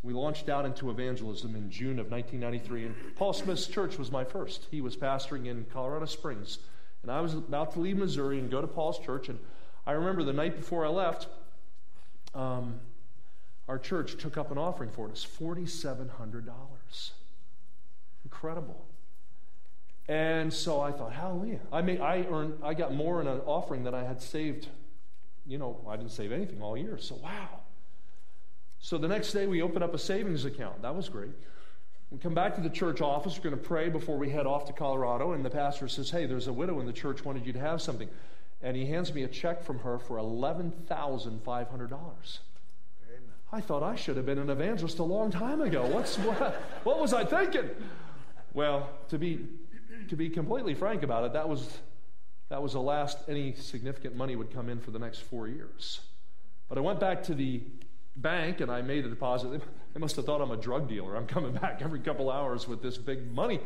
we 0.03 0.13
launched 0.13 0.49
out 0.49 0.65
into 0.65 0.91
evangelism 0.91 1.55
in 1.57 1.71
June 1.71 1.99
of 1.99 2.11
1993, 2.11 2.87
and 2.87 3.17
Paul 3.17 3.33
Smith's 3.33 3.67
church 3.67 3.99
was 3.99 4.13
my 4.13 4.25
first. 4.25 4.67
He 4.71 4.81
was 4.81 4.97
pastoring 4.97 5.47
in 5.47 5.67
Colorado 5.73 6.07
Springs, 6.07 6.59
and 7.03 7.11
I 7.11 7.21
was 7.21 7.35
about 7.35 7.73
to 7.73 7.81
leave 7.81 7.97
Missouri 7.97 8.39
and 8.39 8.51
go 8.51 8.61
to 8.61 8.67
Paul's 8.67 8.99
church, 8.99 9.29
and 9.29 9.39
I 9.87 9.93
remember 9.93 10.23
the 10.23 10.33
night 10.33 10.57
before 10.57 10.85
I 10.85 10.89
left, 10.89 11.29
um, 12.35 12.81
our 13.69 13.79
church 13.79 14.17
took 14.17 14.37
up 14.37 14.51
an 14.51 14.59
offering 14.59 14.91
for 14.91 15.11
us 15.11 15.27
$4,700. 15.27 17.11
Incredible. 18.25 18.87
And 20.09 20.53
so 20.53 20.81
I 20.81 20.93
thought, 20.93 21.13
hallelujah. 21.13 21.61
I, 21.73 21.83
made, 21.83 22.01
I, 22.01 22.27
earned, 22.31 22.59
I 22.63 22.75
got 22.75 22.95
more 22.95 23.21
in 23.21 23.27
an 23.27 23.41
offering 23.41 23.83
than 23.83 23.95
I 23.95 24.05
had 24.05 24.23
saved. 24.23 24.69
You 25.47 25.59
know, 25.59 25.85
I 25.89 25.97
didn't 25.97 26.13
save 26.13 26.31
anything 26.33 26.63
all 26.63 26.77
year. 26.77 26.99
So, 26.99 27.17
wow. 27.17 27.61
So 28.79 28.99
the 28.99 29.09
next 29.09 29.33
day 29.33 29.47
we 29.47 29.63
open 29.63 29.83
up 29.83 29.95
a 29.95 29.99
savings 29.99 30.45
account. 30.45 30.83
That 30.83 30.95
was 30.95 31.09
great. 31.09 31.31
We 32.11 32.19
come 32.19 32.35
back 32.35 32.55
to 32.55 32.61
the 32.61 32.71
church 32.71 33.01
office. 33.01 33.37
We're 33.37 33.51
going 33.51 33.61
to 33.61 33.69
pray 33.69 33.89
before 33.89 34.17
we 34.17 34.31
head 34.31 34.47
off 34.47 34.67
to 34.67 34.73
Colorado. 34.73 35.33
And 35.33 35.45
the 35.45 35.51
pastor 35.51 35.89
says, 35.89 36.11
Hey, 36.11 36.27
there's 36.27 36.47
a 36.47 36.53
widow 36.53 36.79
in 36.81 36.87
the 36.87 36.93
church 36.93 37.25
wanted 37.25 37.47
you 37.47 37.53
to 37.53 37.59
have 37.59 37.83
something. 37.83 38.09
And 38.63 38.77
he 38.77 38.87
hands 38.87 39.13
me 39.13 39.25
a 39.25 39.29
check 39.29 39.63
from 39.63 39.81
her 39.81 39.99
for 39.99 40.19
$11,500. 40.19 42.39
I 43.53 43.61
thought 43.61 43.83
I 43.83 43.97
should 43.97 44.17
have 44.17 44.27
been 44.27 44.39
an 44.39 44.51
evangelist 44.51 44.99
a 44.99 45.05
long 45.05 45.31
time 45.31 45.61
ago. 45.61 45.87
What's, 45.87 46.17
what, 46.19 46.55
what 46.85 47.01
was 47.01 47.13
I 47.13 47.25
thinking? 47.25 47.71
Well, 48.55 48.89
to 49.09 49.19
be, 49.19 49.47
to 50.09 50.17
be 50.17 50.31
completely 50.31 50.75
frank 50.75 51.03
about 51.03 51.25
it, 51.25 51.33
that 51.33 51.49
was, 51.49 51.79
that 52.49 52.63
was 52.63 52.73
the 52.73 52.81
last 52.81 53.19
any 53.29 53.55
significant 53.55 54.17
money 54.17 54.37
would 54.37 54.53
come 54.53 54.69
in 54.69 54.81
for 54.81 54.91
the 54.91 54.99
next 54.99 55.21
four 55.21 55.49
years. 55.49 56.01
But 56.69 56.79
I 56.79 56.81
went 56.81 56.99
back 56.99 57.23
to 57.25 57.35
the 57.35 57.63
bank 58.17 58.61
and 58.61 58.71
I 58.71 58.83
made 58.83 59.05
a 59.05 59.09
deposit. 59.09 59.63
They 59.95 60.01
must 60.01 60.17
have 60.17 60.27
thought 60.27 60.43
I'm 60.43 60.51
a 60.51 60.59
drug 60.59 60.91
dealer. 60.91 61.17
I'm 61.17 61.27
coming 61.27 61.53
back 61.63 61.81
every 61.81 62.01
couple 62.01 62.31
hours 62.31 62.69
with 62.69 62.83
this 62.83 62.99
big 62.99 63.33
money. 63.33 63.61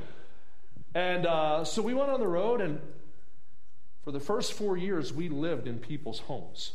And 0.94 1.26
uh, 1.26 1.64
so 1.64 1.82
we 1.82 1.92
went 1.92 2.08
on 2.08 2.20
the 2.20 2.28
road, 2.28 2.60
and 2.60 2.80
for 4.04 4.12
the 4.12 4.20
first 4.20 4.52
four 4.52 4.76
years, 4.76 5.12
we 5.12 5.28
lived 5.28 5.66
in 5.66 5.80
people's 5.80 6.20
homes. 6.20 6.74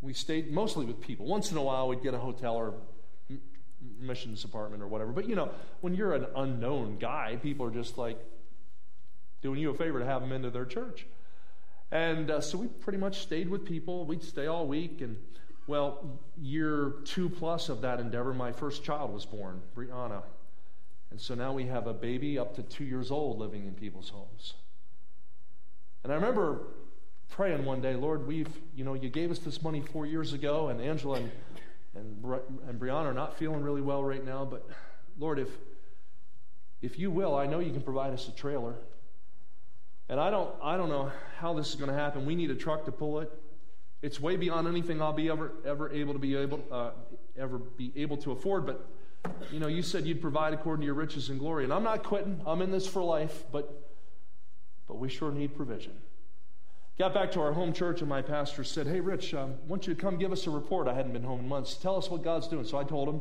We 0.00 0.12
stayed 0.12 0.52
mostly 0.52 0.86
with 0.86 1.00
people. 1.00 1.26
Once 1.26 1.50
in 1.50 1.56
a 1.56 1.62
while, 1.62 1.88
we'd 1.88 2.04
get 2.04 2.14
a 2.14 2.18
hotel 2.18 2.54
or 2.54 2.74
missions 3.98 4.44
apartment 4.44 4.80
or 4.82 4.86
whatever. 4.86 5.10
But 5.10 5.28
you 5.28 5.34
know, 5.34 5.50
when 5.80 5.94
you're 5.94 6.14
an 6.14 6.26
unknown 6.36 6.98
guy, 6.98 7.36
people 7.42 7.66
are 7.66 7.72
just 7.72 7.98
like 7.98 8.18
doing 9.42 9.60
you 9.60 9.70
a 9.70 9.74
favor 9.74 9.98
to 9.98 10.04
have 10.04 10.20
them 10.20 10.32
into 10.32 10.50
their 10.50 10.66
church. 10.66 11.06
And 11.90 12.30
uh, 12.30 12.40
so 12.40 12.58
we 12.58 12.66
pretty 12.66 12.98
much 12.98 13.22
stayed 13.22 13.48
with 13.48 13.64
people. 13.64 14.04
We'd 14.04 14.22
stay 14.22 14.46
all 14.46 14.66
week. 14.66 15.00
And 15.00 15.16
well, 15.68 16.18
year 16.40 16.94
two 17.04 17.28
plus 17.28 17.68
of 17.68 17.82
that 17.82 18.00
endeavor, 18.00 18.32
my 18.32 18.50
first 18.50 18.82
child 18.82 19.12
was 19.12 19.26
born, 19.26 19.60
Brianna. 19.76 20.22
And 21.10 21.20
so 21.20 21.34
now 21.34 21.52
we 21.52 21.66
have 21.66 21.86
a 21.86 21.92
baby 21.92 22.38
up 22.38 22.56
to 22.56 22.62
two 22.62 22.84
years 22.84 23.10
old 23.10 23.38
living 23.38 23.66
in 23.66 23.74
people's 23.74 24.08
homes. 24.08 24.54
And 26.02 26.12
I 26.12 26.16
remember 26.16 26.68
praying 27.28 27.66
one 27.66 27.82
day, 27.82 27.94
Lord, 27.94 28.26
we've, 28.26 28.48
you 28.74 28.82
know, 28.82 28.94
you 28.94 29.10
gave 29.10 29.30
us 29.30 29.40
this 29.40 29.62
money 29.62 29.82
four 29.82 30.06
years 30.06 30.32
ago, 30.32 30.68
and 30.68 30.80
Angela 30.80 31.16
and, 31.16 31.30
and, 31.94 32.24
and 32.66 32.80
Brianna 32.80 33.04
are 33.04 33.12
not 33.12 33.38
feeling 33.38 33.62
really 33.62 33.82
well 33.82 34.02
right 34.02 34.24
now, 34.24 34.46
but 34.46 34.66
Lord, 35.18 35.38
if, 35.38 35.48
if 36.80 36.98
you 36.98 37.10
will, 37.10 37.36
I 37.36 37.46
know 37.46 37.58
you 37.58 37.72
can 37.72 37.82
provide 37.82 38.14
us 38.14 38.26
a 38.26 38.32
trailer. 38.32 38.74
And 40.08 40.18
I 40.18 40.30
don't, 40.30 40.50
I 40.62 40.78
don't 40.78 40.88
know 40.88 41.12
how 41.38 41.52
this 41.52 41.68
is 41.68 41.74
going 41.74 41.90
to 41.90 41.96
happen. 41.96 42.24
We 42.24 42.34
need 42.34 42.50
a 42.50 42.54
truck 42.54 42.86
to 42.86 42.92
pull 42.92 43.20
it. 43.20 43.30
It's 44.00 44.20
way 44.20 44.36
beyond 44.36 44.68
anything 44.68 45.02
I'll 45.02 45.12
be 45.12 45.28
ever, 45.28 45.52
ever 45.64 45.90
able 45.92 46.12
to 46.12 46.18
be 46.18 46.36
able, 46.36 46.62
uh, 46.70 46.90
ever 47.36 47.58
be 47.58 47.92
able 47.96 48.16
to 48.18 48.32
afford. 48.32 48.66
But 48.66 48.86
you 49.50 49.58
know, 49.58 49.66
you 49.66 49.82
said 49.82 50.06
you'd 50.06 50.20
provide 50.20 50.54
according 50.54 50.82
to 50.82 50.86
your 50.86 50.94
riches 50.94 51.30
and 51.30 51.38
glory, 51.38 51.64
and 51.64 51.72
I'm 51.72 51.82
not 51.82 52.04
quitting. 52.04 52.40
I'm 52.46 52.62
in 52.62 52.70
this 52.70 52.86
for 52.86 53.02
life, 53.02 53.44
but 53.50 53.88
but 54.86 54.98
we 54.98 55.08
sure 55.08 55.30
need 55.30 55.56
provision. 55.56 55.92
Got 56.98 57.14
back 57.14 57.30
to 57.32 57.40
our 57.40 57.52
home 57.52 57.72
church, 57.72 58.00
and 58.00 58.08
my 58.08 58.22
pastor 58.22 58.64
said, 58.64 58.88
Hey, 58.88 59.00
Rich, 59.00 59.32
um, 59.34 59.54
I 59.64 59.68
want 59.68 59.86
you 59.86 59.94
to 59.94 60.00
come 60.00 60.18
give 60.18 60.32
us 60.32 60.46
a 60.48 60.50
report. 60.50 60.88
I 60.88 60.94
hadn't 60.94 61.12
been 61.12 61.22
home 61.22 61.40
in 61.40 61.48
months. 61.48 61.76
Tell 61.76 61.96
us 61.96 62.10
what 62.10 62.24
God's 62.24 62.48
doing. 62.48 62.64
So 62.64 62.76
I 62.76 62.82
told 62.82 63.08
him, 63.08 63.20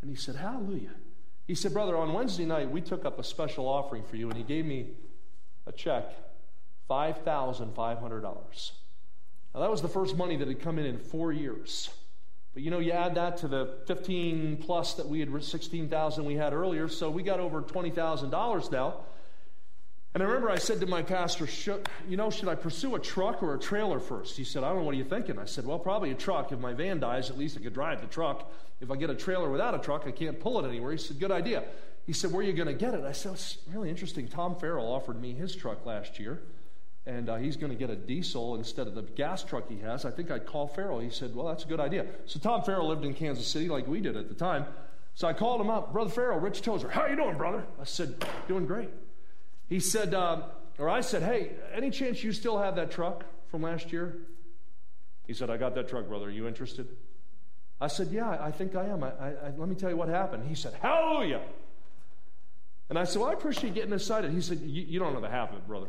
and 0.00 0.10
he 0.10 0.16
said, 0.16 0.36
Hallelujah. 0.36 0.92
He 1.48 1.56
said, 1.56 1.72
Brother, 1.72 1.96
on 1.96 2.12
Wednesday 2.12 2.44
night, 2.44 2.70
we 2.70 2.80
took 2.80 3.04
up 3.04 3.18
a 3.18 3.24
special 3.24 3.66
offering 3.66 4.04
for 4.04 4.14
you, 4.14 4.28
and 4.28 4.36
he 4.36 4.44
gave 4.44 4.64
me 4.64 4.90
a 5.66 5.72
check 5.72 6.12
$5,500. 6.88 8.70
Now, 9.54 9.60
that 9.60 9.70
was 9.70 9.82
the 9.82 9.88
first 9.88 10.16
money 10.16 10.36
that 10.36 10.48
had 10.48 10.60
come 10.60 10.78
in 10.78 10.86
in 10.86 10.98
four 10.98 11.32
years. 11.32 11.90
But 12.54 12.62
you 12.62 12.70
know, 12.70 12.78
you 12.78 12.92
add 12.92 13.14
that 13.14 13.38
to 13.38 13.48
the 13.48 13.78
15 13.86 14.58
plus 14.58 14.94
that 14.94 15.08
we 15.08 15.20
had, 15.20 15.42
16,000 15.42 16.24
we 16.24 16.34
had 16.34 16.52
earlier, 16.52 16.88
so 16.88 17.10
we 17.10 17.22
got 17.22 17.40
over 17.40 17.62
$20,000 17.62 18.72
now. 18.72 18.94
And 20.12 20.24
I 20.24 20.26
remember 20.26 20.50
I 20.50 20.56
said 20.58 20.80
to 20.80 20.86
my 20.86 21.02
pastor, 21.02 21.48
you 22.08 22.16
know, 22.16 22.30
should 22.30 22.48
I 22.48 22.56
pursue 22.56 22.96
a 22.96 22.98
truck 22.98 23.44
or 23.44 23.54
a 23.54 23.58
trailer 23.58 24.00
first? 24.00 24.36
He 24.36 24.42
said, 24.42 24.64
I 24.64 24.70
don't 24.70 24.78
know, 24.78 24.82
what 24.82 24.94
are 24.94 24.98
you 24.98 25.04
thinking? 25.04 25.38
I 25.38 25.44
said, 25.44 25.64
well, 25.64 25.78
probably 25.78 26.10
a 26.10 26.16
truck. 26.16 26.50
If 26.50 26.58
my 26.58 26.72
van 26.72 26.98
dies, 26.98 27.30
at 27.30 27.38
least 27.38 27.56
I 27.56 27.60
could 27.62 27.74
drive 27.74 28.00
the 28.00 28.08
truck. 28.08 28.50
If 28.80 28.90
I 28.90 28.96
get 28.96 29.10
a 29.10 29.14
trailer 29.14 29.48
without 29.48 29.74
a 29.76 29.78
truck, 29.78 30.08
I 30.08 30.10
can't 30.10 30.40
pull 30.40 30.64
it 30.64 30.68
anywhere. 30.68 30.90
He 30.90 30.98
said, 30.98 31.20
good 31.20 31.30
idea. 31.30 31.62
He 32.06 32.12
said, 32.12 32.32
where 32.32 32.40
are 32.40 32.46
you 32.46 32.52
going 32.52 32.66
to 32.66 32.74
get 32.74 32.94
it? 32.94 33.04
I 33.04 33.12
said, 33.12 33.34
it's 33.34 33.58
really 33.72 33.88
interesting. 33.88 34.26
Tom 34.26 34.56
Farrell 34.56 34.92
offered 34.92 35.20
me 35.20 35.32
his 35.32 35.54
truck 35.54 35.86
last 35.86 36.18
year, 36.18 36.42
and 37.06 37.28
uh, 37.28 37.36
he's 37.36 37.56
going 37.56 37.72
to 37.72 37.78
get 37.78 37.90
a 37.90 37.96
diesel 37.96 38.56
instead 38.56 38.86
of 38.86 38.94
the 38.94 39.02
gas 39.02 39.42
truck 39.42 39.68
he 39.68 39.78
has. 39.80 40.04
I 40.04 40.10
think 40.10 40.30
I'd 40.30 40.46
call 40.46 40.66
Farrell. 40.66 41.00
He 41.00 41.10
said, 41.10 41.34
well, 41.34 41.46
that's 41.46 41.64
a 41.64 41.68
good 41.68 41.80
idea. 41.80 42.06
So 42.26 42.38
Tom 42.38 42.62
Farrell 42.62 42.88
lived 42.88 43.04
in 43.04 43.14
Kansas 43.14 43.46
City 43.46 43.68
like 43.68 43.86
we 43.86 44.00
did 44.00 44.16
at 44.16 44.28
the 44.28 44.34
time. 44.34 44.66
So 45.14 45.26
I 45.26 45.32
called 45.32 45.60
him 45.60 45.70
up, 45.70 45.92
Brother 45.92 46.10
Farrell, 46.10 46.38
Rich 46.38 46.62
Tozer, 46.62 46.88
how 46.88 47.06
you 47.06 47.16
doing, 47.16 47.36
brother? 47.36 47.64
I 47.80 47.84
said, 47.84 48.24
doing 48.48 48.66
great. 48.66 48.90
He 49.68 49.80
said, 49.80 50.14
um, 50.14 50.44
or 50.78 50.88
I 50.88 51.00
said, 51.00 51.22
hey, 51.22 51.52
any 51.74 51.90
chance 51.90 52.22
you 52.22 52.32
still 52.32 52.58
have 52.58 52.76
that 52.76 52.90
truck 52.90 53.24
from 53.50 53.62
last 53.62 53.92
year? 53.92 54.18
He 55.26 55.34
said, 55.34 55.50
I 55.50 55.56
got 55.56 55.74
that 55.74 55.88
truck, 55.88 56.06
brother. 56.06 56.26
Are 56.26 56.30
you 56.30 56.46
interested? 56.46 56.88
I 57.80 57.88
said, 57.88 58.08
yeah, 58.10 58.28
I 58.40 58.50
think 58.50 58.76
I 58.76 58.86
am. 58.86 59.02
I, 59.02 59.08
I, 59.08 59.52
let 59.56 59.68
me 59.68 59.74
tell 59.74 59.90
you 59.90 59.96
what 59.96 60.08
happened. 60.08 60.46
He 60.46 60.54
said, 60.54 60.74
hallelujah. 60.80 61.40
And 62.88 62.98
I 62.98 63.04
said, 63.04 63.20
well, 63.22 63.30
I 63.30 63.34
appreciate 63.34 63.74
getting 63.74 63.92
excited. 63.92 64.32
He 64.32 64.40
said, 64.40 64.60
you 64.60 64.98
don't 64.98 65.14
know 65.14 65.20
the 65.20 65.30
half 65.30 65.50
of 65.50 65.56
it, 65.58 65.66
brother. 65.66 65.86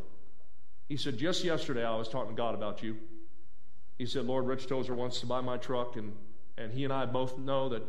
He 0.92 0.98
said, 0.98 1.18
just 1.18 1.46
yesterday 1.46 1.86
I 1.86 1.96
was 1.96 2.10
talking 2.10 2.36
to 2.36 2.38
God 2.38 2.54
about 2.54 2.84
you. 2.84 2.98
He 3.98 4.06
said, 4.06 4.26
Lord, 4.26 4.46
Rich 4.46 4.68
Tozer 4.68 4.94
wants 4.94 5.22
to 5.22 5.26
buy 5.26 5.40
my 5.40 5.56
truck, 5.56 5.96
and, 5.96 6.12
and 6.58 6.70
he 6.70 6.84
and 6.84 6.92
I 6.92 7.06
both 7.06 7.38
know 7.38 7.70
that 7.70 7.82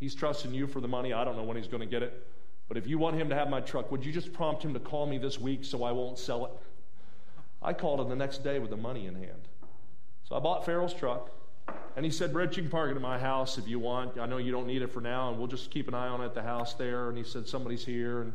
he's 0.00 0.12
trusting 0.12 0.52
you 0.52 0.66
for 0.66 0.80
the 0.80 0.88
money. 0.88 1.12
I 1.12 1.22
don't 1.24 1.36
know 1.36 1.44
when 1.44 1.56
he's 1.56 1.68
going 1.68 1.82
to 1.82 1.86
get 1.86 2.02
it. 2.02 2.26
But 2.66 2.76
if 2.76 2.88
you 2.88 2.98
want 2.98 3.14
him 3.14 3.28
to 3.28 3.36
have 3.36 3.48
my 3.48 3.60
truck, 3.60 3.92
would 3.92 4.04
you 4.04 4.10
just 4.10 4.32
prompt 4.32 4.64
him 4.64 4.74
to 4.74 4.80
call 4.80 5.06
me 5.06 5.18
this 5.18 5.38
week 5.38 5.64
so 5.64 5.84
I 5.84 5.92
won't 5.92 6.18
sell 6.18 6.46
it? 6.46 6.50
I 7.62 7.74
called 7.74 8.00
him 8.00 8.08
the 8.08 8.16
next 8.16 8.42
day 8.42 8.58
with 8.58 8.70
the 8.70 8.76
money 8.76 9.06
in 9.06 9.14
hand. 9.14 9.46
So 10.24 10.34
I 10.34 10.40
bought 10.40 10.66
Farrell's 10.66 10.94
truck. 10.94 11.30
And 11.94 12.04
he 12.04 12.10
said, 12.10 12.34
Rich, 12.34 12.56
you 12.56 12.64
can 12.64 12.72
park 12.72 12.90
it 12.90 12.96
at 12.96 13.00
my 13.00 13.20
house 13.20 13.56
if 13.56 13.68
you 13.68 13.78
want. 13.78 14.18
I 14.18 14.26
know 14.26 14.38
you 14.38 14.50
don't 14.50 14.66
need 14.66 14.82
it 14.82 14.92
for 14.92 15.00
now, 15.00 15.28
and 15.28 15.38
we'll 15.38 15.46
just 15.46 15.70
keep 15.70 15.86
an 15.86 15.94
eye 15.94 16.08
on 16.08 16.20
it 16.20 16.24
at 16.24 16.34
the 16.34 16.42
house 16.42 16.74
there. 16.74 17.08
And 17.08 17.16
he 17.16 17.22
said, 17.22 17.46
somebody's 17.46 17.84
here. 17.84 18.22
And 18.22 18.32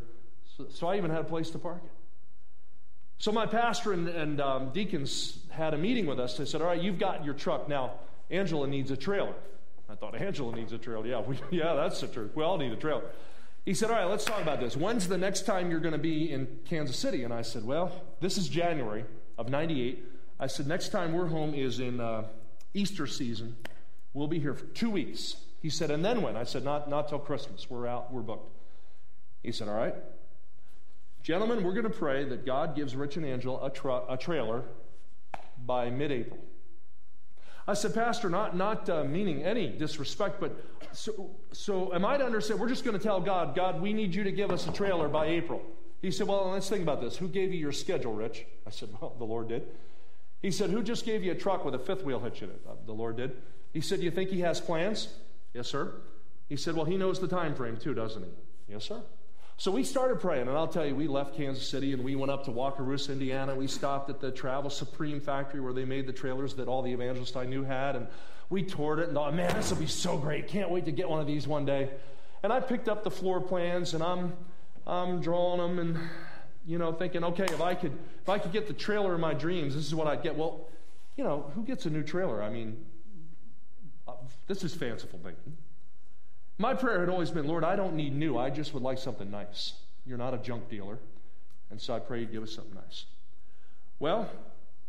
so, 0.56 0.66
so 0.70 0.88
I 0.88 0.96
even 0.96 1.12
had 1.12 1.20
a 1.20 1.26
place 1.26 1.50
to 1.50 1.58
park 1.58 1.82
it. 1.84 1.92
So 3.20 3.32
my 3.32 3.46
pastor 3.46 3.94
and, 3.94 4.08
and 4.08 4.40
um, 4.40 4.70
deacons 4.70 5.40
had 5.50 5.74
a 5.74 5.78
meeting 5.78 6.06
with 6.06 6.20
us. 6.20 6.38
They 6.38 6.46
said, 6.46 6.62
All 6.62 6.68
right, 6.68 6.82
you've 6.82 7.00
got 7.00 7.26
your 7.26 7.34
truck. 7.34 7.68
Now, 7.68 7.94
Angela 8.30 8.68
needs 8.68 8.92
a 8.92 8.98
trailer. 8.98 9.34
I 9.90 9.96
thought, 9.96 10.16
Angela 10.16 10.56
needs 10.56 10.74
a 10.74 10.78
trailer. 10.78 11.08
Yeah, 11.08 11.22
we, 11.28 11.38
yeah, 11.50 11.74
that's 11.74 12.02
the 12.02 12.08
truth. 12.08 12.32
We 12.36 12.44
all 12.44 12.58
need 12.58 12.72
a 12.72 12.76
trailer. 12.76 13.04
He 13.66 13.74
said, 13.74 13.90
All 13.90 13.98
right, 13.98 14.06
let's 14.06 14.24
talk 14.24 14.42
about 14.42 14.60
this. 14.60 14.78
When's 14.78 15.08
the 15.08 15.18
next 15.18 15.46
time 15.46 15.72
you're 15.72 15.80
going 15.80 15.94
to 15.94 15.98
be 15.98 16.32
in 16.32 16.48
Kansas 16.66 16.98
City? 16.98 17.24
And 17.24 17.34
I 17.34 17.42
said, 17.42 17.66
Well, 17.66 17.92
this 18.22 18.38
is 18.38 18.48
January 18.48 19.06
of 19.38 19.50
98. 19.50 20.06
I 20.40 20.48
said, 20.48 20.68
Next 20.68 20.90
time 20.90 21.14
we're 21.14 21.28
home 21.28 21.54
is 21.54 21.80
in 21.80 22.00
uh, 22.00 22.24
Easter 22.74 23.08
season. 23.08 23.58
We'll 24.14 24.28
be 24.28 24.40
here 24.40 24.54
for 24.54 24.66
two 24.68 24.90
weeks. 24.90 25.36
He 25.62 25.70
said, 25.70 25.90
And 25.92 26.06
then 26.06 26.22
when? 26.22 26.38
I 26.38 26.44
said, 26.44 26.64
Not, 26.64 26.90
not 26.90 27.10
till 27.10 27.20
Christmas. 27.20 27.70
We're 27.70 27.88
out, 27.88 28.14
we're 28.14 28.22
booked. 28.22 28.52
He 29.42 29.52
said, 29.52 29.68
All 29.68 29.76
right. 29.76 29.96
Gentlemen, 31.28 31.62
we're 31.62 31.74
going 31.74 31.84
to 31.84 31.90
pray 31.90 32.24
that 32.24 32.46
God 32.46 32.74
gives 32.74 32.96
Rich 32.96 33.18
and 33.18 33.26
Angela 33.26 33.66
a, 33.66 33.70
tra- 33.70 34.04
a 34.08 34.16
trailer 34.16 34.64
by 35.66 35.90
mid 35.90 36.10
April. 36.10 36.40
I 37.68 37.74
said, 37.74 37.94
Pastor, 37.94 38.30
not, 38.30 38.56
not 38.56 38.90
uh, 38.90 39.04
meaning 39.04 39.44
any 39.44 39.68
disrespect, 39.68 40.40
but 40.40 40.58
so, 40.94 41.32
so 41.52 41.94
am 41.94 42.06
I 42.06 42.16
to 42.16 42.24
understand? 42.24 42.62
We're 42.62 42.70
just 42.70 42.86
going 42.86 42.98
to 42.98 43.04
tell 43.04 43.20
God, 43.20 43.58
God, 43.58 43.82
we 43.82 43.92
need 43.92 44.16
you 44.16 44.24
to 44.24 44.32
give 44.32 44.52
us 44.52 44.68
a 44.68 44.72
trailer 44.72 45.10
by 45.10 45.26
April. 45.26 45.62
He 46.02 46.12
said, 46.12 46.30
Well, 46.30 46.50
let's 46.50 46.70
think 46.70 46.82
about 46.82 47.02
this. 47.02 47.18
Who 47.18 47.28
gave 47.28 47.54
you 47.54 47.60
your 47.60 47.74
schedule, 47.74 48.14
Rich? 48.14 48.46
I 48.66 48.70
said, 48.70 48.88
Well, 49.02 49.14
the 49.18 49.26
Lord 49.26 49.50
did. 49.50 49.68
He 50.42 50.50
said, 50.50 50.70
Who 50.70 50.82
just 50.82 51.04
gave 51.04 51.26
you 51.26 51.34
a 51.34 51.36
truck 51.36 51.66
with 51.66 51.76
a 51.76 51.80
fifth 51.80 52.06
wheel 52.06 52.22
hitch 52.22 52.42
in 52.42 52.52
it? 52.52 52.62
Uh, 52.66 52.76
the 52.86 52.94
Lord 52.94 53.18
did. 53.18 53.36
He 53.74 53.82
said, 53.82 54.00
You 54.00 54.12
think 54.12 54.30
he 54.30 54.40
has 54.40 54.62
plans? 54.62 55.10
Yes, 55.54 55.68
sir. 55.68 55.92
He 56.48 56.56
said, 56.56 56.78
Well, 56.78 56.86
he 56.86 56.96
knows 56.96 57.20
the 57.20 57.28
time 57.28 57.54
frame 57.54 57.76
too, 57.76 57.94
doesn't 57.94 58.24
he? 58.24 58.30
Yes, 58.70 58.86
sir. 58.86 59.02
So 59.60 59.72
we 59.72 59.84
started 59.84 60.20
praying, 60.20 60.48
and 60.48 60.56
I'll 60.56 60.68
tell 60.68 60.86
you, 60.86 60.94
we 60.94 61.08
left 61.08 61.36
Kansas 61.36 61.68
City 61.68 61.92
and 61.92 62.04
we 62.04 62.16
went 62.16 62.32
up 62.32 62.46
to 62.46 62.52
Wakarusa, 62.52 63.10
Indiana. 63.10 63.56
We 63.56 63.66
stopped 63.66 64.08
at 64.12 64.22
the 64.22 64.30
Travel 64.30 64.70
Supreme 64.70 65.20
factory 65.20 65.62
where 65.62 65.74
they 65.74 65.84
made 65.84 66.06
the 66.06 66.14
trailers 66.14 66.54
that 66.56 66.68
all 66.68 66.84
the 66.84 66.94
evangelists 66.94 67.36
I 67.36 67.46
knew 67.46 67.64
had, 67.64 67.96
and 67.96 68.08
we 68.52 68.62
toured 68.62 69.00
it 69.00 69.06
and 69.06 69.16
thought, 69.16 69.34
man, 69.34 69.56
this 69.56 69.72
will 69.72 69.80
be 69.80 69.88
so 69.88 70.16
great. 70.16 70.48
Can't 70.48 70.70
wait 70.70 70.86
to 70.86 70.92
get 70.92 71.10
one 71.10 71.20
of 71.20 71.26
these 71.26 71.48
one 71.48 71.66
day. 71.66 71.90
And 72.44 72.54
I 72.54 72.60
picked 72.60 72.88
up 72.88 73.04
the 73.04 73.10
floor 73.10 73.42
plans 73.42 73.96
and 73.96 74.04
I'm, 74.04 74.34
I'm 74.86 75.22
drawing 75.22 75.60
them 75.60 75.80
and, 75.80 76.08
you 76.68 76.78
know, 76.78 76.94
thinking, 76.94 77.24
okay, 77.24 77.46
if 77.46 77.60
I 77.60 77.74
could, 77.74 77.98
if 78.22 78.30
I 78.30 78.38
could 78.38 78.52
get 78.52 78.68
the 78.68 78.74
trailer 78.74 79.16
of 79.16 79.20
my 79.20 79.34
dreams, 79.34 79.74
this 79.74 79.88
is 79.88 79.96
what 79.96 80.06
I'd 80.06 80.22
get. 80.22 80.36
Well, 80.36 80.68
you 81.16 81.24
know, 81.24 81.52
who 81.56 81.64
gets 81.64 81.88
a 81.88 81.90
new 81.90 82.04
trailer? 82.04 82.44
I 82.44 82.52
mean, 82.52 82.86
uh, 84.08 84.14
this 84.46 84.64
is 84.64 84.76
fanciful 84.76 85.20
thinking. 85.24 85.58
My 86.58 86.74
prayer 86.74 87.02
had 87.02 87.10
always 87.10 87.30
been, 87.30 87.48
Lord, 87.48 87.64
I 87.64 87.76
don't 87.76 87.96
need 87.96 88.16
new. 88.16 88.38
I 88.38 88.50
just 88.50 88.74
would 88.74 88.84
like 88.84 88.98
something 88.98 89.30
nice. 89.30 89.74
You're 90.06 90.18
not 90.18 90.34
a 90.34 90.38
junk 90.38 90.70
dealer. 90.70 90.98
And 91.70 91.80
so 91.80 91.94
I 91.94 92.00
pray 92.00 92.22
you'd 92.22 92.32
give 92.32 92.44
us 92.44 92.54
something 92.54 92.74
nice. 92.74 93.06
Well, 94.00 94.30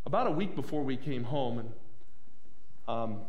about 0.06 0.26
a 0.26 0.30
week 0.30 0.54
before 0.54 0.82
we 0.82 0.96
came 0.96 1.24
home, 1.24 1.58
and 1.58 1.72
um, 2.86 3.20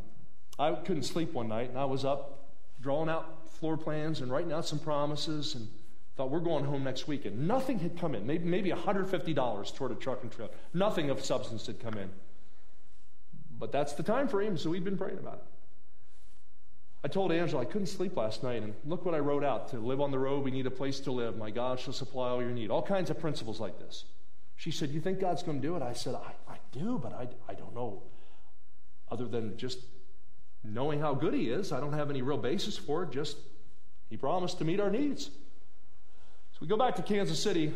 I 0.57 0.71
couldn't 0.73 1.03
sleep 1.03 1.33
one 1.33 1.47
night, 1.49 1.69
and 1.69 1.77
I 1.77 1.85
was 1.85 2.05
up 2.05 2.49
drawing 2.81 3.09
out 3.09 3.49
floor 3.49 3.75
plans 3.75 4.21
and 4.21 4.31
writing 4.31 4.53
out 4.53 4.65
some 4.65 4.79
promises, 4.79 5.55
and 5.55 5.67
thought 6.15 6.29
we're 6.29 6.39
going 6.39 6.63
home 6.63 6.83
next 6.83 7.07
week. 7.07 7.25
And 7.25 7.47
nothing 7.47 7.79
had 7.79 7.97
come 7.97 8.15
in, 8.15 8.25
maybe, 8.25 8.45
maybe 8.45 8.71
$150 8.71 9.75
toward 9.75 9.91
a 9.91 9.95
truck 9.95 10.21
and 10.21 10.31
trailer. 10.31 10.51
Nothing 10.73 11.09
of 11.09 11.23
substance 11.23 11.65
had 11.67 11.81
come 11.81 11.95
in. 11.95 12.09
But 13.57 13.73
that's 13.73 13.93
the 13.93 14.03
time 14.03 14.29
frame, 14.29 14.57
so 14.57 14.69
we'd 14.69 14.85
been 14.85 14.97
praying 14.97 15.17
about 15.17 15.35
it. 15.35 15.43
I 17.03 17.07
told 17.07 17.31
Angela 17.31 17.61
I 17.61 17.65
couldn't 17.65 17.87
sleep 17.87 18.17
last 18.17 18.43
night, 18.43 18.61
and 18.61 18.73
look 18.85 19.05
what 19.05 19.15
I 19.15 19.19
wrote 19.19 19.43
out. 19.43 19.69
To 19.69 19.79
live 19.79 20.01
on 20.01 20.11
the 20.11 20.19
road, 20.19 20.43
we 20.43 20.51
need 20.51 20.65
a 20.65 20.71
place 20.71 20.99
to 21.01 21.11
live. 21.11 21.37
My 21.37 21.49
God 21.49 21.79
shall 21.79 21.93
supply 21.93 22.29
all 22.29 22.41
your 22.41 22.51
need. 22.51 22.69
All 22.69 22.81
kinds 22.81 23.09
of 23.09 23.19
principles 23.19 23.59
like 23.59 23.79
this. 23.79 24.05
She 24.57 24.71
said, 24.71 24.89
You 24.89 24.99
think 24.99 25.21
God's 25.21 25.41
going 25.41 25.61
to 25.61 25.67
do 25.67 25.75
it? 25.77 25.81
I 25.81 25.93
said, 25.93 26.15
I, 26.15 26.51
I 26.51 26.57
do, 26.73 26.99
but 27.01 27.13
I, 27.13 27.27
I 27.49 27.53
don't 27.53 27.73
know. 27.73 28.03
Other 29.09 29.27
than 29.27 29.55
just 29.57 29.79
knowing 30.63 30.99
how 30.99 31.13
good 31.13 31.33
He 31.33 31.49
is, 31.49 31.71
I 31.71 31.79
don't 31.79 31.93
have 31.93 32.09
any 32.09 32.21
real 32.21 32.37
basis 32.37 32.77
for 32.77 33.03
it. 33.03 33.11
Just 33.11 33.37
He 34.09 34.17
promised 34.17 34.57
to 34.57 34.65
meet 34.65 34.81
our 34.81 34.91
needs. 34.91 35.27
So 36.51 36.57
we 36.59 36.67
go 36.67 36.75
back 36.75 36.97
to 36.97 37.01
Kansas 37.01 37.41
City, 37.41 37.71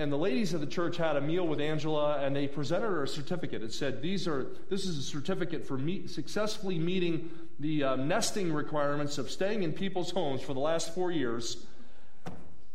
and 0.00 0.10
the 0.10 0.16
ladies 0.16 0.54
of 0.54 0.62
the 0.62 0.66
church 0.66 0.96
had 0.96 1.16
a 1.16 1.20
meal 1.20 1.46
with 1.46 1.60
Angela, 1.60 2.18
and 2.20 2.34
they 2.34 2.48
presented 2.48 2.86
her 2.86 3.02
a 3.02 3.08
certificate. 3.08 3.62
It 3.62 3.74
said, 3.74 4.00
"These 4.00 4.26
are 4.26 4.46
this 4.70 4.86
is 4.86 4.96
a 4.96 5.02
certificate 5.02 5.66
for 5.66 5.76
meet, 5.76 6.08
successfully 6.08 6.78
meeting 6.78 7.28
the 7.58 7.84
uh, 7.84 7.96
nesting 7.96 8.50
requirements 8.50 9.18
of 9.18 9.30
staying 9.30 9.62
in 9.62 9.74
people's 9.74 10.10
homes 10.10 10.40
for 10.40 10.54
the 10.54 10.60
last 10.60 10.94
four 10.94 11.12
years." 11.12 11.66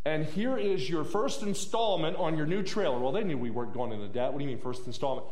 And 0.06 0.24
here 0.24 0.56
is 0.56 0.88
your 0.88 1.04
first 1.04 1.42
installment 1.42 2.16
on 2.18 2.38
your 2.38 2.46
new 2.46 2.62
trailer. 2.62 3.00
Well, 3.00 3.12
they 3.12 3.24
knew 3.24 3.40
we 3.40 3.50
weren't 3.50 3.74
going 3.74 3.92
into 3.92 4.08
debt. 4.08 4.32
What 4.32 4.38
do 4.38 4.46
you 4.46 4.52
mean, 4.52 4.60
first 4.60 4.86
installment? 4.86 5.26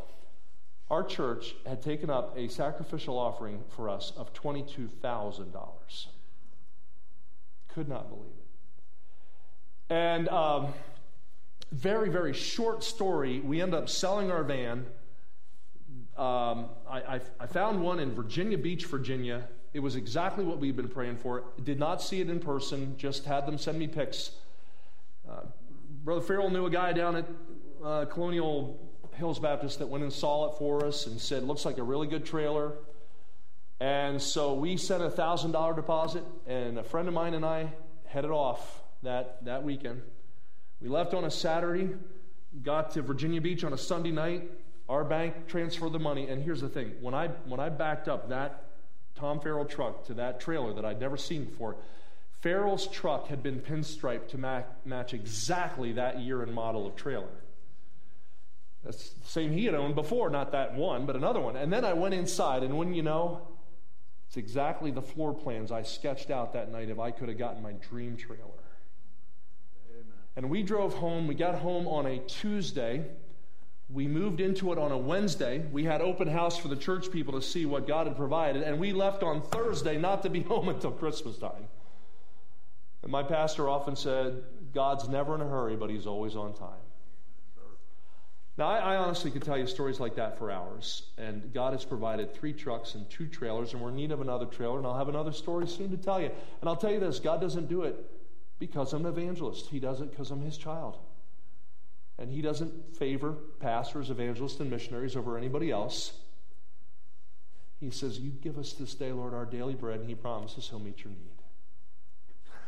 Our 0.90 1.04
church 1.04 1.54
had 1.64 1.80
taken 1.80 2.10
up 2.10 2.36
a 2.36 2.48
sacrificial 2.48 3.16
offering 3.16 3.62
for 3.68 3.88
us 3.88 4.12
of 4.16 4.32
$22,000. 4.34 6.06
Could 7.68 7.88
not 7.88 8.08
believe 8.08 8.32
it. 8.36 9.94
And 9.94 10.28
um, 10.28 10.74
very, 11.74 12.08
very 12.08 12.32
short 12.32 12.84
story. 12.84 13.40
We 13.40 13.60
end 13.60 13.74
up 13.74 13.88
selling 13.88 14.30
our 14.30 14.44
van. 14.44 14.86
Um, 16.16 16.70
I, 16.88 17.00
I, 17.08 17.20
I 17.40 17.46
found 17.46 17.82
one 17.82 17.98
in 17.98 18.14
Virginia 18.14 18.56
Beach, 18.56 18.86
Virginia. 18.86 19.48
It 19.72 19.80
was 19.80 19.96
exactly 19.96 20.44
what 20.44 20.58
we'd 20.58 20.76
been 20.76 20.88
praying 20.88 21.16
for. 21.16 21.42
Did 21.64 21.80
not 21.80 22.00
see 22.00 22.20
it 22.20 22.30
in 22.30 22.38
person, 22.38 22.94
just 22.96 23.24
had 23.24 23.44
them 23.44 23.58
send 23.58 23.78
me 23.78 23.88
pics. 23.88 24.30
Uh, 25.28 25.40
Brother 26.04 26.20
Farrell 26.20 26.48
knew 26.48 26.66
a 26.66 26.70
guy 26.70 26.92
down 26.92 27.16
at 27.16 27.26
uh, 27.84 28.04
Colonial 28.04 28.78
Hills 29.14 29.40
Baptist 29.40 29.80
that 29.80 29.88
went 29.88 30.04
and 30.04 30.12
saw 30.12 30.52
it 30.52 30.58
for 30.58 30.86
us 30.86 31.08
and 31.08 31.20
said, 31.20 31.42
looks 31.42 31.64
like 31.64 31.78
a 31.78 31.82
really 31.82 32.06
good 32.06 32.24
trailer. 32.24 32.74
And 33.80 34.22
so 34.22 34.54
we 34.54 34.76
sent 34.76 35.02
a 35.02 35.08
$1,000 35.08 35.74
deposit, 35.74 36.22
and 36.46 36.78
a 36.78 36.84
friend 36.84 37.08
of 37.08 37.14
mine 37.14 37.34
and 37.34 37.44
I 37.44 37.72
headed 38.06 38.30
off 38.30 38.80
that, 39.02 39.44
that 39.44 39.64
weekend. 39.64 40.02
We 40.80 40.88
left 40.88 41.14
on 41.14 41.24
a 41.24 41.30
Saturday, 41.30 41.94
got 42.62 42.92
to 42.92 43.02
Virginia 43.02 43.40
Beach 43.40 43.64
on 43.64 43.72
a 43.72 43.78
Sunday 43.78 44.10
night. 44.10 44.50
Our 44.88 45.04
bank 45.04 45.46
transferred 45.46 45.92
the 45.92 45.98
money, 45.98 46.28
and 46.28 46.42
here's 46.42 46.60
the 46.60 46.68
thing: 46.68 46.92
when 47.00 47.14
I 47.14 47.28
when 47.46 47.60
I 47.60 47.70
backed 47.70 48.08
up 48.08 48.28
that 48.28 48.64
Tom 49.14 49.40
Farrell 49.40 49.64
truck 49.64 50.04
to 50.06 50.14
that 50.14 50.40
trailer 50.40 50.74
that 50.74 50.84
I'd 50.84 51.00
never 51.00 51.16
seen 51.16 51.44
before, 51.44 51.76
Farrell's 52.40 52.86
truck 52.88 53.28
had 53.28 53.42
been 53.42 53.60
pinstriped 53.60 54.28
to 54.28 54.38
ma- 54.38 54.64
match 54.84 55.14
exactly 55.14 55.92
that 55.92 56.20
year 56.20 56.42
and 56.42 56.52
model 56.52 56.86
of 56.86 56.96
trailer. 56.96 57.30
That's 58.84 59.10
the 59.10 59.26
same 59.26 59.50
he 59.52 59.64
had 59.64 59.74
owned 59.74 59.94
before, 59.94 60.28
not 60.28 60.52
that 60.52 60.74
one, 60.74 61.06
but 61.06 61.16
another 61.16 61.40
one. 61.40 61.56
And 61.56 61.72
then 61.72 61.86
I 61.86 61.94
went 61.94 62.12
inside, 62.12 62.62
and 62.62 62.76
when 62.76 62.92
you 62.92 63.02
know, 63.02 63.48
it's 64.26 64.36
exactly 64.36 64.90
the 64.90 65.00
floor 65.00 65.32
plans 65.32 65.72
I 65.72 65.82
sketched 65.82 66.30
out 66.30 66.52
that 66.52 66.70
night 66.70 66.90
if 66.90 66.98
I 66.98 67.10
could 67.10 67.28
have 67.30 67.38
gotten 67.38 67.62
my 67.62 67.72
dream 67.72 68.16
trailer. 68.18 68.63
And 70.36 70.50
we 70.50 70.62
drove 70.62 70.94
home. 70.94 71.26
We 71.26 71.34
got 71.34 71.54
home 71.56 71.86
on 71.86 72.06
a 72.06 72.18
Tuesday. 72.18 73.04
We 73.88 74.08
moved 74.08 74.40
into 74.40 74.72
it 74.72 74.78
on 74.78 74.90
a 74.90 74.98
Wednesday. 74.98 75.64
We 75.70 75.84
had 75.84 76.00
open 76.00 76.26
house 76.26 76.58
for 76.58 76.68
the 76.68 76.76
church 76.76 77.10
people 77.12 77.34
to 77.34 77.42
see 77.42 77.66
what 77.66 77.86
God 77.86 78.06
had 78.06 78.16
provided. 78.16 78.62
And 78.62 78.78
we 78.80 78.92
left 78.92 79.22
on 79.22 79.42
Thursday 79.42 79.96
not 79.98 80.22
to 80.22 80.30
be 80.30 80.42
home 80.42 80.68
until 80.68 80.90
Christmas 80.90 81.38
time. 81.38 81.68
And 83.02 83.12
my 83.12 83.22
pastor 83.22 83.68
often 83.68 83.94
said, 83.96 84.42
God's 84.72 85.08
never 85.08 85.34
in 85.34 85.42
a 85.42 85.48
hurry, 85.48 85.76
but 85.76 85.90
he's 85.90 86.06
always 86.06 86.34
on 86.34 86.54
time. 86.54 86.70
Now, 88.56 88.68
I, 88.68 88.78
I, 88.78 88.96
honestly 88.96 89.32
could 89.32 89.42
tell 89.42 89.58
you 89.58 89.66
stories 89.66 89.98
like 89.98 90.14
that 90.14 90.38
for 90.38 90.50
hours. 90.50 91.02
And 91.18 91.52
God 91.52 91.72
has 91.72 91.84
provided 91.84 92.32
three 92.32 92.52
trucks 92.52 92.94
and 92.94 93.08
two 93.10 93.26
trailers, 93.26 93.72
and 93.72 93.82
we're 93.82 93.88
in 93.88 93.96
need 93.96 94.12
of 94.12 94.20
another 94.20 94.46
trailer. 94.46 94.78
And 94.78 94.86
I'll 94.86 94.96
have 94.96 95.08
another 95.08 95.32
story 95.32 95.66
soon 95.66 95.90
to 95.90 95.96
tell 95.96 96.20
you. 96.20 96.30
And 96.60 96.68
I'll 96.68 96.76
tell 96.76 96.92
you 96.92 97.00
this 97.00 97.18
God 97.18 97.40
doesn't 97.40 97.68
do 97.68 97.82
it 97.82 97.96
because 98.58 98.92
I'm 98.92 99.04
an 99.04 99.12
evangelist. 99.12 99.66
He 99.66 99.80
does 99.80 100.00
it 100.00 100.10
because 100.10 100.30
I'm 100.30 100.42
his 100.42 100.56
child. 100.56 100.98
And 102.18 102.30
he 102.30 102.40
doesn't 102.40 102.96
favor 102.96 103.32
pastors, 103.60 104.10
evangelists, 104.10 104.60
and 104.60 104.70
missionaries 104.70 105.16
over 105.16 105.36
anybody 105.36 105.70
else. 105.70 106.12
He 107.80 107.90
says, 107.90 108.18
You 108.18 108.30
give 108.30 108.56
us 108.56 108.72
this 108.72 108.94
day, 108.94 109.12
Lord, 109.12 109.34
our 109.34 109.44
daily 109.44 109.74
bread, 109.74 110.00
and 110.00 110.08
he 110.08 110.14
promises 110.14 110.68
he'll 110.68 110.78
meet 110.78 111.02
your 111.02 111.10
need. 111.10 111.34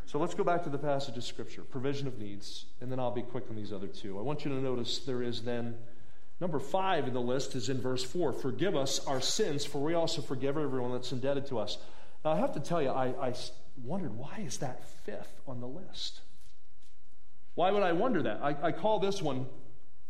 So 0.06 0.20
let's 0.20 0.34
go 0.34 0.44
back 0.44 0.62
to 0.64 0.70
the 0.70 0.78
passage 0.78 1.16
of 1.16 1.24
Scripture 1.24 1.62
provision 1.62 2.06
of 2.06 2.18
needs, 2.18 2.66
and 2.80 2.90
then 2.90 3.00
I'll 3.00 3.10
be 3.10 3.22
quick 3.22 3.44
on 3.50 3.56
these 3.56 3.72
other 3.72 3.88
two. 3.88 4.18
I 4.18 4.22
want 4.22 4.44
you 4.44 4.50
to 4.52 4.56
notice 4.56 5.00
there 5.00 5.22
is 5.22 5.42
then 5.42 5.74
number 6.40 6.60
five 6.60 7.08
in 7.08 7.14
the 7.14 7.20
list 7.20 7.54
is 7.54 7.68
in 7.68 7.80
verse 7.80 8.04
four 8.04 8.32
forgive 8.32 8.76
us 8.76 9.04
our 9.06 9.20
sins, 9.20 9.64
for 9.64 9.78
we 9.78 9.94
also 9.94 10.22
forgive 10.22 10.56
everyone 10.56 10.92
that's 10.92 11.10
indebted 11.10 11.46
to 11.46 11.58
us. 11.58 11.78
Now, 12.24 12.32
I 12.32 12.36
have 12.36 12.52
to 12.54 12.60
tell 12.60 12.80
you, 12.80 12.90
I, 12.90 13.28
I 13.28 13.34
wondered 13.82 14.16
why 14.16 14.42
is 14.44 14.58
that 14.58 14.84
fifth 15.04 15.40
on 15.46 15.60
the 15.60 15.66
list? 15.66 16.20
Why 17.54 17.70
would 17.70 17.82
I 17.82 17.92
wonder 17.92 18.22
that? 18.22 18.40
I, 18.42 18.56
I 18.68 18.72
call 18.72 18.98
this 18.98 19.22
one 19.22 19.46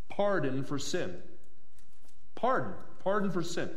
pardon 0.09 0.65
for 0.65 0.79
sin. 0.79 1.17
Pardon. 2.35 2.73
Pardon 3.03 3.31
for 3.31 3.43
sin. 3.43 3.71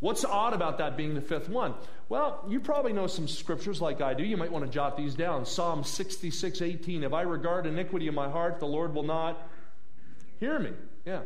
What's 0.00 0.24
odd 0.24 0.52
about 0.52 0.78
that 0.78 0.96
being 0.96 1.14
the 1.14 1.20
fifth 1.20 1.48
one? 1.48 1.74
Well, 2.08 2.44
you 2.48 2.58
probably 2.58 2.92
know 2.92 3.06
some 3.06 3.28
scriptures 3.28 3.80
like 3.80 4.00
I 4.00 4.14
do. 4.14 4.24
You 4.24 4.36
might 4.36 4.50
want 4.50 4.64
to 4.64 4.70
jot 4.70 4.96
these 4.96 5.14
down. 5.14 5.46
Psalm 5.46 5.84
66, 5.84 6.60
18. 6.60 7.04
If 7.04 7.12
I 7.12 7.22
regard 7.22 7.66
iniquity 7.66 8.08
in 8.08 8.14
my 8.14 8.28
heart, 8.28 8.58
the 8.58 8.66
Lord 8.66 8.94
will 8.94 9.04
not 9.04 9.48
hear 10.40 10.58
me. 10.58 10.72
Yeah. 11.04 11.20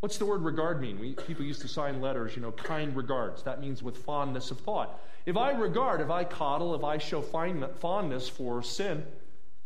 What's 0.00 0.16
the 0.16 0.26
word 0.26 0.42
regard 0.42 0.80
mean? 0.80 0.98
We, 1.00 1.14
people 1.14 1.44
used 1.44 1.60
to 1.62 1.68
sign 1.68 2.00
letters, 2.00 2.36
you 2.36 2.42
know, 2.42 2.52
kind 2.52 2.94
regards. 2.94 3.42
That 3.42 3.60
means 3.60 3.82
with 3.82 3.96
fondness 3.96 4.50
of 4.50 4.60
thought. 4.60 5.00
If 5.26 5.36
I 5.36 5.50
regard, 5.50 6.00
if 6.00 6.10
I 6.10 6.24
coddle, 6.24 6.74
if 6.74 6.84
I 6.84 6.98
show 6.98 7.20
fondness 7.20 8.28
for 8.28 8.62
sin 8.62 9.04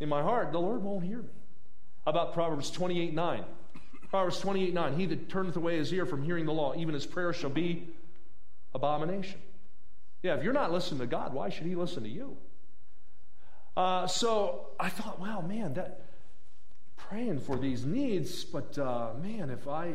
in 0.00 0.08
my 0.08 0.22
heart, 0.22 0.52
the 0.52 0.58
Lord 0.58 0.82
won't 0.82 1.04
hear 1.04 1.18
me. 1.18 1.28
How 2.04 2.10
about 2.10 2.32
Proverbs 2.32 2.70
28 2.70 3.12
9? 3.12 3.44
Proverbs 4.08 4.40
28 4.40 4.72
9. 4.72 4.98
He 4.98 5.06
that 5.06 5.28
turneth 5.28 5.56
away 5.56 5.76
his 5.76 5.92
ear 5.92 6.06
from 6.06 6.22
hearing 6.22 6.46
the 6.46 6.52
law, 6.52 6.74
even 6.76 6.94
his 6.94 7.06
prayer 7.06 7.32
shall 7.32 7.50
be 7.50 7.88
abomination. 8.74 9.38
Yeah, 10.22 10.34
if 10.36 10.42
you're 10.42 10.52
not 10.52 10.72
listening 10.72 11.00
to 11.00 11.06
God, 11.06 11.34
why 11.34 11.50
should 11.50 11.66
he 11.66 11.74
listen 11.74 12.04
to 12.04 12.08
you? 12.08 12.36
Uh, 13.76 14.06
so 14.06 14.68
I 14.78 14.88
thought, 14.88 15.20
wow, 15.20 15.40
man, 15.40 15.74
that 15.74 16.02
praying 16.96 17.40
for 17.40 17.56
these 17.56 17.84
needs, 17.84 18.44
but 18.44 18.78
uh, 18.78 19.10
man, 19.20 19.50
if 19.50 19.68
I 19.68 19.94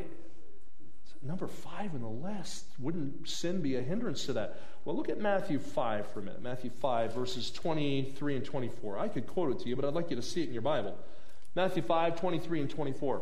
number 1.23 1.47
five 1.47 1.93
in 1.93 2.01
the 2.01 2.07
list, 2.07 2.65
wouldn't 2.79 3.27
sin 3.27 3.61
be 3.61 3.75
a 3.75 3.81
hindrance 3.81 4.25
to 4.25 4.33
that? 4.33 4.59
Well, 4.85 4.95
look 4.95 5.09
at 5.09 5.19
Matthew 5.19 5.59
5 5.59 6.07
for 6.11 6.19
a 6.19 6.23
minute. 6.23 6.41
Matthew 6.41 6.69
5, 6.69 7.13
verses 7.13 7.51
23 7.51 8.37
and 8.37 8.45
24. 8.45 8.97
I 8.97 9.07
could 9.07 9.27
quote 9.27 9.51
it 9.51 9.59
to 9.63 9.69
you, 9.69 9.75
but 9.75 9.85
I'd 9.85 9.93
like 9.93 10.09
you 10.09 10.15
to 10.15 10.21
see 10.21 10.41
it 10.43 10.47
in 10.47 10.53
your 10.53 10.61
Bible. 10.61 10.97
Matthew 11.55 11.81
5, 11.81 12.19
23 12.19 12.61
and 12.61 12.69
24. 12.69 13.21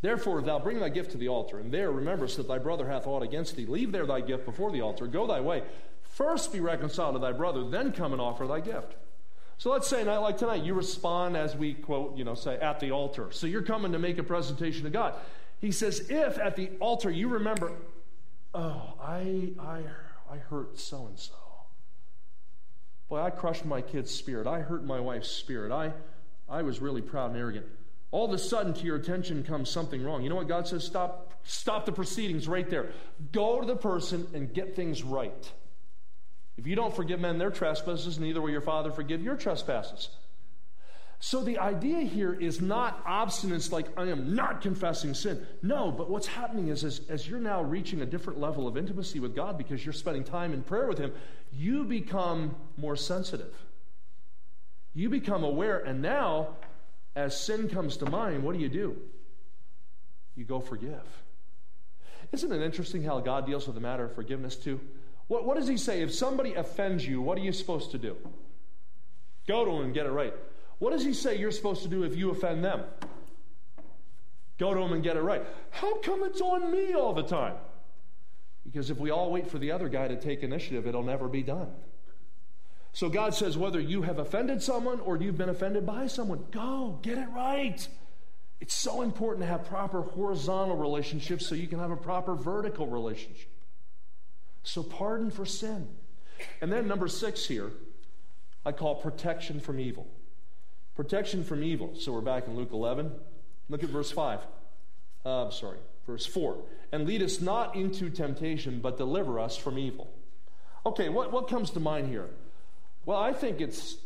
Therefore, 0.00 0.42
thou 0.42 0.58
bring 0.58 0.78
thy 0.78 0.90
gift 0.90 1.10
to 1.12 1.18
the 1.18 1.28
altar, 1.28 1.58
and 1.58 1.72
there 1.72 1.90
rememberest 1.90 2.36
that 2.36 2.46
thy 2.46 2.58
brother 2.58 2.88
hath 2.88 3.06
aught 3.06 3.22
against 3.22 3.56
thee, 3.56 3.66
leave 3.66 3.90
there 3.90 4.06
thy 4.06 4.20
gift 4.20 4.44
before 4.44 4.70
the 4.70 4.80
altar, 4.80 5.06
go 5.08 5.26
thy 5.26 5.40
way. 5.40 5.62
First 6.02 6.52
be 6.52 6.60
reconciled 6.60 7.14
to 7.14 7.18
thy 7.18 7.32
brother, 7.32 7.68
then 7.68 7.92
come 7.92 8.12
and 8.12 8.22
offer 8.22 8.46
thy 8.46 8.60
gift. 8.60 8.94
So 9.58 9.72
let's 9.72 9.88
say, 9.88 10.04
like 10.04 10.38
tonight, 10.38 10.62
you 10.62 10.74
respond 10.74 11.36
as 11.36 11.56
we 11.56 11.74
quote, 11.74 12.16
you 12.16 12.22
know, 12.22 12.36
say, 12.36 12.56
at 12.58 12.78
the 12.78 12.92
altar. 12.92 13.28
So 13.32 13.48
you're 13.48 13.62
coming 13.62 13.90
to 13.90 13.98
make 13.98 14.18
a 14.18 14.22
presentation 14.22 14.84
to 14.84 14.90
God. 14.90 15.14
He 15.60 15.72
says, 15.72 16.08
if 16.10 16.38
at 16.38 16.56
the 16.56 16.70
altar 16.80 17.10
you 17.10 17.28
remember, 17.28 17.72
oh, 18.54 18.94
I, 19.02 19.52
I 19.60 19.82
I 20.30 20.36
hurt 20.36 20.78
so 20.78 21.06
and 21.06 21.18
so. 21.18 21.32
Boy, 23.08 23.22
I 23.22 23.30
crushed 23.30 23.64
my 23.64 23.80
kid's 23.80 24.14
spirit. 24.14 24.46
I 24.46 24.60
hurt 24.60 24.84
my 24.84 25.00
wife's 25.00 25.30
spirit. 25.30 25.72
I, 25.72 25.94
I 26.48 26.62
was 26.62 26.80
really 26.80 27.00
proud 27.00 27.30
and 27.30 27.38
arrogant. 27.38 27.64
all 28.10 28.26
of 28.26 28.32
a 28.32 28.38
sudden 28.38 28.72
to 28.74 28.84
your 28.84 28.96
attention 28.96 29.42
comes 29.42 29.68
something 29.68 30.02
wrong. 30.02 30.22
You 30.22 30.30
know 30.30 30.36
what 30.36 30.48
God 30.48 30.66
says? 30.66 30.84
Stop, 30.84 31.32
stop 31.44 31.84
the 31.84 31.92
proceedings 31.92 32.48
right 32.48 32.68
there. 32.68 32.90
Go 33.32 33.60
to 33.60 33.66
the 33.66 33.76
person 33.76 34.26
and 34.34 34.52
get 34.52 34.74
things 34.74 35.02
right. 35.02 35.52
If 36.56 36.66
you 36.66 36.74
don't 36.74 36.94
forgive 36.94 37.20
men 37.20 37.38
their 37.38 37.50
trespasses, 37.50 38.18
neither 38.18 38.40
will 38.40 38.50
your 38.50 38.60
Father 38.60 38.90
forgive 38.90 39.22
your 39.22 39.36
trespasses. 39.36 40.08
So 41.20 41.42
the 41.42 41.58
idea 41.58 42.00
here 42.00 42.32
is 42.32 42.60
not 42.60 43.04
obstinance 43.04 43.72
like 43.72 43.86
I 43.96 44.04
am 44.04 44.36
not 44.36 44.60
confessing 44.60 45.14
sin. 45.14 45.44
No, 45.62 45.90
but 45.90 46.08
what's 46.08 46.28
happening 46.28 46.68
is 46.68 46.84
as, 46.84 47.00
as, 47.08 47.28
you're 47.28 47.40
now 47.40 47.60
reaching 47.60 48.02
a 48.02 48.06
different 48.06 48.38
level 48.38 48.68
of 48.68 48.76
intimacy 48.76 49.18
with 49.18 49.34
God 49.34 49.58
because 49.58 49.84
you're 49.84 49.92
spending 49.92 50.22
time 50.22 50.52
in 50.52 50.62
prayer 50.62 50.86
with 50.86 50.98
Him, 50.98 51.12
you 51.52 51.82
become 51.84 52.54
more 52.76 52.94
sensitive. 52.94 53.52
You 54.94 55.08
become 55.08 55.42
aware, 55.42 55.78
and 55.78 56.00
now 56.00 56.50
as 57.16 57.38
sin 57.38 57.68
comes 57.68 57.96
to 57.96 58.06
mind, 58.08 58.44
what 58.44 58.54
do 58.54 58.60
you 58.60 58.68
do? 58.68 58.96
You 60.36 60.44
go 60.44 60.60
forgive. 60.60 61.02
Isn't 62.30 62.52
it 62.52 62.62
interesting 62.62 63.02
how 63.02 63.18
God 63.18 63.44
deals 63.44 63.66
with 63.66 63.74
the 63.74 63.80
matter 63.80 64.04
of 64.04 64.14
forgiveness 64.14 64.54
too? 64.54 64.80
What, 65.26 65.44
what 65.44 65.56
does 65.56 65.66
He 65.66 65.78
say? 65.78 66.02
If 66.02 66.14
somebody 66.14 66.54
offends 66.54 67.04
you, 67.04 67.20
what 67.20 67.36
are 67.38 67.40
you 67.40 67.52
supposed 67.52 67.90
to 67.90 67.98
do? 67.98 68.16
Go 69.48 69.64
to 69.64 69.70
Him 69.72 69.86
and 69.86 69.94
get 69.94 70.06
it 70.06 70.10
right. 70.10 70.34
What 70.78 70.92
does 70.92 71.04
he 71.04 71.14
say 71.14 71.38
you're 71.38 71.50
supposed 71.50 71.82
to 71.82 71.88
do 71.88 72.04
if 72.04 72.16
you 72.16 72.30
offend 72.30 72.64
them? 72.64 72.84
Go 74.58 74.74
to 74.74 74.80
them 74.80 74.92
and 74.92 75.02
get 75.02 75.16
it 75.16 75.20
right. 75.20 75.42
How 75.70 75.98
come 75.98 76.24
it's 76.24 76.40
on 76.40 76.72
me 76.72 76.94
all 76.94 77.12
the 77.14 77.22
time? 77.22 77.54
Because 78.64 78.90
if 78.90 78.98
we 78.98 79.10
all 79.10 79.30
wait 79.30 79.50
for 79.50 79.58
the 79.58 79.72
other 79.72 79.88
guy 79.88 80.08
to 80.08 80.16
take 80.16 80.42
initiative, 80.42 80.86
it'll 80.86 81.02
never 81.02 81.28
be 81.28 81.42
done. 81.42 81.68
So 82.92 83.08
God 83.08 83.34
says 83.34 83.56
whether 83.56 83.80
you 83.80 84.02
have 84.02 84.18
offended 84.18 84.62
someone 84.62 85.00
or 85.00 85.16
you've 85.16 85.38
been 85.38 85.48
offended 85.48 85.86
by 85.86 86.06
someone, 86.06 86.44
go, 86.50 86.98
get 87.02 87.18
it 87.18 87.28
right. 87.34 87.86
It's 88.60 88.74
so 88.74 89.02
important 89.02 89.42
to 89.44 89.46
have 89.46 89.64
proper 89.66 90.02
horizontal 90.02 90.76
relationships 90.76 91.46
so 91.46 91.54
you 91.54 91.68
can 91.68 91.78
have 91.78 91.92
a 91.92 91.96
proper 91.96 92.34
vertical 92.34 92.88
relationship. 92.88 93.48
So 94.64 94.82
pardon 94.82 95.30
for 95.30 95.46
sin. 95.46 95.88
And 96.60 96.72
then 96.72 96.88
number 96.88 97.08
six 97.08 97.46
here, 97.46 97.70
I 98.66 98.72
call 98.72 98.96
protection 98.96 99.60
from 99.60 99.78
evil. 99.78 100.08
Protection 100.98 101.44
from 101.44 101.62
evil. 101.62 101.92
So 101.94 102.10
we're 102.10 102.20
back 102.22 102.48
in 102.48 102.56
Luke 102.56 102.72
11. 102.72 103.12
Look 103.68 103.84
at 103.84 103.88
verse 103.88 104.10
5. 104.10 104.40
Uh, 105.24 105.48
sorry, 105.48 105.78
verse 106.08 106.26
4. 106.26 106.56
And 106.90 107.06
lead 107.06 107.22
us 107.22 107.40
not 107.40 107.76
into 107.76 108.10
temptation, 108.10 108.80
but 108.80 108.96
deliver 108.96 109.38
us 109.38 109.56
from 109.56 109.78
evil. 109.78 110.10
Okay, 110.84 111.08
what, 111.08 111.30
what 111.30 111.46
comes 111.46 111.70
to 111.70 111.78
mind 111.78 112.08
here? 112.08 112.28
Well, 113.06 113.16
I 113.16 113.32
think 113.32 113.60
it's 113.60 113.98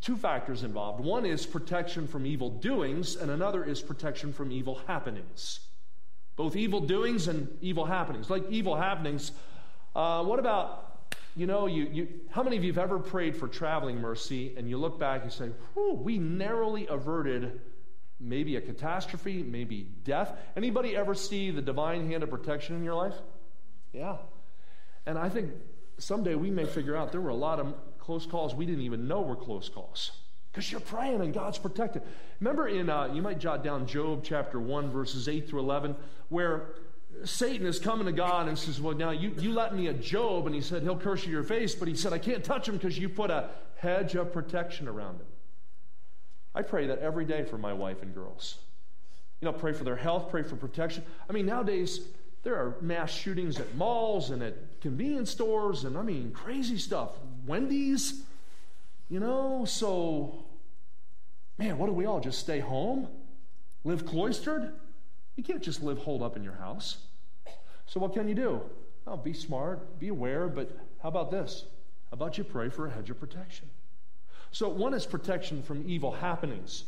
two 0.00 0.16
factors 0.16 0.64
involved. 0.64 0.98
One 0.98 1.24
is 1.24 1.46
protection 1.46 2.08
from 2.08 2.26
evil 2.26 2.50
doings, 2.50 3.14
and 3.14 3.30
another 3.30 3.62
is 3.62 3.80
protection 3.80 4.32
from 4.32 4.50
evil 4.50 4.80
happenings. 4.88 5.60
Both 6.34 6.56
evil 6.56 6.80
doings 6.80 7.28
and 7.28 7.46
evil 7.60 7.84
happenings. 7.84 8.28
Like 8.28 8.42
evil 8.50 8.74
happenings, 8.74 9.30
uh, 9.94 10.24
what 10.24 10.40
about 10.40 10.93
you 11.36 11.46
know, 11.46 11.66
you, 11.66 11.84
you, 11.84 12.08
how 12.30 12.42
many 12.42 12.56
of 12.56 12.62
you 12.62 12.72
have 12.72 12.82
ever 12.82 12.98
prayed 12.98 13.36
for 13.36 13.48
traveling 13.48 14.00
mercy 14.00 14.54
and 14.56 14.68
you 14.68 14.78
look 14.78 14.98
back 14.98 15.22
and 15.22 15.32
say, 15.32 15.50
whew, 15.74 15.94
we 15.94 16.18
narrowly 16.18 16.86
averted 16.86 17.60
maybe 18.20 18.56
a 18.56 18.60
catastrophe, 18.60 19.42
maybe 19.42 19.88
death? 20.04 20.32
Anybody 20.56 20.96
ever 20.96 21.14
see 21.14 21.50
the 21.50 21.62
divine 21.62 22.08
hand 22.08 22.22
of 22.22 22.30
protection 22.30 22.76
in 22.76 22.84
your 22.84 22.94
life? 22.94 23.14
Yeah. 23.92 24.16
And 25.06 25.18
I 25.18 25.28
think 25.28 25.50
someday 25.98 26.36
we 26.36 26.50
may 26.50 26.66
figure 26.66 26.96
out 26.96 27.10
there 27.10 27.20
were 27.20 27.30
a 27.30 27.34
lot 27.34 27.58
of 27.58 27.74
close 27.98 28.26
calls 28.26 28.54
we 28.54 28.66
didn't 28.66 28.82
even 28.82 29.08
know 29.08 29.22
were 29.22 29.36
close 29.36 29.68
calls. 29.68 30.12
Because 30.52 30.70
you're 30.70 30.80
praying 30.80 31.20
and 31.20 31.34
God's 31.34 31.58
protected. 31.58 32.02
Remember 32.38 32.68
in, 32.68 32.88
uh, 32.88 33.10
you 33.12 33.22
might 33.22 33.40
jot 33.40 33.64
down 33.64 33.88
Job 33.88 34.22
chapter 34.22 34.60
1, 34.60 34.88
verses 34.88 35.28
8 35.28 35.48
through 35.48 35.58
11, 35.58 35.96
where 36.28 36.76
Satan 37.24 37.66
is 37.66 37.78
coming 37.78 38.06
to 38.06 38.12
God 38.12 38.48
and 38.48 38.58
says, 38.58 38.80
Well, 38.80 38.96
now 38.96 39.10
you, 39.10 39.32
you 39.38 39.52
let 39.52 39.74
me 39.74 39.86
a 39.86 39.92
Job, 39.92 40.46
and 40.46 40.54
he 40.54 40.60
said, 40.60 40.82
He'll 40.82 40.96
curse 40.96 41.24
you 41.24 41.32
your 41.32 41.42
face, 41.42 41.74
but 41.74 41.88
he 41.88 41.94
said, 41.94 42.12
I 42.12 42.18
can't 42.18 42.44
touch 42.44 42.68
him 42.68 42.76
because 42.76 42.98
you 42.98 43.08
put 43.08 43.30
a 43.30 43.50
hedge 43.76 44.14
of 44.14 44.32
protection 44.32 44.88
around 44.88 45.16
him. 45.16 45.26
I 46.54 46.62
pray 46.62 46.86
that 46.86 47.00
every 47.00 47.24
day 47.24 47.44
for 47.44 47.58
my 47.58 47.72
wife 47.72 48.02
and 48.02 48.14
girls. 48.14 48.58
You 49.40 49.46
know, 49.46 49.52
pray 49.52 49.72
for 49.72 49.84
their 49.84 49.96
health, 49.96 50.30
pray 50.30 50.42
for 50.42 50.56
protection. 50.56 51.04
I 51.28 51.32
mean, 51.32 51.46
nowadays, 51.46 52.00
there 52.44 52.54
are 52.54 52.76
mass 52.80 53.10
shootings 53.10 53.58
at 53.58 53.74
malls 53.74 54.30
and 54.30 54.42
at 54.42 54.80
convenience 54.80 55.30
stores, 55.30 55.84
and 55.84 55.98
I 55.98 56.02
mean, 56.02 56.30
crazy 56.30 56.78
stuff. 56.78 57.10
Wendy's, 57.46 58.22
you 59.08 59.20
know, 59.20 59.64
so, 59.64 60.44
man, 61.58 61.78
what 61.78 61.86
do 61.86 61.92
we 61.92 62.06
all 62.06 62.20
just 62.20 62.38
stay 62.38 62.60
home? 62.60 63.08
Live 63.82 64.06
cloistered? 64.06 64.72
You 65.36 65.42
can't 65.42 65.62
just 65.62 65.82
live 65.82 65.98
holed 65.98 66.22
up 66.22 66.36
in 66.36 66.44
your 66.44 66.54
house. 66.54 66.98
So, 67.86 68.00
what 68.00 68.12
can 68.12 68.28
you 68.28 68.34
do? 68.34 68.60
Oh, 69.06 69.16
be 69.16 69.32
smart, 69.32 69.98
be 69.98 70.08
aware, 70.08 70.48
but 70.48 70.70
how 71.02 71.08
about 71.08 71.30
this? 71.30 71.64
How 72.10 72.14
about 72.14 72.38
you 72.38 72.44
pray 72.44 72.68
for 72.68 72.86
a 72.86 72.90
hedge 72.90 73.10
of 73.10 73.20
protection? 73.20 73.68
So, 74.52 74.68
one 74.68 74.94
is 74.94 75.04
protection 75.04 75.62
from 75.62 75.84
evil 75.86 76.12
happenings, 76.12 76.84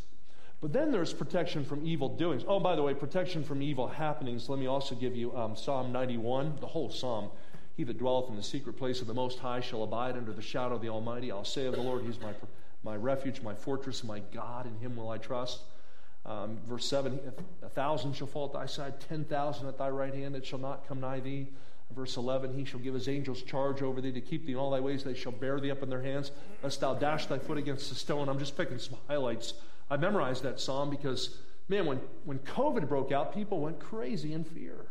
but 0.61 0.73
then 0.73 0.91
there's 0.91 1.13
protection 1.13 1.65
from 1.65 1.85
evil 1.87 2.09
doings. 2.09 2.45
Oh, 2.47 2.61
by 2.61 2.77
the 2.77 2.83
way, 2.83 2.95
protection 2.95 3.45
from 3.45 3.61
evil 3.61 3.89
happenings. 3.89 4.49
Let 4.49 4.59
me 4.59 4.67
also 4.67 4.95
give 4.95 5.15
you 5.15 5.37
um, 5.37 5.57
Psalm 5.57 5.93
91, 5.93 6.57
the 6.61 6.67
whole 6.67 6.91
psalm. 6.91 7.31
He 7.77 7.85
that 7.85 7.99
dwelleth 7.99 8.31
in 8.31 8.37
the 8.37 8.43
secret 8.43 8.79
place 8.79 9.03
of 9.03 9.07
the 9.07 9.15
Most 9.15 9.39
High 9.39 9.61
shall 9.61 9.83
abide 9.83 10.17
under 10.17 10.33
the 10.33 10.41
shadow 10.41 10.77
of 10.77 10.81
the 10.81 10.89
Almighty. 10.89 11.31
I'll 11.31 11.45
say 11.45 11.67
of 11.67 11.75
the 11.75 11.83
Lord, 11.83 12.05
He's 12.05 12.19
my, 12.21 12.33
my 12.83 12.97
refuge, 12.97 13.43
my 13.43 13.55
fortress, 13.55 14.03
my 14.03 14.21
God. 14.33 14.65
In 14.65 14.79
Him 14.79 14.97
will 14.97 15.11
I 15.11 15.19
trust. 15.19 15.61
Um, 16.27 16.59
verse 16.67 16.85
7 16.87 17.21
A 17.63 17.69
thousand 17.69 18.15
shall 18.15 18.27
fall 18.27 18.47
at 18.47 18.53
thy 18.53 18.67
side, 18.67 19.01
10,000 19.09 19.69
at 19.69 19.79
thy 19.79 19.89
right 19.89 20.13
hand, 20.13 20.35
it 20.35 20.45
shall 20.45 20.59
not 20.59 20.87
come 20.89 21.01
nigh 21.01 21.21
thee. 21.21 21.47
Verse 21.95 22.17
11 22.17 22.53
He 22.53 22.65
shall 22.65 22.81
give 22.81 22.95
his 22.95 23.09
angels 23.09 23.43
charge 23.43 23.81
over 23.81 24.01
thee 24.01 24.11
to 24.11 24.21
keep 24.21 24.45
thee 24.45 24.53
in 24.53 24.59
all 24.59 24.71
thy 24.71 24.81
ways. 24.81 25.05
They 25.05 25.15
shall 25.15 25.33
bear 25.33 25.61
thee 25.61 25.71
up 25.71 25.85
in 25.85 25.89
their 25.89 26.03
hands, 26.03 26.33
lest 26.65 26.81
thou 26.81 26.95
dash 26.95 27.27
thy 27.27 27.39
foot 27.39 27.59
against 27.59 27.93
a 27.93 27.95
stone. 27.95 28.29
I'm 28.29 28.41
just 28.41 28.57
picking 28.57 28.79
some 28.79 28.99
highlights. 29.07 29.55
I 29.89 29.97
memorized 29.97 30.43
that 30.43 30.59
psalm 30.59 30.91
because, 30.91 31.39
man, 31.69 31.87
when, 31.87 32.01
when 32.25 32.41
COVID 32.41 32.89
broke 32.89 33.13
out, 33.13 33.33
people 33.33 33.61
went 33.61 33.79
crazy 33.79 34.33
in 34.33 34.43
fear. 34.43 34.87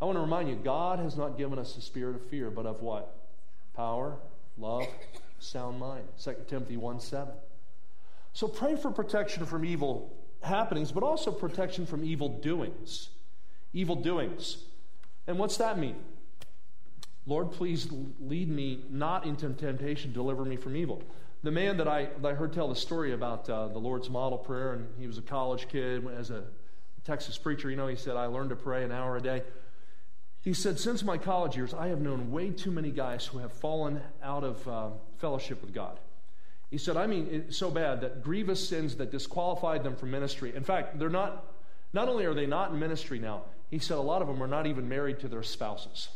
I 0.00 0.04
want 0.04 0.16
to 0.16 0.20
remind 0.20 0.48
you 0.48 0.54
God 0.54 1.00
has 1.00 1.16
not 1.16 1.36
given 1.36 1.58
us 1.58 1.76
a 1.76 1.80
spirit 1.80 2.14
of 2.14 2.24
fear, 2.28 2.50
but 2.50 2.66
of 2.66 2.82
what? 2.82 3.16
Power, 3.74 4.16
love, 4.58 4.86
sound 5.40 5.80
mind. 5.80 6.06
2 6.22 6.36
Timothy 6.46 6.76
1 6.76 7.00
7. 7.00 7.34
So 8.34 8.48
pray 8.48 8.76
for 8.76 8.90
protection 8.90 9.46
from 9.46 9.64
evil 9.64 10.12
happenings, 10.42 10.92
but 10.92 11.02
also 11.02 11.30
protection 11.30 11.86
from 11.86 12.04
evil 12.04 12.28
doings. 12.28 13.08
Evil 13.72 13.96
doings. 13.96 14.58
And 15.26 15.38
what's 15.38 15.56
that 15.56 15.78
mean? 15.78 15.96
Lord, 17.26 17.52
please 17.52 17.88
lead 18.20 18.50
me 18.50 18.84
not 18.90 19.24
into 19.24 19.48
temptation, 19.50 20.12
deliver 20.12 20.44
me 20.44 20.56
from 20.56 20.76
evil. 20.76 21.02
The 21.42 21.50
man 21.50 21.78
that 21.78 21.88
I, 21.88 22.08
that 22.20 22.32
I 22.32 22.34
heard 22.34 22.52
tell 22.52 22.68
the 22.68 22.76
story 22.76 23.12
about 23.12 23.48
uh, 23.48 23.68
the 23.68 23.78
Lord's 23.78 24.10
model 24.10 24.36
prayer, 24.36 24.72
and 24.72 24.88
he 24.98 25.06
was 25.06 25.16
a 25.16 25.22
college 25.22 25.68
kid 25.68 26.06
as 26.08 26.30
a 26.30 26.44
Texas 27.04 27.36
preacher, 27.38 27.70
you 27.70 27.76
know, 27.76 27.86
he 27.86 27.96
said, 27.96 28.16
I 28.16 28.26
learned 28.26 28.50
to 28.50 28.56
pray 28.56 28.82
an 28.82 28.90
hour 28.90 29.16
a 29.16 29.20
day. 29.20 29.42
He 30.40 30.54
said, 30.54 30.80
Since 30.80 31.04
my 31.04 31.18
college 31.18 31.54
years, 31.54 31.74
I 31.74 31.88
have 31.88 32.00
known 32.00 32.30
way 32.30 32.50
too 32.50 32.70
many 32.70 32.90
guys 32.90 33.26
who 33.26 33.38
have 33.38 33.52
fallen 33.52 34.00
out 34.22 34.42
of 34.42 34.66
uh, 34.66 34.88
fellowship 35.18 35.60
with 35.60 35.74
God. 35.74 36.00
He 36.74 36.78
said, 36.78 36.96
I 36.96 37.06
mean, 37.06 37.28
it's 37.30 37.56
so 37.56 37.70
bad 37.70 38.00
that 38.00 38.24
grievous 38.24 38.68
sins 38.68 38.96
that 38.96 39.12
disqualified 39.12 39.84
them 39.84 39.94
from 39.94 40.10
ministry. 40.10 40.52
In 40.56 40.64
fact, 40.64 40.98
they're 40.98 41.08
not, 41.08 41.54
not 41.92 42.08
only 42.08 42.24
are 42.24 42.34
they 42.34 42.46
not 42.46 42.72
in 42.72 42.80
ministry 42.80 43.20
now, 43.20 43.44
he 43.70 43.78
said 43.78 43.96
a 43.96 44.00
lot 44.00 44.22
of 44.22 44.26
them 44.26 44.42
are 44.42 44.48
not 44.48 44.66
even 44.66 44.88
married 44.88 45.20
to 45.20 45.28
their 45.28 45.44
spouses. 45.44 46.08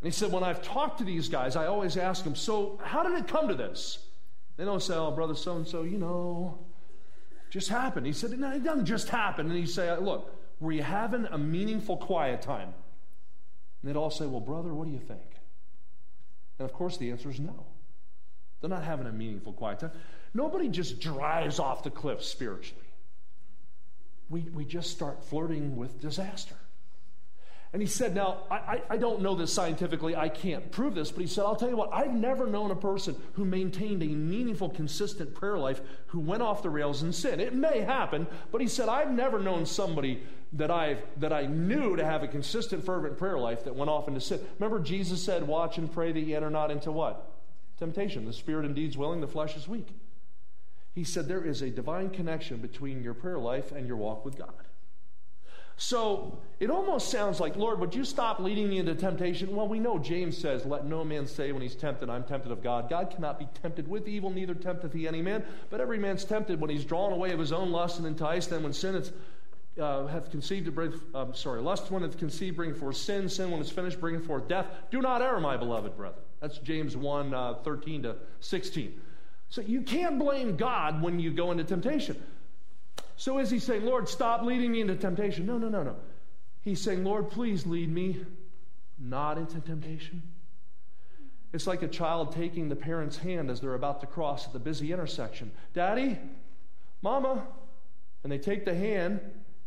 And 0.00 0.10
he 0.10 0.10
said, 0.10 0.32
when 0.32 0.42
I've 0.42 0.62
talked 0.62 1.00
to 1.00 1.04
these 1.04 1.28
guys, 1.28 1.54
I 1.54 1.66
always 1.66 1.98
ask 1.98 2.24
them, 2.24 2.34
so 2.34 2.80
how 2.82 3.02
did 3.02 3.12
it 3.12 3.28
come 3.28 3.48
to 3.48 3.54
this? 3.54 3.98
They 4.56 4.64
don't 4.64 4.82
say, 4.82 4.94
oh, 4.94 5.10
brother 5.10 5.34
so 5.34 5.56
and 5.56 5.68
so, 5.68 5.82
you 5.82 5.98
know, 5.98 6.58
just 7.50 7.68
happened. 7.68 8.06
He 8.06 8.14
said, 8.14 8.30
no, 8.40 8.52
it 8.52 8.64
doesn't 8.64 8.86
just 8.86 9.10
happen. 9.10 9.50
And 9.50 9.58
he 9.58 9.66
say, 9.66 9.94
look, 9.98 10.34
were 10.60 10.72
you 10.72 10.82
having 10.82 11.26
a 11.26 11.36
meaningful 11.36 11.98
quiet 11.98 12.40
time? 12.40 12.72
And 13.82 13.90
they'd 13.90 13.98
all 13.98 14.10
say, 14.10 14.24
well, 14.24 14.40
brother, 14.40 14.72
what 14.72 14.86
do 14.86 14.94
you 14.94 14.98
think? 14.98 15.20
And 16.58 16.64
of 16.64 16.72
course, 16.72 16.96
the 16.96 17.10
answer 17.10 17.28
is 17.28 17.38
no. 17.38 17.66
They're 18.60 18.70
not 18.70 18.84
having 18.84 19.06
a 19.06 19.12
meaningful 19.12 19.52
quiet 19.52 19.80
time. 19.80 19.92
Nobody 20.34 20.68
just 20.68 21.00
drives 21.00 21.58
off 21.58 21.82
the 21.82 21.90
cliff 21.90 22.22
spiritually. 22.22 22.82
We, 24.30 24.42
we 24.42 24.64
just 24.64 24.90
start 24.90 25.24
flirting 25.24 25.76
with 25.76 26.00
disaster. 26.00 26.56
And 27.72 27.82
he 27.82 27.88
said, 27.88 28.14
Now, 28.14 28.38
I, 28.50 28.54
I, 28.54 28.82
I, 28.90 28.96
don't 28.96 29.20
know 29.20 29.34
this 29.34 29.52
scientifically, 29.52 30.16
I 30.16 30.30
can't 30.30 30.70
prove 30.70 30.94
this, 30.94 31.10
but 31.10 31.20
he 31.20 31.26
said, 31.26 31.44
I'll 31.44 31.56
tell 31.56 31.68
you 31.68 31.76
what, 31.76 31.92
I've 31.92 32.14
never 32.14 32.46
known 32.46 32.70
a 32.70 32.76
person 32.76 33.14
who 33.34 33.44
maintained 33.44 34.02
a 34.02 34.06
meaningful, 34.06 34.70
consistent 34.70 35.34
prayer 35.34 35.58
life 35.58 35.82
who 36.06 36.18
went 36.18 36.42
off 36.42 36.62
the 36.62 36.70
rails 36.70 37.02
in 37.02 37.12
sin. 37.12 37.40
It 37.40 37.54
may 37.54 37.80
happen, 37.80 38.26
but 38.50 38.62
he 38.62 38.68
said, 38.68 38.88
I've 38.88 39.10
never 39.10 39.38
known 39.38 39.66
somebody 39.66 40.22
that, 40.54 40.70
i 40.70 40.96
that 41.18 41.32
I 41.32 41.44
knew 41.44 41.94
to 41.96 42.04
have 42.04 42.22
a 42.22 42.28
consistent, 42.28 42.86
fervent 42.86 43.18
prayer 43.18 43.38
life 43.38 43.64
that 43.64 43.74
went 43.74 43.90
off 43.90 44.08
into 44.08 44.20
sin. 44.20 44.40
Remember, 44.58 44.80
Jesus 44.80 45.22
said, 45.22 45.46
Watch 45.46 45.76
and 45.76 45.92
pray 45.92 46.10
that 46.10 46.20
ye 46.20 46.34
enter 46.34 46.50
not 46.50 46.70
into 46.70 46.90
what? 46.90 47.30
Temptation. 47.78 48.24
The 48.24 48.32
spirit 48.32 48.66
indeed 48.66 48.90
is 48.90 48.98
willing, 48.98 49.20
the 49.20 49.28
flesh 49.28 49.56
is 49.56 49.68
weak. 49.68 49.88
He 50.94 51.04
said 51.04 51.28
there 51.28 51.44
is 51.44 51.62
a 51.62 51.70
divine 51.70 52.10
connection 52.10 52.58
between 52.58 53.02
your 53.02 53.14
prayer 53.14 53.38
life 53.38 53.72
and 53.72 53.86
your 53.86 53.96
walk 53.96 54.24
with 54.24 54.36
God. 54.36 54.52
So 55.80 56.40
it 56.58 56.70
almost 56.70 57.08
sounds 57.08 57.38
like, 57.38 57.54
Lord, 57.54 57.78
would 57.78 57.94
you 57.94 58.04
stop 58.04 58.40
leading 58.40 58.68
me 58.68 58.78
into 58.78 58.96
temptation? 58.96 59.54
Well, 59.54 59.68
we 59.68 59.78
know 59.78 59.96
James 59.96 60.36
says, 60.36 60.66
Let 60.66 60.86
no 60.86 61.04
man 61.04 61.24
say 61.24 61.52
when 61.52 61.62
he's 61.62 61.76
tempted, 61.76 62.10
I'm 62.10 62.24
tempted 62.24 62.50
of 62.50 62.64
God. 62.64 62.90
God 62.90 63.10
cannot 63.10 63.38
be 63.38 63.46
tempted 63.62 63.86
with 63.86 64.08
evil, 64.08 64.28
neither 64.28 64.54
tempteth 64.54 64.92
he 64.92 65.06
any 65.06 65.22
man. 65.22 65.44
But 65.70 65.80
every 65.80 65.98
man's 65.98 66.24
tempted 66.24 66.60
when 66.60 66.68
he's 66.68 66.84
drawn 66.84 67.12
away 67.12 67.30
of 67.30 67.38
his 67.38 67.52
own 67.52 67.70
lust 67.70 67.98
and 67.98 68.08
enticed. 68.08 68.50
And 68.50 68.64
when 68.64 68.72
sin 68.72 68.96
is, 68.96 69.12
uh, 69.80 70.08
hath 70.08 70.32
conceived 70.32 70.66
to 70.66 70.72
bring, 70.72 71.00
um, 71.14 71.32
sorry, 71.32 71.62
lust 71.62 71.92
when 71.92 72.02
it's 72.02 72.16
conceived, 72.16 72.56
bring 72.56 72.74
forth 72.74 72.96
sin. 72.96 73.28
Sin 73.28 73.52
when 73.52 73.60
it's 73.60 73.70
finished, 73.70 74.00
bringing 74.00 74.22
forth 74.22 74.48
death. 74.48 74.66
Do 74.90 75.00
not 75.00 75.22
err, 75.22 75.38
my 75.38 75.56
beloved 75.56 75.96
brethren. 75.96 76.24
That's 76.40 76.58
James 76.58 76.96
1 76.96 77.34
uh, 77.34 77.54
13 77.64 78.02
to 78.04 78.16
16. 78.40 79.00
So 79.48 79.60
you 79.62 79.82
can't 79.82 80.18
blame 80.18 80.56
God 80.56 81.02
when 81.02 81.18
you 81.18 81.32
go 81.32 81.50
into 81.50 81.64
temptation. 81.64 82.22
So 83.16 83.38
is 83.38 83.50
he 83.50 83.58
saying, 83.58 83.84
Lord, 83.84 84.08
stop 84.08 84.42
leading 84.42 84.72
me 84.72 84.80
into 84.80 84.94
temptation? 84.94 85.46
No, 85.46 85.58
no, 85.58 85.68
no, 85.68 85.82
no. 85.82 85.96
He's 86.60 86.80
saying, 86.80 87.02
Lord, 87.02 87.30
please 87.30 87.66
lead 87.66 87.92
me 87.92 88.24
not 88.98 89.38
into 89.38 89.60
temptation. 89.60 90.22
It's 91.52 91.66
like 91.66 91.82
a 91.82 91.88
child 91.88 92.32
taking 92.32 92.68
the 92.68 92.76
parent's 92.76 93.16
hand 93.16 93.50
as 93.50 93.60
they're 93.60 93.74
about 93.74 94.00
to 94.02 94.06
cross 94.06 94.46
at 94.46 94.52
the 94.52 94.58
busy 94.58 94.92
intersection. 94.92 95.50
Daddy, 95.72 96.18
Mama, 97.00 97.46
and 98.22 98.30
they 98.30 98.38
take 98.38 98.64
the 98.64 98.74
hand 98.74 99.20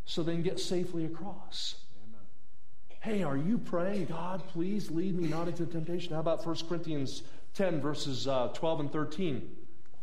so 0.06 0.22
they 0.22 0.34
can 0.34 0.44
get 0.44 0.60
safely 0.60 1.06
across. 1.06 1.76
Hey, 3.02 3.24
are 3.24 3.36
you 3.36 3.58
praying, 3.58 4.06
God, 4.06 4.44
please 4.50 4.92
lead 4.92 5.20
me 5.20 5.28
not 5.28 5.48
into 5.48 5.66
temptation? 5.66 6.14
How 6.14 6.20
about 6.20 6.46
1 6.46 6.56
Corinthians 6.70 7.24
10, 7.56 7.82
verses 7.82 8.28
uh, 8.28 8.50
12 8.54 8.80
and 8.82 8.92
13? 8.92 9.50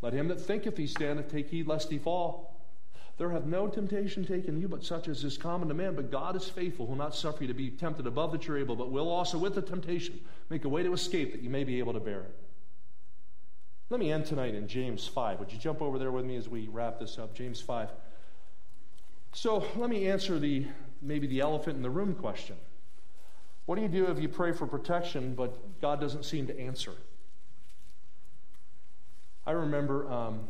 Let 0.02 0.12
him 0.12 0.26
that 0.26 0.40
thinketh 0.40 0.76
he 0.76 0.88
standeth 0.88 1.30
take 1.30 1.48
heed 1.48 1.68
lest 1.68 1.90
he 1.90 1.98
fall. 1.98 2.60
There 3.16 3.30
hath 3.30 3.44
no 3.44 3.68
temptation 3.68 4.24
taken 4.24 4.60
you 4.60 4.66
but 4.66 4.84
such 4.84 5.06
as 5.06 5.22
is 5.22 5.38
common 5.38 5.68
to 5.68 5.74
man. 5.74 5.94
But 5.94 6.10
God 6.10 6.34
is 6.34 6.48
faithful, 6.48 6.86
who 6.86 6.92
will 6.92 6.98
not 6.98 7.14
suffer 7.14 7.44
you 7.44 7.48
to 7.48 7.54
be 7.54 7.70
tempted 7.70 8.04
above 8.08 8.32
that 8.32 8.48
you're 8.48 8.58
able, 8.58 8.74
but 8.74 8.90
will 8.90 9.08
also 9.08 9.38
with 9.38 9.54
the 9.54 9.62
temptation 9.62 10.18
make 10.50 10.64
a 10.64 10.68
way 10.68 10.82
to 10.82 10.92
escape 10.92 11.30
that 11.30 11.42
you 11.42 11.50
may 11.50 11.62
be 11.62 11.78
able 11.78 11.92
to 11.92 12.00
bear 12.00 12.22
it. 12.22 12.34
Let 13.90 14.00
me 14.00 14.10
end 14.10 14.26
tonight 14.26 14.56
in 14.56 14.66
James 14.66 15.06
5. 15.06 15.38
Would 15.38 15.52
you 15.52 15.58
jump 15.58 15.80
over 15.80 16.00
there 16.00 16.10
with 16.10 16.24
me 16.24 16.34
as 16.34 16.48
we 16.48 16.66
wrap 16.66 16.98
this 16.98 17.16
up? 17.16 17.32
James 17.32 17.60
5. 17.60 17.90
So 19.34 19.64
let 19.76 19.88
me 19.88 20.08
answer 20.08 20.40
the 20.40 20.66
maybe 21.00 21.28
the 21.28 21.40
elephant 21.40 21.76
in 21.76 21.82
the 21.82 21.90
room 21.90 22.16
question. 22.16 22.56
What 23.68 23.76
do 23.76 23.82
you 23.82 23.88
do 23.88 24.06
if 24.06 24.18
you 24.18 24.30
pray 24.30 24.52
for 24.52 24.66
protection, 24.66 25.34
but 25.34 25.78
God 25.82 26.00
doesn't 26.00 26.24
seem 26.24 26.46
to 26.46 26.58
answer? 26.58 26.92
I 29.46 29.50
remember 29.50 30.10
um, 30.10 30.48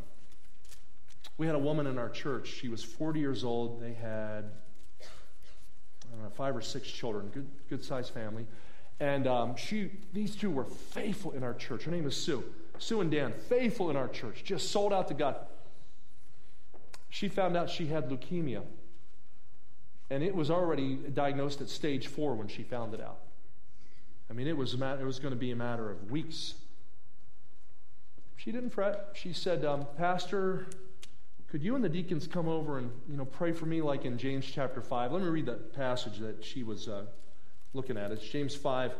we 1.36 1.44
had 1.46 1.56
a 1.56 1.58
woman 1.58 1.88
in 1.88 1.98
our 1.98 2.10
church. 2.10 2.46
She 2.46 2.68
was 2.68 2.84
40 2.84 3.18
years 3.18 3.42
old. 3.42 3.82
They 3.82 3.94
had 3.94 4.44
know, 6.22 6.30
five 6.36 6.54
or 6.56 6.60
six 6.60 6.88
children, 6.88 7.28
good, 7.34 7.48
good 7.68 7.84
sized 7.84 8.14
family. 8.14 8.46
And 9.00 9.26
um, 9.26 9.56
she, 9.56 9.90
these 10.12 10.36
two 10.36 10.52
were 10.52 10.66
faithful 10.66 11.32
in 11.32 11.42
our 11.42 11.54
church. 11.54 11.82
Her 11.82 11.90
name 11.90 12.06
is 12.06 12.14
Sue. 12.14 12.44
Sue 12.78 13.00
and 13.00 13.10
Dan, 13.10 13.32
faithful 13.48 13.90
in 13.90 13.96
our 13.96 14.06
church, 14.06 14.44
just 14.44 14.70
sold 14.70 14.92
out 14.92 15.08
to 15.08 15.14
God. 15.14 15.34
She 17.08 17.28
found 17.28 17.56
out 17.56 17.68
she 17.68 17.88
had 17.88 18.10
leukemia. 18.10 18.62
And 20.10 20.22
it 20.22 20.34
was 20.34 20.50
already 20.50 20.96
diagnosed 20.96 21.60
at 21.60 21.68
stage 21.68 22.06
four 22.06 22.34
when 22.34 22.48
she 22.48 22.62
found 22.62 22.94
it 22.94 23.00
out. 23.00 23.18
I 24.30 24.32
mean, 24.32 24.46
it 24.46 24.56
was, 24.56 24.74
it 24.74 25.04
was 25.04 25.18
going 25.18 25.32
to 25.32 25.38
be 25.38 25.50
a 25.50 25.56
matter 25.56 25.90
of 25.90 26.10
weeks. 26.10 26.54
She 28.36 28.52
didn't 28.52 28.70
fret. 28.70 29.10
She 29.14 29.32
said, 29.32 29.64
um, 29.64 29.86
Pastor, 29.96 30.66
could 31.48 31.62
you 31.62 31.74
and 31.74 31.82
the 31.82 31.88
deacons 31.88 32.26
come 32.26 32.46
over 32.46 32.78
and 32.78 32.90
you 33.08 33.16
know 33.16 33.24
pray 33.24 33.52
for 33.52 33.64
me 33.64 33.80
like 33.80 34.04
in 34.04 34.18
james 34.18 34.44
chapter 34.44 34.82
5 34.82 35.12
let 35.12 35.22
me 35.22 35.28
read 35.28 35.46
that 35.46 35.74
passage 35.74 36.18
that 36.18 36.44
she 36.44 36.62
was 36.62 36.88
uh, 36.88 37.04
looking 37.72 37.96
at. 37.96 38.10
It's 38.12 38.26
james 38.26 38.54
5 38.54 38.92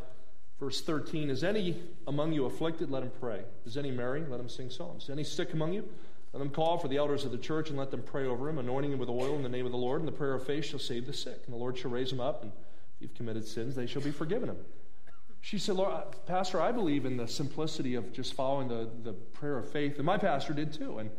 verse 0.59 0.81
13 0.81 1.31
is 1.31 1.45
any 1.45 1.81
among 2.07 2.33
you 2.33 2.47
afflicted? 2.47 2.91
Let 2.91 3.03
him 3.03 3.13
pray. 3.21 3.43
Is 3.67 3.77
any 3.77 3.91
merry? 3.91 4.25
Let 4.29 4.41
him 4.41 4.49
sing 4.49 4.71
psalms. 4.71 5.05
Is 5.05 5.11
any 5.11 5.25
sick 5.25 5.53
among 5.53 5.75
you 5.75 5.89
let 6.33 6.41
them 6.41 6.51
call 6.51 6.79
for 6.79 6.89
the 6.89 6.97
elders 6.97 7.25
of 7.25 7.33
the 7.33 7.39
church 7.39 7.71
and 7.71 7.79
let 7.79 7.91
them 7.91 8.03
pray 8.03 8.27
over 8.27 8.49
him 8.49 8.59
anointing 8.59 8.93
him 8.93 8.99
with 8.99 9.09
oil 9.09 9.37
in 9.37 9.43
the 9.43 9.49
name 9.49 9.67
of 9.67 9.73
the 9.73 9.79
lord 9.79 10.01
and 10.01 10.09
the 10.09 10.13
prayer 10.13 10.35
of 10.35 10.47
faith 10.47 10.65
shall 10.65 10.79
save 10.79 11.07
the 11.07 11.13
sick 11.13 11.43
and 11.47 11.55
the 11.55 11.59
lord 11.59 11.77
shall 11.77 11.91
raise 11.91 12.13
him 12.13 12.21
up 12.21 12.43
and 12.43 12.53
if 12.53 13.03
you've 13.03 13.15
committed 13.15 13.47
sins 13.47 13.75
they 13.75 13.87
shall 13.87 14.03
be 14.03 14.11
forgiven 14.11 14.49
him 14.49 14.59
she 15.41 15.59
said 15.59 15.77
lord 15.77 15.93
uh, 15.93 16.03
pastor 16.27 16.61
i 16.61 16.71
believe 16.73 17.05
in 17.05 17.17
the 17.17 17.27
simplicity 17.27 17.95
of 17.95 18.13
just 18.13 18.35
following 18.35 18.69
the, 18.69 18.89
the 19.05 19.13
prayer 19.13 19.59
of 19.59 19.71
faith 19.71 19.97
and 19.97 20.05
my 20.05 20.19
pastor 20.19 20.53
did 20.53 20.73
too 20.73 20.99
and 20.99 21.11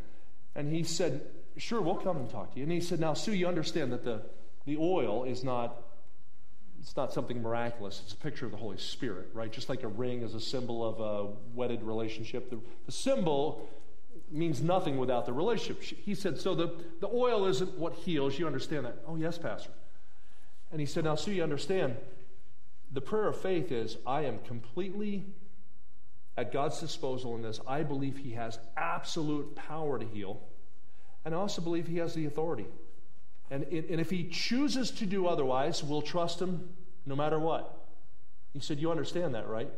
and 0.55 0.74
he 0.74 0.84
said, 0.84 1.22
Sure, 1.57 1.82
we'll 1.82 1.95
come 1.95 2.18
and 2.18 2.30
talk 2.30 2.51
to 2.53 2.57
you. 2.57 2.64
And 2.64 2.72
he 2.72 2.82
said, 2.82 2.99
Now, 2.99 3.14
Sue, 3.14 3.34
you 3.34 3.47
understand 3.47 3.91
that 3.91 4.03
the, 4.03 4.22
the 4.66 4.78
oil 4.78 5.24
is 5.24 5.43
not. 5.43 5.84
It's 6.82 6.95
not 6.95 7.12
something 7.12 7.41
miraculous. 7.41 8.01
It's 8.05 8.14
a 8.14 8.18
picture 8.18 8.45
of 8.45 8.51
the 8.51 8.57
Holy 8.57 8.78
Spirit, 8.78 9.28
right? 9.34 9.51
Just 9.51 9.68
like 9.68 9.84
a 9.84 9.89
ring 9.89 10.22
is 10.22 10.34
a 10.34 10.39
symbol 10.39 10.88
of 10.88 11.01
a 11.01 11.34
wedded 11.53 11.84
relationship. 11.84 12.49
The, 12.49 12.60
the 12.86 12.91
symbol 12.93 13.70
means 14.32 14.61
nothing 14.61 14.97
without 14.97 15.25
the 15.25 15.34
relationship. 15.34 15.82
She, 15.82 15.95
He 15.95 16.15
said, 16.15 16.39
So 16.39 16.55
the, 16.55 16.71
the 16.99 17.07
oil 17.07 17.45
isn't 17.45 17.77
what 17.77 17.93
heals. 17.93 18.38
You 18.38 18.47
understand 18.47 18.86
that? 18.86 18.97
Oh, 19.07 19.15
yes, 19.15 19.38
Pastor. 19.38 19.71
And 20.71 20.80
he 20.80 20.86
said, 20.86 21.03
Now, 21.03 21.15
Sue, 21.15 21.32
you 21.32 21.43
understand 21.43 21.95
the 22.91 23.01
prayer 23.01 23.27
of 23.27 23.39
faith 23.39 23.71
is 23.71 23.97
I 24.05 24.21
am 24.21 24.39
completely 24.39 25.25
at 26.38 26.51
God's 26.51 26.80
disposal 26.80 27.36
in 27.36 27.41
this. 27.41 27.59
I 27.67 27.84
believe 27.84 28.17
He 28.17 28.32
has 28.32 28.59
absolute 28.77 29.55
power 29.55 29.99
to 29.99 30.05
heal, 30.05 30.41
and 31.25 31.36
I 31.36 31.38
also 31.38 31.61
believe 31.61 31.88
He 31.88 31.97
has 31.97 32.13
the 32.13 32.25
authority. 32.25 32.65
And, 33.51 33.63
and 33.63 33.99
if 33.99 34.09
He 34.09 34.25
chooses 34.25 34.91
to 34.91 35.05
do 35.05 35.27
otherwise, 35.27 35.84
we'll 35.84 36.01
trust 36.01 36.41
Him 36.41 36.69
no 37.05 37.15
matter 37.15 37.39
what. 37.39 37.75
He 38.53 38.59
said, 38.59 38.80
You 38.80 38.91
understand 38.91 39.36
that, 39.36 39.47
right? 39.47 39.69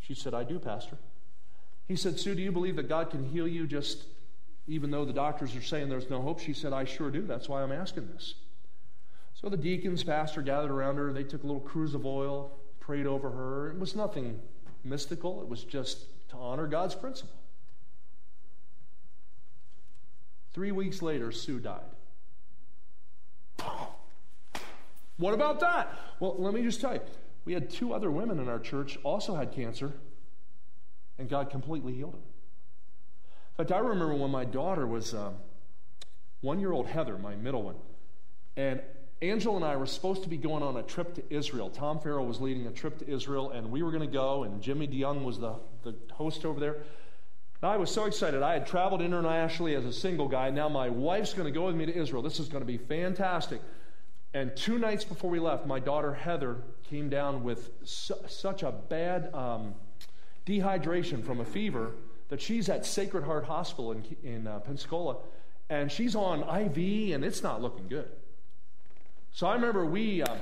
She 0.00 0.14
said, 0.14 0.34
I 0.34 0.44
do, 0.44 0.58
Pastor. 0.58 0.96
He 1.86 1.96
said, 1.96 2.18
Sue, 2.18 2.34
do 2.34 2.42
you 2.42 2.52
believe 2.52 2.76
that 2.76 2.88
God 2.88 3.10
can 3.10 3.28
heal 3.28 3.46
you 3.46 3.66
just 3.66 4.04
even 4.66 4.90
though 4.90 5.04
the 5.04 5.12
doctors 5.12 5.56
are 5.56 5.62
saying 5.62 5.88
there's 5.88 6.08
no 6.08 6.22
hope? 6.22 6.40
She 6.40 6.52
said, 6.52 6.72
I 6.72 6.84
sure 6.84 7.10
do. 7.10 7.22
That's 7.22 7.48
why 7.48 7.62
I'm 7.62 7.72
asking 7.72 8.08
this. 8.12 8.34
So 9.34 9.48
the 9.48 9.56
deacons, 9.56 10.04
pastor 10.04 10.42
gathered 10.42 10.70
around 10.70 10.96
her. 10.96 11.12
They 11.12 11.24
took 11.24 11.42
a 11.42 11.46
little 11.46 11.60
cruse 11.60 11.94
of 11.94 12.06
oil, 12.06 12.52
prayed 12.80 13.06
over 13.06 13.30
her. 13.30 13.70
It 13.70 13.78
was 13.78 13.96
nothing 13.96 14.40
mystical, 14.84 15.42
it 15.42 15.48
was 15.48 15.64
just 15.64 16.06
to 16.30 16.36
honor 16.36 16.66
God's 16.66 16.94
principle. 16.94 17.34
Three 20.52 20.72
weeks 20.72 21.02
later, 21.02 21.32
Sue 21.32 21.60
died. 21.60 21.80
What 25.16 25.34
about 25.34 25.60
that? 25.60 25.92
Well, 26.20 26.36
let 26.38 26.52
me 26.52 26.62
just 26.62 26.80
tell 26.80 26.94
you. 26.94 27.00
We 27.44 27.52
had 27.52 27.70
two 27.70 27.92
other 27.92 28.10
women 28.10 28.38
in 28.38 28.48
our 28.48 28.58
church 28.58 28.98
also 29.02 29.34
had 29.34 29.52
cancer, 29.52 29.92
and 31.22 31.30
God 31.30 31.50
completely 31.50 31.94
healed 31.94 32.14
him. 32.14 32.20
In 33.58 33.64
fact, 33.64 33.72
I 33.72 33.78
remember 33.78 34.14
when 34.14 34.32
my 34.32 34.44
daughter 34.44 34.86
was 34.88 35.14
uh, 35.14 35.30
one 36.40 36.58
year 36.58 36.72
old 36.72 36.88
Heather, 36.88 37.16
my 37.16 37.36
middle 37.36 37.62
one, 37.62 37.76
and 38.56 38.80
Angela 39.22 39.54
and 39.54 39.64
I 39.64 39.76
were 39.76 39.86
supposed 39.86 40.24
to 40.24 40.28
be 40.28 40.36
going 40.36 40.64
on 40.64 40.76
a 40.76 40.82
trip 40.82 41.14
to 41.14 41.22
Israel. 41.32 41.70
Tom 41.70 42.00
Farrell 42.00 42.26
was 42.26 42.40
leading 42.40 42.66
a 42.66 42.72
trip 42.72 42.98
to 42.98 43.08
Israel, 43.08 43.52
and 43.52 43.70
we 43.70 43.84
were 43.84 43.92
going 43.92 44.02
to 44.02 44.12
go, 44.12 44.42
and 44.42 44.60
Jimmy 44.60 44.88
DeYoung 44.88 45.22
was 45.22 45.38
the, 45.38 45.54
the 45.84 45.94
host 46.12 46.44
over 46.44 46.58
there. 46.58 46.72
And 46.72 47.70
I 47.70 47.76
was 47.76 47.88
so 47.88 48.06
excited. 48.06 48.42
I 48.42 48.54
had 48.54 48.66
traveled 48.66 49.00
internationally 49.00 49.76
as 49.76 49.84
a 49.84 49.92
single 49.92 50.26
guy. 50.26 50.50
Now 50.50 50.68
my 50.68 50.88
wife's 50.88 51.34
going 51.34 51.46
to 51.46 51.56
go 51.56 51.66
with 51.66 51.76
me 51.76 51.86
to 51.86 51.96
Israel. 51.96 52.20
This 52.20 52.40
is 52.40 52.48
going 52.48 52.62
to 52.62 52.66
be 52.66 52.78
fantastic. 52.78 53.60
And 54.34 54.56
two 54.56 54.76
nights 54.76 55.04
before 55.04 55.30
we 55.30 55.38
left, 55.38 55.66
my 55.66 55.78
daughter 55.78 56.12
Heather 56.12 56.56
came 56.90 57.08
down 57.08 57.44
with 57.44 57.70
su- 57.84 58.14
such 58.26 58.64
a 58.64 58.72
bad 58.72 59.32
um, 59.34 59.74
dehydration 60.46 61.24
from 61.24 61.40
a 61.40 61.44
fever 61.44 61.92
that 62.28 62.40
she's 62.40 62.68
at 62.68 62.86
Sacred 62.86 63.24
Heart 63.24 63.44
Hospital 63.44 63.92
in, 63.92 64.04
in 64.22 64.46
uh, 64.46 64.58
Pensacola, 64.60 65.16
and 65.68 65.90
she's 65.90 66.14
on 66.14 66.40
IV, 66.40 67.14
and 67.14 67.24
it's 67.24 67.42
not 67.42 67.60
looking 67.60 67.88
good. 67.88 68.08
So 69.32 69.46
I 69.46 69.54
remember 69.54 69.84
we, 69.86 70.22
uh, 70.22 70.36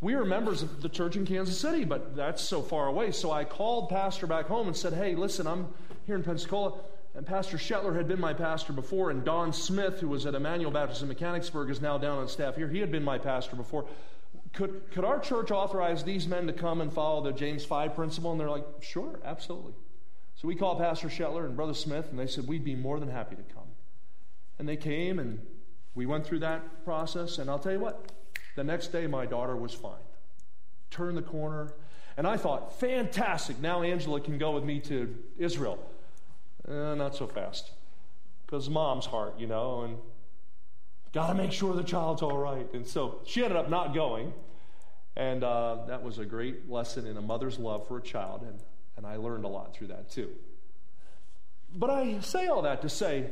we 0.00 0.14
were 0.14 0.24
members 0.24 0.62
of 0.62 0.82
the 0.82 0.88
church 0.88 1.16
in 1.16 1.26
Kansas 1.26 1.58
City, 1.58 1.84
but 1.84 2.14
that's 2.14 2.42
so 2.42 2.62
far 2.62 2.86
away. 2.86 3.10
So 3.10 3.30
I 3.30 3.44
called 3.44 3.88
Pastor 3.88 4.26
back 4.26 4.46
home 4.46 4.66
and 4.66 4.76
said, 4.76 4.92
hey, 4.92 5.14
listen, 5.14 5.46
I'm 5.46 5.68
here 6.06 6.16
in 6.16 6.22
Pensacola. 6.22 6.74
And 7.14 7.26
Pastor 7.26 7.56
Shetler 7.56 7.96
had 7.96 8.06
been 8.06 8.20
my 8.20 8.32
pastor 8.32 8.72
before, 8.72 9.10
and 9.10 9.24
Don 9.24 9.52
Smith, 9.52 9.98
who 9.98 10.08
was 10.08 10.24
at 10.24 10.34
Emmanuel 10.34 10.70
Baptist 10.70 11.02
in 11.02 11.08
Mechanicsburg, 11.08 11.68
is 11.68 11.80
now 11.80 11.98
down 11.98 12.18
on 12.18 12.28
staff 12.28 12.54
here. 12.54 12.68
He 12.68 12.78
had 12.78 12.92
been 12.92 13.02
my 13.02 13.18
pastor 13.18 13.56
before. 13.56 13.86
Could, 14.58 14.90
could 14.90 15.04
our 15.04 15.20
church 15.20 15.52
authorize 15.52 16.02
these 16.02 16.26
men 16.26 16.48
to 16.48 16.52
come 16.52 16.80
and 16.80 16.92
follow 16.92 17.22
the 17.22 17.30
James 17.30 17.64
5 17.64 17.94
principle? 17.94 18.32
And 18.32 18.40
they're 18.40 18.50
like, 18.50 18.66
sure, 18.80 19.20
absolutely. 19.24 19.74
So 20.34 20.48
we 20.48 20.56
called 20.56 20.78
Pastor 20.78 21.06
Shetler 21.06 21.44
and 21.44 21.54
Brother 21.54 21.74
Smith, 21.74 22.08
and 22.10 22.18
they 22.18 22.26
said, 22.26 22.48
we'd 22.48 22.64
be 22.64 22.74
more 22.74 22.98
than 22.98 23.08
happy 23.08 23.36
to 23.36 23.42
come. 23.54 23.68
And 24.58 24.68
they 24.68 24.76
came, 24.76 25.20
and 25.20 25.38
we 25.94 26.06
went 26.06 26.26
through 26.26 26.40
that 26.40 26.84
process. 26.84 27.38
And 27.38 27.48
I'll 27.48 27.60
tell 27.60 27.70
you 27.70 27.78
what, 27.78 28.10
the 28.56 28.64
next 28.64 28.88
day, 28.88 29.06
my 29.06 29.26
daughter 29.26 29.54
was 29.54 29.74
fine. 29.74 30.02
Turned 30.90 31.16
the 31.16 31.22
corner, 31.22 31.72
and 32.16 32.26
I 32.26 32.36
thought, 32.36 32.80
fantastic, 32.80 33.60
now 33.60 33.82
Angela 33.82 34.20
can 34.20 34.38
go 34.38 34.50
with 34.50 34.64
me 34.64 34.80
to 34.80 35.14
Israel. 35.38 35.78
Uh, 36.68 36.96
not 36.96 37.14
so 37.14 37.28
fast. 37.28 37.70
because 38.44 38.68
mom's 38.68 39.06
heart, 39.06 39.38
you 39.38 39.46
know, 39.46 39.82
and 39.82 39.98
got 41.12 41.28
to 41.28 41.34
make 41.34 41.52
sure 41.52 41.76
the 41.76 41.84
child's 41.84 42.22
all 42.22 42.38
right. 42.38 42.66
And 42.74 42.84
so 42.84 43.20
she 43.24 43.44
ended 43.44 43.56
up 43.56 43.70
not 43.70 43.94
going. 43.94 44.32
And 45.18 45.42
uh, 45.42 45.78
that 45.88 46.04
was 46.04 46.18
a 46.18 46.24
great 46.24 46.70
lesson 46.70 47.04
in 47.04 47.16
a 47.16 47.20
mother's 47.20 47.58
love 47.58 47.88
for 47.88 47.98
a 47.98 48.00
child. 48.00 48.42
And, 48.42 48.60
and 48.96 49.04
I 49.04 49.16
learned 49.16 49.44
a 49.44 49.48
lot 49.48 49.74
through 49.74 49.88
that 49.88 50.10
too. 50.10 50.30
But 51.74 51.90
I 51.90 52.20
say 52.20 52.46
all 52.46 52.62
that 52.62 52.82
to 52.82 52.88
say, 52.88 53.26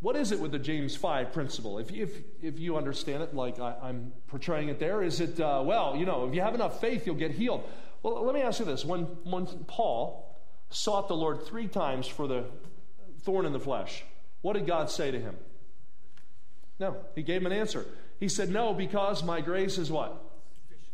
what 0.00 0.14
is 0.14 0.30
it 0.30 0.38
with 0.38 0.52
the 0.52 0.58
James 0.58 0.94
5 0.94 1.32
principle? 1.32 1.78
If, 1.78 1.90
if, 1.90 2.10
if 2.42 2.58
you 2.58 2.76
understand 2.76 3.22
it 3.22 3.34
like 3.34 3.58
I, 3.58 3.88
am 3.88 4.12
portraying 4.28 4.68
it 4.68 4.78
there, 4.78 5.02
is 5.02 5.20
it, 5.20 5.40
uh, 5.40 5.62
well, 5.64 5.96
you 5.96 6.04
know, 6.04 6.28
if 6.28 6.34
you 6.34 6.42
have 6.42 6.54
enough 6.54 6.82
faith, 6.82 7.06
you'll 7.06 7.14
get 7.14 7.30
healed. 7.30 7.66
Well, 8.02 8.22
let 8.22 8.34
me 8.34 8.42
ask 8.42 8.60
you 8.60 8.66
this. 8.66 8.84
When, 8.84 9.04
when 9.24 9.46
Paul 9.66 10.38
sought 10.68 11.08
the 11.08 11.16
Lord 11.16 11.46
three 11.46 11.66
times 11.66 12.06
for 12.06 12.28
the 12.28 12.44
thorn 13.22 13.46
in 13.46 13.54
the 13.54 13.60
flesh, 13.60 14.04
what 14.42 14.52
did 14.52 14.66
God 14.66 14.90
say 14.90 15.10
to 15.10 15.18
him? 15.18 15.36
No, 16.78 16.98
he 17.14 17.22
gave 17.22 17.40
him 17.40 17.46
an 17.46 17.52
answer. 17.52 17.86
He 18.20 18.28
said, 18.28 18.50
No, 18.50 18.74
because 18.74 19.22
my 19.22 19.40
grace 19.40 19.78
is 19.78 19.90
what? 19.90 20.20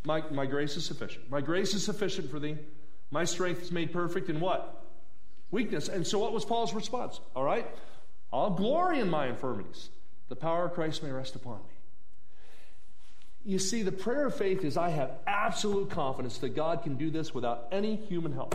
My, 0.05 0.23
my 0.31 0.47
grace 0.47 0.77
is 0.77 0.85
sufficient. 0.85 1.31
My 1.31 1.41
grace 1.41 1.75
is 1.75 1.85
sufficient 1.85 2.31
for 2.31 2.39
thee. 2.39 2.57
My 3.11 3.25
strength 3.25 3.63
is 3.63 3.73
made 3.73 3.93
perfect 3.93 4.31
in 4.31 4.41
what? 4.41 4.85
Weakness. 5.51 5.89
And 5.89 6.07
so, 6.07 6.19
what 6.19 6.33
was 6.33 6.45
Paul's 6.45 6.73
response? 6.73 7.21
All 7.35 7.45
right, 7.45 7.67
I'll 8.33 8.51
glory 8.51 9.01
in 9.01 9.11
my 9.11 9.27
infirmities. 9.27 9.91
The 10.29 10.37
power 10.37 10.65
of 10.65 10.75
Christ 10.75 11.03
may 11.03 11.11
rest 11.11 11.35
upon 11.35 11.59
me. 11.59 11.75
You 13.45 13.59
see, 13.59 13.83
the 13.83 13.93
prayer 13.93 14.27
of 14.27 14.35
faith 14.35 14.65
is 14.65 14.77
I 14.77 14.91
have 14.91 15.13
absolute 15.27 15.91
confidence 15.91 16.39
that 16.39 16.51
God 16.51 16.83
can 16.83 16.97
do 16.97 17.11
this 17.11 17.35
without 17.35 17.67
any 17.73 17.97
human 17.97 18.33
help. 18.33 18.55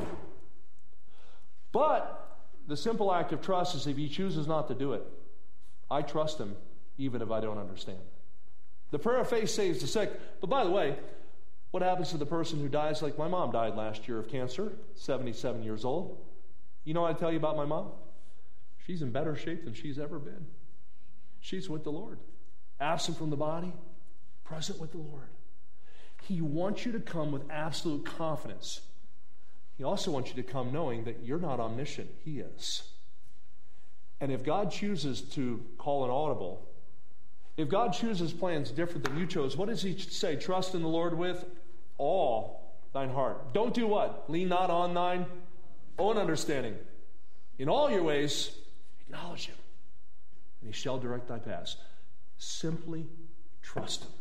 But 1.71 2.37
the 2.67 2.77
simple 2.77 3.13
act 3.13 3.33
of 3.33 3.41
trust 3.41 3.75
is 3.75 3.87
if 3.87 3.97
He 3.97 4.07
chooses 4.07 4.47
not 4.47 4.67
to 4.69 4.73
do 4.73 4.93
it, 4.93 5.03
I 5.91 6.01
trust 6.01 6.39
Him 6.39 6.55
even 6.97 7.21
if 7.21 7.29
I 7.29 7.41
don't 7.41 7.57
understand. 7.57 7.99
The 8.95 8.99
prayer 8.99 9.17
of 9.17 9.27
faith 9.27 9.49
saves 9.49 9.81
the 9.81 9.87
sick. 9.87 10.09
But 10.39 10.49
by 10.49 10.63
the 10.63 10.69
way, 10.69 10.95
what 11.71 11.83
happens 11.83 12.11
to 12.11 12.17
the 12.17 12.25
person 12.25 12.61
who 12.61 12.69
dies 12.69 13.01
like 13.01 13.17
my 13.17 13.27
mom 13.27 13.51
died 13.51 13.75
last 13.75 14.07
year 14.07 14.17
of 14.17 14.29
cancer, 14.29 14.71
77 14.93 15.63
years 15.63 15.83
old? 15.83 16.17
You 16.85 16.93
know 16.93 17.01
what 17.01 17.13
I 17.13 17.19
tell 17.19 17.29
you 17.29 17.35
about 17.35 17.57
my 17.57 17.65
mom? 17.65 17.89
She's 18.87 19.01
in 19.01 19.11
better 19.11 19.35
shape 19.35 19.65
than 19.65 19.73
she's 19.73 19.99
ever 19.99 20.17
been. 20.17 20.45
She's 21.41 21.69
with 21.69 21.83
the 21.83 21.91
Lord, 21.91 22.19
absent 22.79 23.17
from 23.17 23.31
the 23.31 23.35
body, 23.35 23.73
present 24.45 24.79
with 24.79 24.93
the 24.93 24.99
Lord. 24.99 25.27
He 26.21 26.39
wants 26.39 26.85
you 26.85 26.93
to 26.93 27.01
come 27.01 27.33
with 27.33 27.43
absolute 27.51 28.05
confidence. 28.05 28.79
He 29.77 29.83
also 29.83 30.09
wants 30.09 30.29
you 30.29 30.41
to 30.41 30.49
come 30.49 30.71
knowing 30.71 31.03
that 31.03 31.21
you're 31.21 31.37
not 31.37 31.59
omniscient, 31.59 32.11
He 32.23 32.39
is. 32.39 32.83
And 34.21 34.31
if 34.31 34.41
God 34.41 34.71
chooses 34.71 35.19
to 35.33 35.65
call 35.77 36.05
an 36.05 36.11
audible, 36.11 36.69
if 37.57 37.69
God 37.69 37.93
chooses 37.93 38.33
plans 38.33 38.71
different 38.71 39.05
than 39.05 39.17
you 39.17 39.25
chose, 39.25 39.55
what 39.55 39.69
does 39.69 39.81
He 39.81 39.97
say? 39.97 40.35
Trust 40.35 40.75
in 40.75 40.81
the 40.81 40.87
Lord 40.87 41.17
with 41.17 41.45
all 41.97 42.75
thine 42.93 43.09
heart. 43.09 43.53
Don't 43.53 43.73
do 43.73 43.87
what? 43.87 44.29
Lean 44.29 44.49
not 44.49 44.69
on 44.69 44.93
thine 44.93 45.25
own 45.97 46.17
understanding. 46.17 46.75
In 47.57 47.69
all 47.69 47.89
your 47.89 48.03
ways, 48.03 48.51
acknowledge 49.01 49.47
Him, 49.47 49.55
and 50.61 50.73
He 50.73 50.73
shall 50.73 50.97
direct 50.97 51.27
thy 51.27 51.39
paths. 51.39 51.77
Simply 52.37 53.05
trust 53.61 54.03
Him. 54.03 54.11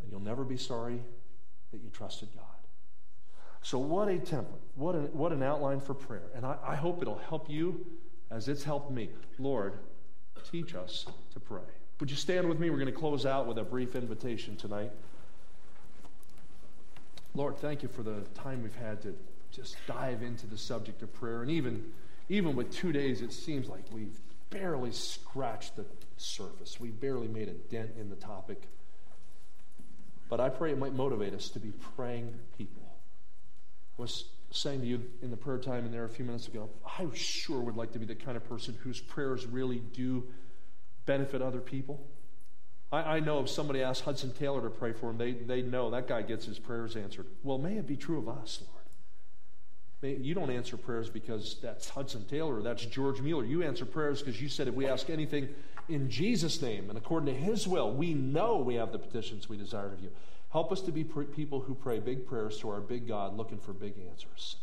And 0.00 0.10
you'll 0.10 0.20
never 0.20 0.44
be 0.44 0.56
sorry 0.56 1.00
that 1.72 1.82
you 1.82 1.90
trusted 1.90 2.30
God. 2.34 2.44
So, 3.60 3.78
what 3.78 4.08
a 4.08 4.12
template, 4.12 4.62
what 4.76 4.94
an, 4.94 5.10
what 5.12 5.32
an 5.32 5.42
outline 5.42 5.80
for 5.80 5.92
prayer. 5.92 6.30
And 6.34 6.46
I, 6.46 6.56
I 6.64 6.76
hope 6.76 7.02
it'll 7.02 7.18
help 7.28 7.50
you 7.50 7.84
as 8.30 8.48
it's 8.48 8.64
helped 8.64 8.90
me. 8.90 9.10
Lord, 9.38 9.74
teach 10.50 10.74
us 10.74 11.06
to 11.32 11.40
pray. 11.40 11.60
Would 12.00 12.10
you 12.10 12.16
stand 12.16 12.48
with 12.48 12.60
me? 12.60 12.70
We're 12.70 12.76
going 12.76 12.86
to 12.86 12.92
close 12.92 13.26
out 13.26 13.46
with 13.46 13.58
a 13.58 13.64
brief 13.64 13.96
invitation 13.96 14.56
tonight. 14.56 14.92
Lord, 17.34 17.58
thank 17.58 17.82
you 17.82 17.88
for 17.88 18.02
the 18.02 18.20
time 18.34 18.62
we've 18.62 18.74
had 18.74 19.02
to 19.02 19.14
just 19.50 19.76
dive 19.86 20.22
into 20.22 20.46
the 20.46 20.58
subject 20.58 21.02
of 21.02 21.12
prayer. 21.12 21.42
And 21.42 21.50
even, 21.50 21.84
even 22.28 22.54
with 22.54 22.72
two 22.72 22.92
days, 22.92 23.20
it 23.20 23.32
seems 23.32 23.68
like 23.68 23.82
we've 23.92 24.18
barely 24.50 24.92
scratched 24.92 25.76
the 25.76 25.84
surface. 26.16 26.78
We 26.78 26.90
barely 26.90 27.28
made 27.28 27.48
a 27.48 27.52
dent 27.52 27.90
in 27.98 28.10
the 28.10 28.16
topic. 28.16 28.62
But 30.28 30.40
I 30.40 30.50
pray 30.50 30.70
it 30.72 30.78
might 30.78 30.94
motivate 30.94 31.34
us 31.34 31.48
to 31.50 31.58
be 31.58 31.72
praying 31.96 32.32
people. 32.56 32.82
I 33.98 34.02
was 34.02 34.24
saying 34.50 34.80
to 34.82 34.86
you 34.86 35.02
in 35.20 35.30
the 35.30 35.36
prayer 35.36 35.58
time 35.58 35.84
in 35.84 35.90
there 35.90 36.04
a 36.04 36.08
few 36.08 36.24
minutes 36.24 36.46
ago, 36.46 36.70
I 36.86 37.06
sure 37.14 37.60
would 37.60 37.76
like 37.76 37.92
to 37.92 37.98
be 37.98 38.06
the 38.06 38.14
kind 38.14 38.36
of 38.36 38.48
person 38.48 38.76
whose 38.82 39.00
prayers 39.00 39.46
really 39.46 39.80
do 39.92 40.24
benefit 41.08 41.40
other 41.42 41.58
people. 41.58 42.06
I, 42.92 43.16
I 43.16 43.20
know 43.20 43.40
if 43.40 43.48
somebody 43.48 43.82
asks 43.82 44.04
Hudson 44.04 44.32
Taylor 44.32 44.60
to 44.62 44.70
pray 44.70 44.92
for 44.92 45.10
him, 45.10 45.18
they, 45.18 45.32
they 45.32 45.62
know 45.62 45.90
that 45.90 46.06
guy 46.06 46.22
gets 46.22 46.44
his 46.44 46.58
prayers 46.58 46.94
answered. 46.94 47.26
Well, 47.42 47.58
may 47.58 47.78
it 47.78 47.86
be 47.86 47.96
true 47.96 48.18
of 48.18 48.28
us, 48.28 48.62
Lord. 48.62 48.84
May, 50.00 50.22
you 50.22 50.34
don't 50.34 50.50
answer 50.50 50.76
prayers 50.76 51.10
because 51.10 51.56
that's 51.60 51.88
Hudson 51.88 52.24
Taylor 52.26 52.58
or 52.58 52.62
that's 52.62 52.84
George 52.84 53.20
Mueller. 53.20 53.44
You 53.44 53.64
answer 53.64 53.84
prayers 53.84 54.22
because 54.22 54.40
you 54.40 54.48
said 54.48 54.68
if 54.68 54.74
we 54.74 54.86
ask 54.86 55.10
anything 55.10 55.48
in 55.88 56.08
Jesus' 56.08 56.62
name 56.62 56.88
and 56.90 56.96
according 56.96 57.34
to 57.34 57.40
His 57.40 57.66
will, 57.66 57.90
we 57.90 58.14
know 58.14 58.58
we 58.58 58.76
have 58.76 58.92
the 58.92 58.98
petitions 58.98 59.48
we 59.48 59.56
desire 59.56 59.92
of 59.92 60.00
you. 60.00 60.10
Help 60.50 60.70
us 60.70 60.82
to 60.82 60.92
be 60.92 61.02
people 61.02 61.60
who 61.60 61.74
pray 61.74 61.98
big 61.98 62.26
prayers 62.26 62.58
to 62.58 62.68
our 62.70 62.80
big 62.80 63.08
God 63.08 63.36
looking 63.36 63.58
for 63.58 63.72
big 63.72 63.94
answers. 64.10 64.56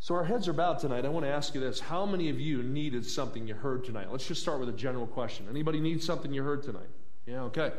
So, 0.00 0.14
our 0.14 0.24
heads 0.24 0.46
are 0.46 0.52
bowed 0.52 0.78
tonight. 0.78 1.04
I 1.04 1.08
want 1.08 1.26
to 1.26 1.30
ask 1.30 1.54
you 1.54 1.60
this 1.60 1.80
How 1.80 2.06
many 2.06 2.28
of 2.30 2.40
you 2.40 2.62
needed 2.62 3.04
something 3.04 3.46
you 3.46 3.54
heard 3.54 3.84
tonight? 3.84 4.10
Let's 4.10 4.26
just 4.26 4.42
start 4.42 4.60
with 4.60 4.68
a 4.68 4.72
general 4.72 5.06
question. 5.06 5.46
Anybody 5.50 5.80
need 5.80 6.02
something 6.02 6.32
you 6.32 6.42
heard 6.42 6.62
tonight? 6.62 6.88
Yeah, 7.26 7.42
okay. 7.42 7.72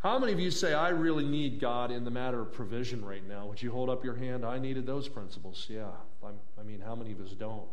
How 0.00 0.18
many 0.18 0.32
of 0.32 0.40
you 0.40 0.50
say, 0.50 0.74
I 0.74 0.88
really 0.88 1.24
need 1.24 1.60
God 1.60 1.92
in 1.92 2.04
the 2.04 2.10
matter 2.10 2.40
of 2.40 2.52
provision 2.52 3.04
right 3.04 3.26
now? 3.26 3.46
Would 3.46 3.62
you 3.62 3.70
hold 3.70 3.88
up 3.88 4.04
your 4.04 4.16
hand? 4.16 4.44
I 4.44 4.58
needed 4.58 4.84
those 4.84 5.08
principles. 5.08 5.68
Yeah. 5.70 5.86
I 6.24 6.62
mean, 6.64 6.80
how 6.80 6.96
many 6.96 7.12
of 7.12 7.20
us 7.20 7.30
don't? 7.30 7.68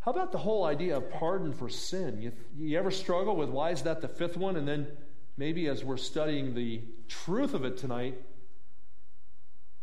How 0.00 0.10
about 0.10 0.32
the 0.32 0.38
whole 0.38 0.64
idea 0.64 0.96
of 0.96 1.08
pardon 1.12 1.52
for 1.52 1.68
sin? 1.68 2.20
You, 2.20 2.32
you 2.58 2.76
ever 2.76 2.90
struggle 2.90 3.36
with 3.36 3.48
why 3.48 3.70
is 3.70 3.82
that 3.82 4.00
the 4.00 4.08
fifth 4.08 4.36
one? 4.36 4.56
And 4.56 4.66
then 4.66 4.88
maybe 5.36 5.68
as 5.68 5.84
we're 5.84 5.96
studying 5.96 6.52
the 6.52 6.82
truth 7.06 7.54
of 7.54 7.64
it 7.64 7.78
tonight, 7.78 8.20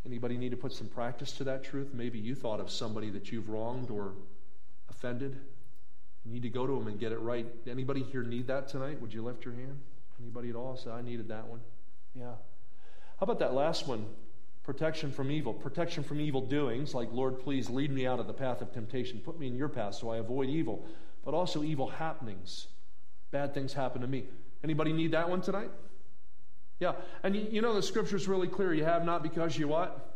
anybody 0.05 0.37
need 0.37 0.51
to 0.51 0.57
put 0.57 0.73
some 0.73 0.87
practice 0.87 1.31
to 1.33 1.43
that 1.45 1.63
truth? 1.63 1.89
Maybe 1.93 2.19
you 2.19 2.35
thought 2.35 2.59
of 2.59 2.69
somebody 2.69 3.09
that 3.11 3.31
you've 3.31 3.49
wronged 3.49 3.89
or 3.89 4.13
offended. 4.89 5.37
You 6.25 6.33
need 6.33 6.43
to 6.43 6.49
go 6.49 6.67
to 6.67 6.73
them 6.73 6.87
and 6.87 6.99
get 6.99 7.11
it 7.11 7.19
right. 7.19 7.45
Anybody 7.67 8.03
here 8.03 8.23
need 8.23 8.47
that 8.47 8.67
tonight? 8.67 9.01
Would 9.01 9.13
you 9.13 9.23
lift 9.23 9.45
your 9.45 9.53
hand? 9.53 9.79
Anybody 10.21 10.49
at 10.49 10.55
all 10.55 10.75
say, 10.75 10.91
I 10.91 11.01
needed 11.01 11.29
that 11.29 11.47
one? 11.47 11.61
Yeah. 12.13 12.33
How 13.19 13.23
about 13.23 13.39
that 13.39 13.53
last 13.53 13.87
one? 13.87 14.05
Protection 14.63 15.11
from 15.11 15.31
evil. 15.31 15.53
Protection 15.53 16.03
from 16.03 16.19
evil 16.19 16.41
doings, 16.41 16.93
like, 16.93 17.11
Lord, 17.11 17.39
please 17.39 17.69
lead 17.69 17.91
me 17.91 18.05
out 18.05 18.19
of 18.19 18.27
the 18.27 18.33
path 18.33 18.61
of 18.61 18.71
temptation. 18.71 19.19
Put 19.19 19.39
me 19.39 19.47
in 19.47 19.55
your 19.55 19.69
path 19.69 19.95
so 19.95 20.09
I 20.09 20.17
avoid 20.17 20.49
evil. 20.49 20.85
But 21.25 21.33
also 21.33 21.63
evil 21.63 21.87
happenings. 21.87 22.67
Bad 23.31 23.53
things 23.53 23.73
happen 23.73 24.01
to 24.01 24.07
me. 24.07 24.25
Anybody 24.63 24.93
need 24.93 25.11
that 25.11 25.29
one 25.29 25.41
tonight? 25.41 25.71
Yeah. 26.79 26.93
And 27.23 27.35
you, 27.35 27.47
you 27.51 27.61
know 27.61 27.73
the 27.73 27.83
scripture's 27.83 28.27
really 28.27 28.47
clear. 28.47 28.73
You 28.73 28.85
have 28.85 29.05
not 29.05 29.23
because 29.23 29.57
you 29.57 29.67
what? 29.67 30.15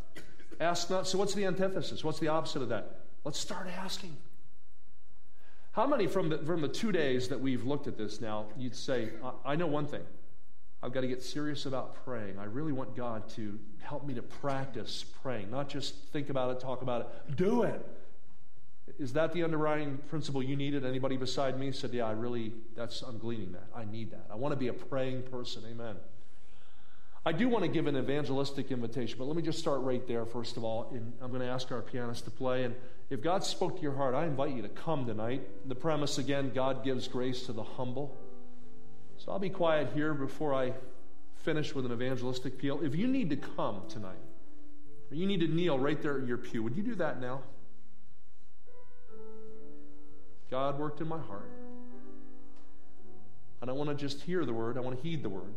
Ask 0.59 0.89
not. 0.89 1.07
So 1.07 1.18
what's 1.18 1.34
the 1.34 1.45
antithesis? 1.45 2.03
What's 2.03 2.20
the 2.20 2.30
opposite 2.30 2.61
of 2.61 2.70
that? 2.70 2.99
Let's 3.24 3.39
start 3.39 3.68
asking. 3.68 4.16
How 5.74 5.88
many 5.88 6.07
from 6.07 6.30
the, 6.30 6.38
from 6.39 6.61
the 6.61 6.68
two 6.68 6.91
days 6.91 7.28
that 7.30 7.39
we've 7.39 7.66
looked 7.66 7.88
at 7.88 7.97
this 7.97 8.22
now, 8.22 8.45
you'd 8.57 8.76
say, 8.76 9.09
I, 9.24 9.53
I 9.53 9.55
know 9.55 9.68
one 9.68 9.88
thing. 9.88 10.03
I've 10.84 10.91
got 10.91 11.01
to 11.01 11.07
get 11.07 11.24
serious 11.24 11.66
about 11.66 12.05
praying. 12.05 12.38
I 12.38 12.43
really 12.43 12.74
want 12.74 12.95
God 12.95 13.28
to 13.30 13.57
help 13.82 14.05
me 14.05 14.14
to 14.16 14.22
practice 14.22 15.05
praying, 15.24 15.49
not 15.49 15.70
just 15.70 15.95
think 16.11 16.30
about 16.30 16.51
it, 16.51 16.59
talk 16.59 16.82
about 16.82 17.01
it, 17.01 17.38
do 17.38 17.64
it. 17.64 17.86
Is 18.99 19.14
that 19.14 19.34
the 19.34 19.43
underlying 19.43 19.97
principle 20.09 20.43
you 20.43 20.55
needed? 20.55 20.86
Anybody 20.86 21.16
beside 21.18 21.57
me 21.57 21.72
said, 21.72 21.93
Yeah, 21.93 22.05
I 22.05 22.11
really, 22.11 22.53
that's, 22.76 23.01
I'm 23.01 23.18
gleaning 23.18 23.53
that. 23.53 23.68
I 23.74 23.86
need 23.86 24.11
that. 24.11 24.28
I 24.30 24.36
want 24.36 24.51
to 24.51 24.57
be 24.57 24.68
a 24.68 24.74
praying 24.74 25.24
person. 25.24 25.64
Amen. 25.72 25.95
I 27.26 27.32
do 27.32 27.47
want 27.47 27.63
to 27.63 27.69
give 27.69 27.88
an 27.88 27.95
evangelistic 27.95 28.69
invitation, 28.71 29.15
but 29.17 29.26
let 29.26 29.38
me 29.38 29.41
just 29.41 29.59
start 29.59 29.80
right 29.82 30.05
there, 30.07 30.26
first 30.26 30.57
of 30.57 30.65
all. 30.65 30.89
And 30.93 31.13
I'm 31.21 31.30
going 31.30 31.41
to 31.41 31.47
ask 31.47 31.71
our 31.71 31.82
pianist 31.82 32.26
to 32.26 32.32
play. 32.32 32.65
And 32.65 32.76
if 33.09 33.21
God 33.21 33.45
spoke 33.45 33.78
to 33.78 33.82
your 33.82 33.95
heart, 33.95 34.13
I 34.13 34.26
invite 34.26 34.53
you 34.53 34.61
to 34.61 34.69
come 34.69 35.05
tonight. 35.05 35.41
The 35.69 35.76
premise, 35.76 36.17
again, 36.17 36.51
God 36.53 36.84
gives 36.84 37.07
grace 37.07 37.43
to 37.45 37.53
the 37.53 37.63
humble. 37.63 38.17
So 39.17 39.32
I'll 39.32 39.39
be 39.39 39.49
quiet 39.49 39.91
here 39.93 40.13
before 40.13 40.53
I 40.53 40.74
finish 41.38 41.74
with 41.74 41.86
an 41.86 41.93
evangelistic 41.93 42.55
appeal. 42.55 42.82
If 42.84 42.93
you 42.93 43.07
need 43.07 43.30
to 43.30 43.38
come 43.38 43.84
tonight, 43.88 44.17
or 45.09 45.15
you 45.15 45.26
need 45.26 45.39
to 45.39 45.47
kneel 45.47 45.80
right 45.80 46.01
there 46.01 46.19
at 46.19 46.28
your 46.28 46.38
pew, 46.38 46.61
would 46.63 46.76
you 46.76 46.84
do 46.84 46.95
that 46.95 47.21
now? 47.21 47.41
God 50.51 50.78
worked 50.78 50.99
in 50.99 51.07
my 51.07 51.19
heart. 51.19 51.49
I 53.61 53.65
don't 53.65 53.78
want 53.78 53.89
to 53.89 53.95
just 53.95 54.21
hear 54.21 54.43
the 54.43 54.53
word, 54.53 54.78
I 54.78 54.82
want 54.82 55.01
to 55.01 55.07
heed 55.07 55.24
the 55.24 55.30
word. 55.30 55.53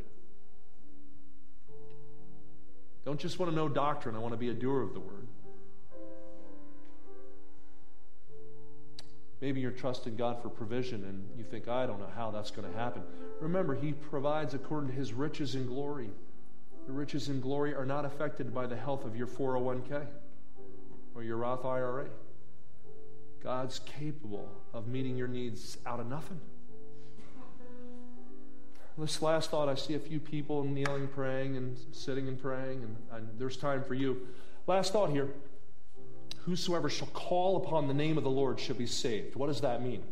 Don't 3.07 3.21
just 3.21 3.39
want 3.39 3.53
to 3.53 3.57
know 3.57 3.69
doctrine, 3.69 4.17
I 4.17 4.19
want 4.19 4.35
to 4.35 4.39
be 4.39 4.49
a 4.49 4.53
doer 4.53 4.83
of 4.83 4.93
the 4.93 4.99
word. 4.99 5.29
Maybe 9.41 9.61
you're 9.61 9.71
trusting 9.71 10.17
God 10.17 10.43
for 10.43 10.49
provision 10.49 11.05
and 11.05 11.39
you 11.39 11.45
think, 11.45 11.69
I 11.69 11.87
don't 11.87 12.01
know 12.01 12.11
how 12.17 12.33
that's 12.33 12.51
going 12.51 12.69
to 12.69 12.77
happen. 12.77 13.03
Remember, 13.41 13.77
He 13.77 13.93
provides 13.93 14.55
according 14.55 14.91
to 14.91 14.97
His 14.97 15.13
riches 15.13 15.55
and 15.55 15.69
glory. 15.69 16.11
The 16.89 16.93
riches 16.93 17.29
and 17.29 17.41
glory 17.41 17.77
are 17.77 17.87
not 17.87 18.05
affected 18.05 18.53
by 18.53 18.67
the 18.67 18.77
health 18.77 19.05
of 19.05 19.15
your 19.15 19.29
401k 19.29 20.05
or 21.15 21.23
your 21.23 21.37
Roth 21.37 21.65
IRA. 21.65 22.09
God's 23.41 23.79
capable 23.81 24.51
of 24.75 24.89
meeting 24.89 25.17
your 25.17 25.29
needs 25.29 25.79
out 25.87 26.01
of 26.01 26.09
nothing. 26.09 26.41
This 28.99 29.21
last 29.21 29.51
thought, 29.51 29.69
I 29.69 29.75
see 29.75 29.95
a 29.95 29.99
few 29.99 30.19
people 30.19 30.65
kneeling, 30.65 31.07
praying, 31.09 31.57
and 31.57 31.77
sitting 31.93 32.29
and 32.29 32.41
praying, 32.41 32.83
and, 32.83 32.97
and 33.13 33.29
there's 33.39 33.59
time 33.59 33.85
for 33.85 33.95
you. 33.95 34.27
Last 34.67 34.93
thought 34.93 35.11
here 35.11 35.29
Whosoever 36.47 36.89
shall 36.89 37.09
call 37.09 37.57
upon 37.57 37.89
the 37.89 37.95
name 37.95 38.17
of 38.17 38.23
the 38.23 38.31
Lord 38.31 38.61
shall 38.61 38.77
be 38.77 38.87
saved. 38.87 39.35
What 39.35 39.49
does 39.49 39.63
that 39.63 39.83
mean? 39.83 40.05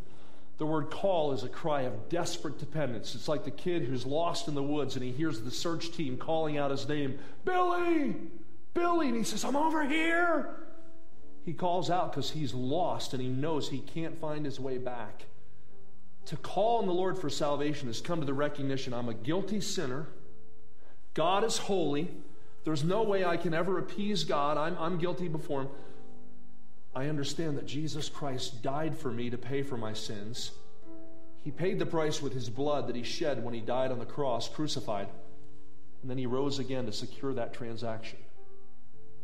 The 0.58 0.66
word 0.66 0.90
call 0.90 1.32
is 1.32 1.44
a 1.44 1.48
cry 1.48 1.82
of 1.82 2.08
desperate 2.08 2.58
dependence. 2.58 3.14
It's 3.14 3.28
like 3.28 3.44
the 3.44 3.52
kid 3.52 3.84
who's 3.84 4.04
lost 4.04 4.48
in 4.48 4.56
the 4.56 4.62
woods 4.62 4.96
and 4.96 5.04
he 5.04 5.12
hears 5.12 5.40
the 5.40 5.52
search 5.52 5.92
team 5.92 6.16
calling 6.16 6.58
out 6.58 6.72
his 6.72 6.88
name, 6.88 7.20
Billy! 7.44 8.16
Billy! 8.74 9.08
And 9.08 9.16
he 9.16 9.22
says, 9.22 9.44
I'm 9.44 9.54
over 9.54 9.86
here! 9.86 10.56
He 11.44 11.52
calls 11.52 11.88
out 11.88 12.10
because 12.10 12.32
he's 12.32 12.52
lost 12.52 13.14
and 13.14 13.22
he 13.22 13.28
knows 13.28 13.68
he 13.68 13.78
can't 13.78 14.20
find 14.20 14.44
his 14.44 14.58
way 14.58 14.78
back. 14.78 15.26
To 16.26 16.36
call 16.36 16.78
on 16.78 16.86
the 16.86 16.92
Lord 16.92 17.18
for 17.18 17.28
salvation 17.28 17.88
is 17.88 18.00
come 18.00 18.20
to 18.20 18.26
the 18.26 18.34
recognition 18.34 18.94
I'm 18.94 19.08
a 19.08 19.14
guilty 19.14 19.60
sinner. 19.60 20.06
God 21.12 21.44
is 21.44 21.58
holy. 21.58 22.10
There's 22.64 22.82
no 22.82 23.02
way 23.02 23.24
I 23.24 23.36
can 23.36 23.52
ever 23.52 23.78
appease 23.78 24.24
God. 24.24 24.56
I'm, 24.56 24.76
I'm 24.78 24.98
guilty 24.98 25.28
before 25.28 25.62
Him. 25.62 25.68
I 26.94 27.08
understand 27.08 27.58
that 27.58 27.66
Jesus 27.66 28.08
Christ 28.08 28.62
died 28.62 28.96
for 28.96 29.10
me 29.10 29.28
to 29.30 29.36
pay 29.36 29.62
for 29.62 29.76
my 29.76 29.92
sins. 29.92 30.52
He 31.42 31.50
paid 31.50 31.78
the 31.78 31.86
price 31.86 32.22
with 32.22 32.32
his 32.32 32.48
blood 32.48 32.86
that 32.86 32.96
he 32.96 33.02
shed 33.02 33.44
when 33.44 33.52
he 33.52 33.60
died 33.60 33.92
on 33.92 33.98
the 33.98 34.06
cross, 34.06 34.48
crucified. 34.48 35.08
And 36.00 36.10
then 36.10 36.16
he 36.16 36.26
rose 36.26 36.58
again 36.58 36.86
to 36.86 36.92
secure 36.92 37.34
that 37.34 37.52
transaction. 37.52 38.18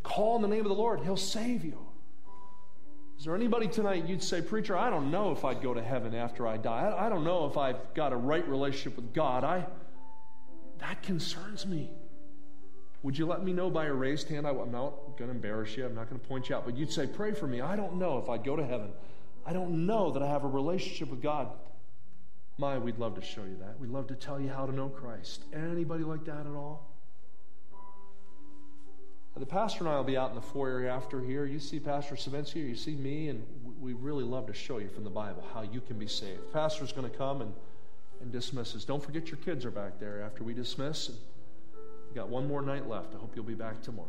Call 0.02 0.36
in 0.36 0.42
the 0.42 0.48
name 0.48 0.60
of 0.60 0.68
the 0.68 0.74
Lord, 0.74 1.00
he'll 1.00 1.16
save 1.16 1.64
you. 1.64 1.78
Is 3.20 3.26
there 3.26 3.36
anybody 3.36 3.68
tonight 3.68 4.06
you'd 4.06 4.22
say, 4.22 4.40
Preacher, 4.40 4.78
I 4.78 4.88
don't 4.88 5.10
know 5.10 5.30
if 5.30 5.44
I'd 5.44 5.60
go 5.60 5.74
to 5.74 5.82
heaven 5.82 6.14
after 6.14 6.48
I 6.48 6.56
die. 6.56 6.96
I, 6.98 7.10
don't 7.10 7.22
know 7.22 7.44
if 7.44 7.58
I've 7.58 7.92
got 7.92 8.14
a 8.14 8.16
right 8.16 8.48
relationship 8.48 8.96
with 8.96 9.12
God. 9.12 9.44
I, 9.44 9.66
that 10.78 11.02
concerns 11.02 11.66
me. 11.66 11.90
Would 13.02 13.18
you 13.18 13.26
let 13.26 13.44
me 13.44 13.52
know 13.52 13.68
by 13.68 13.84
a 13.84 13.92
raised 13.92 14.30
hand? 14.30 14.46
I, 14.46 14.52
am 14.52 14.72
not 14.72 15.18
going 15.18 15.28
to 15.28 15.32
embarrass 15.32 15.76
you. 15.76 15.84
I'm 15.84 15.94
not 15.94 16.08
going 16.08 16.18
to 16.18 16.26
point 16.26 16.48
you 16.48 16.56
out. 16.56 16.64
But 16.64 16.78
you'd 16.78 16.90
say, 16.90 17.06
Pray 17.06 17.32
for 17.32 17.46
me. 17.46 17.60
I 17.60 17.76
don't 17.76 17.96
know 17.96 18.16
if 18.16 18.30
I'd 18.30 18.42
go 18.42 18.56
to 18.56 18.64
heaven. 18.64 18.90
I 19.44 19.52
don't 19.52 19.84
know 19.84 20.12
that 20.12 20.22
I 20.22 20.26
have 20.26 20.44
a 20.44 20.48
relationship 20.48 21.10
with 21.10 21.20
God. 21.20 21.48
My, 22.56 22.78
we'd 22.78 22.96
love 22.96 23.16
to 23.16 23.22
show 23.22 23.42
you 23.42 23.58
that. 23.60 23.78
We'd 23.78 23.90
love 23.90 24.06
to 24.06 24.14
tell 24.14 24.40
you 24.40 24.48
how 24.48 24.64
to 24.64 24.72
know 24.72 24.88
Christ. 24.88 25.44
Anybody 25.52 26.04
like 26.04 26.24
that 26.24 26.46
at 26.46 26.54
all? 26.54 26.89
The 29.36 29.46
pastor 29.46 29.80
and 29.84 29.88
I 29.88 29.96
will 29.96 30.04
be 30.04 30.18
out 30.18 30.28
in 30.30 30.36
the 30.36 30.42
foyer 30.42 30.86
after 30.86 31.22
here. 31.22 31.46
You 31.46 31.58
see 31.58 31.80
Pastor 31.80 32.14
here, 32.14 32.66
you 32.66 32.74
see 32.74 32.94
me, 32.94 33.28
and 33.28 33.42
we 33.80 33.94
really 33.94 34.24
love 34.24 34.46
to 34.48 34.52
show 34.52 34.76
you 34.76 34.88
from 34.88 35.02
the 35.02 35.10
Bible 35.10 35.42
how 35.54 35.62
you 35.62 35.80
can 35.80 35.98
be 35.98 36.06
saved. 36.06 36.52
Pastor's 36.52 36.92
going 36.92 37.10
to 37.10 37.16
come 37.16 37.40
and, 37.40 37.54
and 38.20 38.30
dismiss 38.30 38.74
us. 38.76 38.84
Don't 38.84 39.02
forget 39.02 39.28
your 39.28 39.38
kids 39.38 39.64
are 39.64 39.70
back 39.70 39.98
there 39.98 40.20
after 40.20 40.44
we 40.44 40.52
dismiss. 40.52 41.08
We've 41.08 42.14
got 42.14 42.28
one 42.28 42.46
more 42.48 42.60
night 42.60 42.86
left. 42.86 43.14
I 43.14 43.18
hope 43.18 43.32
you'll 43.34 43.44
be 43.46 43.54
back 43.54 43.80
tomorrow. 43.80 44.08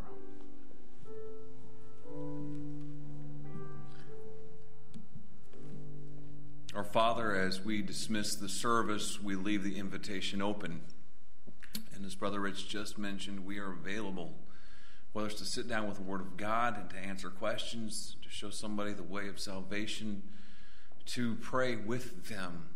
Our 6.76 6.84
Father, 6.84 7.36
as 7.36 7.62
we 7.62 7.82
dismiss 7.82 8.36
the 8.36 8.50
service, 8.50 9.22
we 9.22 9.36
leave 9.36 9.64
the 9.64 9.78
invitation 9.78 10.42
open. 10.42 10.82
And 11.94 12.06
as 12.06 12.16
Brother 12.16 12.40
Rich 12.40 12.68
just 12.68 12.98
mentioned, 12.98 13.46
we 13.46 13.60
are 13.60 13.72
available, 13.72 14.34
whether 15.14 15.28
it's 15.28 15.40
to 15.40 15.46
sit 15.46 15.68
down 15.68 15.88
with 15.88 15.98
the 15.98 16.04
Word 16.04 16.22
of 16.22 16.38
God 16.38 16.78
and 16.78 16.90
to 16.90 16.98
answer 16.98 17.30
questions, 17.30 18.16
to 18.24 18.30
show 18.30 18.50
somebody 18.50 18.94
the 18.94 19.04
way 19.04 19.28
of 19.28 19.40
salvation, 19.40 20.24
to 21.06 21.36
pray 21.36 21.76
with 21.76 22.30
them 22.30 22.70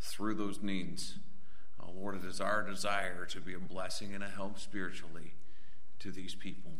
through 0.00 0.34
those 0.34 0.62
needs. 0.62 1.18
Uh, 1.80 1.90
Lord, 1.92 2.16
it 2.16 2.24
is 2.24 2.40
our 2.40 2.62
desire 2.62 3.24
to 3.26 3.40
be 3.40 3.54
a 3.54 3.58
blessing 3.58 4.14
and 4.14 4.22
a 4.22 4.28
help 4.28 4.58
spiritually 4.58 5.32
to 5.98 6.10
these 6.10 6.34
people. 6.34 6.72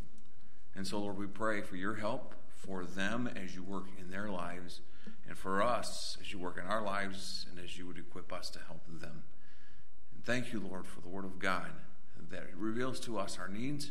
And 0.75 0.87
so, 0.87 1.01
Lord, 1.01 1.19
we 1.19 1.27
pray 1.27 1.63
for 1.63 1.77
your 1.77 1.97
help 1.97 2.35
for 2.55 2.85
them 2.85 3.29
as 3.43 3.55
you 3.55 3.63
work 3.63 3.87
in 3.99 4.11
their 4.11 4.29
lives, 4.29 4.81
and 5.27 5.37
for 5.37 5.63
us 5.63 6.17
as 6.21 6.33
you 6.33 6.39
work 6.39 6.59
in 6.59 6.67
our 6.67 6.83
lives, 6.83 7.47
and 7.51 7.59
as 7.59 7.79
you 7.79 7.87
would 7.87 7.99
equip 7.99 8.33
us 8.33 8.51
to 8.51 8.59
help 8.67 8.83
them. 8.87 9.25
And 10.15 10.25
thank 10.25 10.53
you, 10.53 10.61
Lord, 10.61 10.87
for 10.87 11.01
the 11.01 11.09
Word 11.09 11.25
of 11.25 11.39
God 11.39 11.71
that 12.31 12.45
reveals 12.57 13.01
to 13.01 13.19
us 13.19 13.39
our 13.39 13.49
needs, 13.49 13.91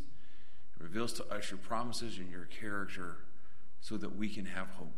reveals 0.79 1.13
to 1.13 1.25
us 1.25 1.51
your 1.51 1.59
promises 1.59 2.17
and 2.17 2.31
your 2.31 2.45
character 2.45 3.17
so 3.81 3.97
that 3.97 4.15
we 4.15 4.29
can 4.29 4.45
have 4.45 4.67
hope. 4.71 4.95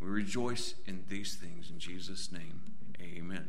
We 0.00 0.08
rejoice 0.08 0.74
in 0.86 1.04
these 1.08 1.34
things 1.34 1.70
in 1.70 1.78
Jesus' 1.78 2.30
name. 2.30 2.60
Amen. 3.00 3.48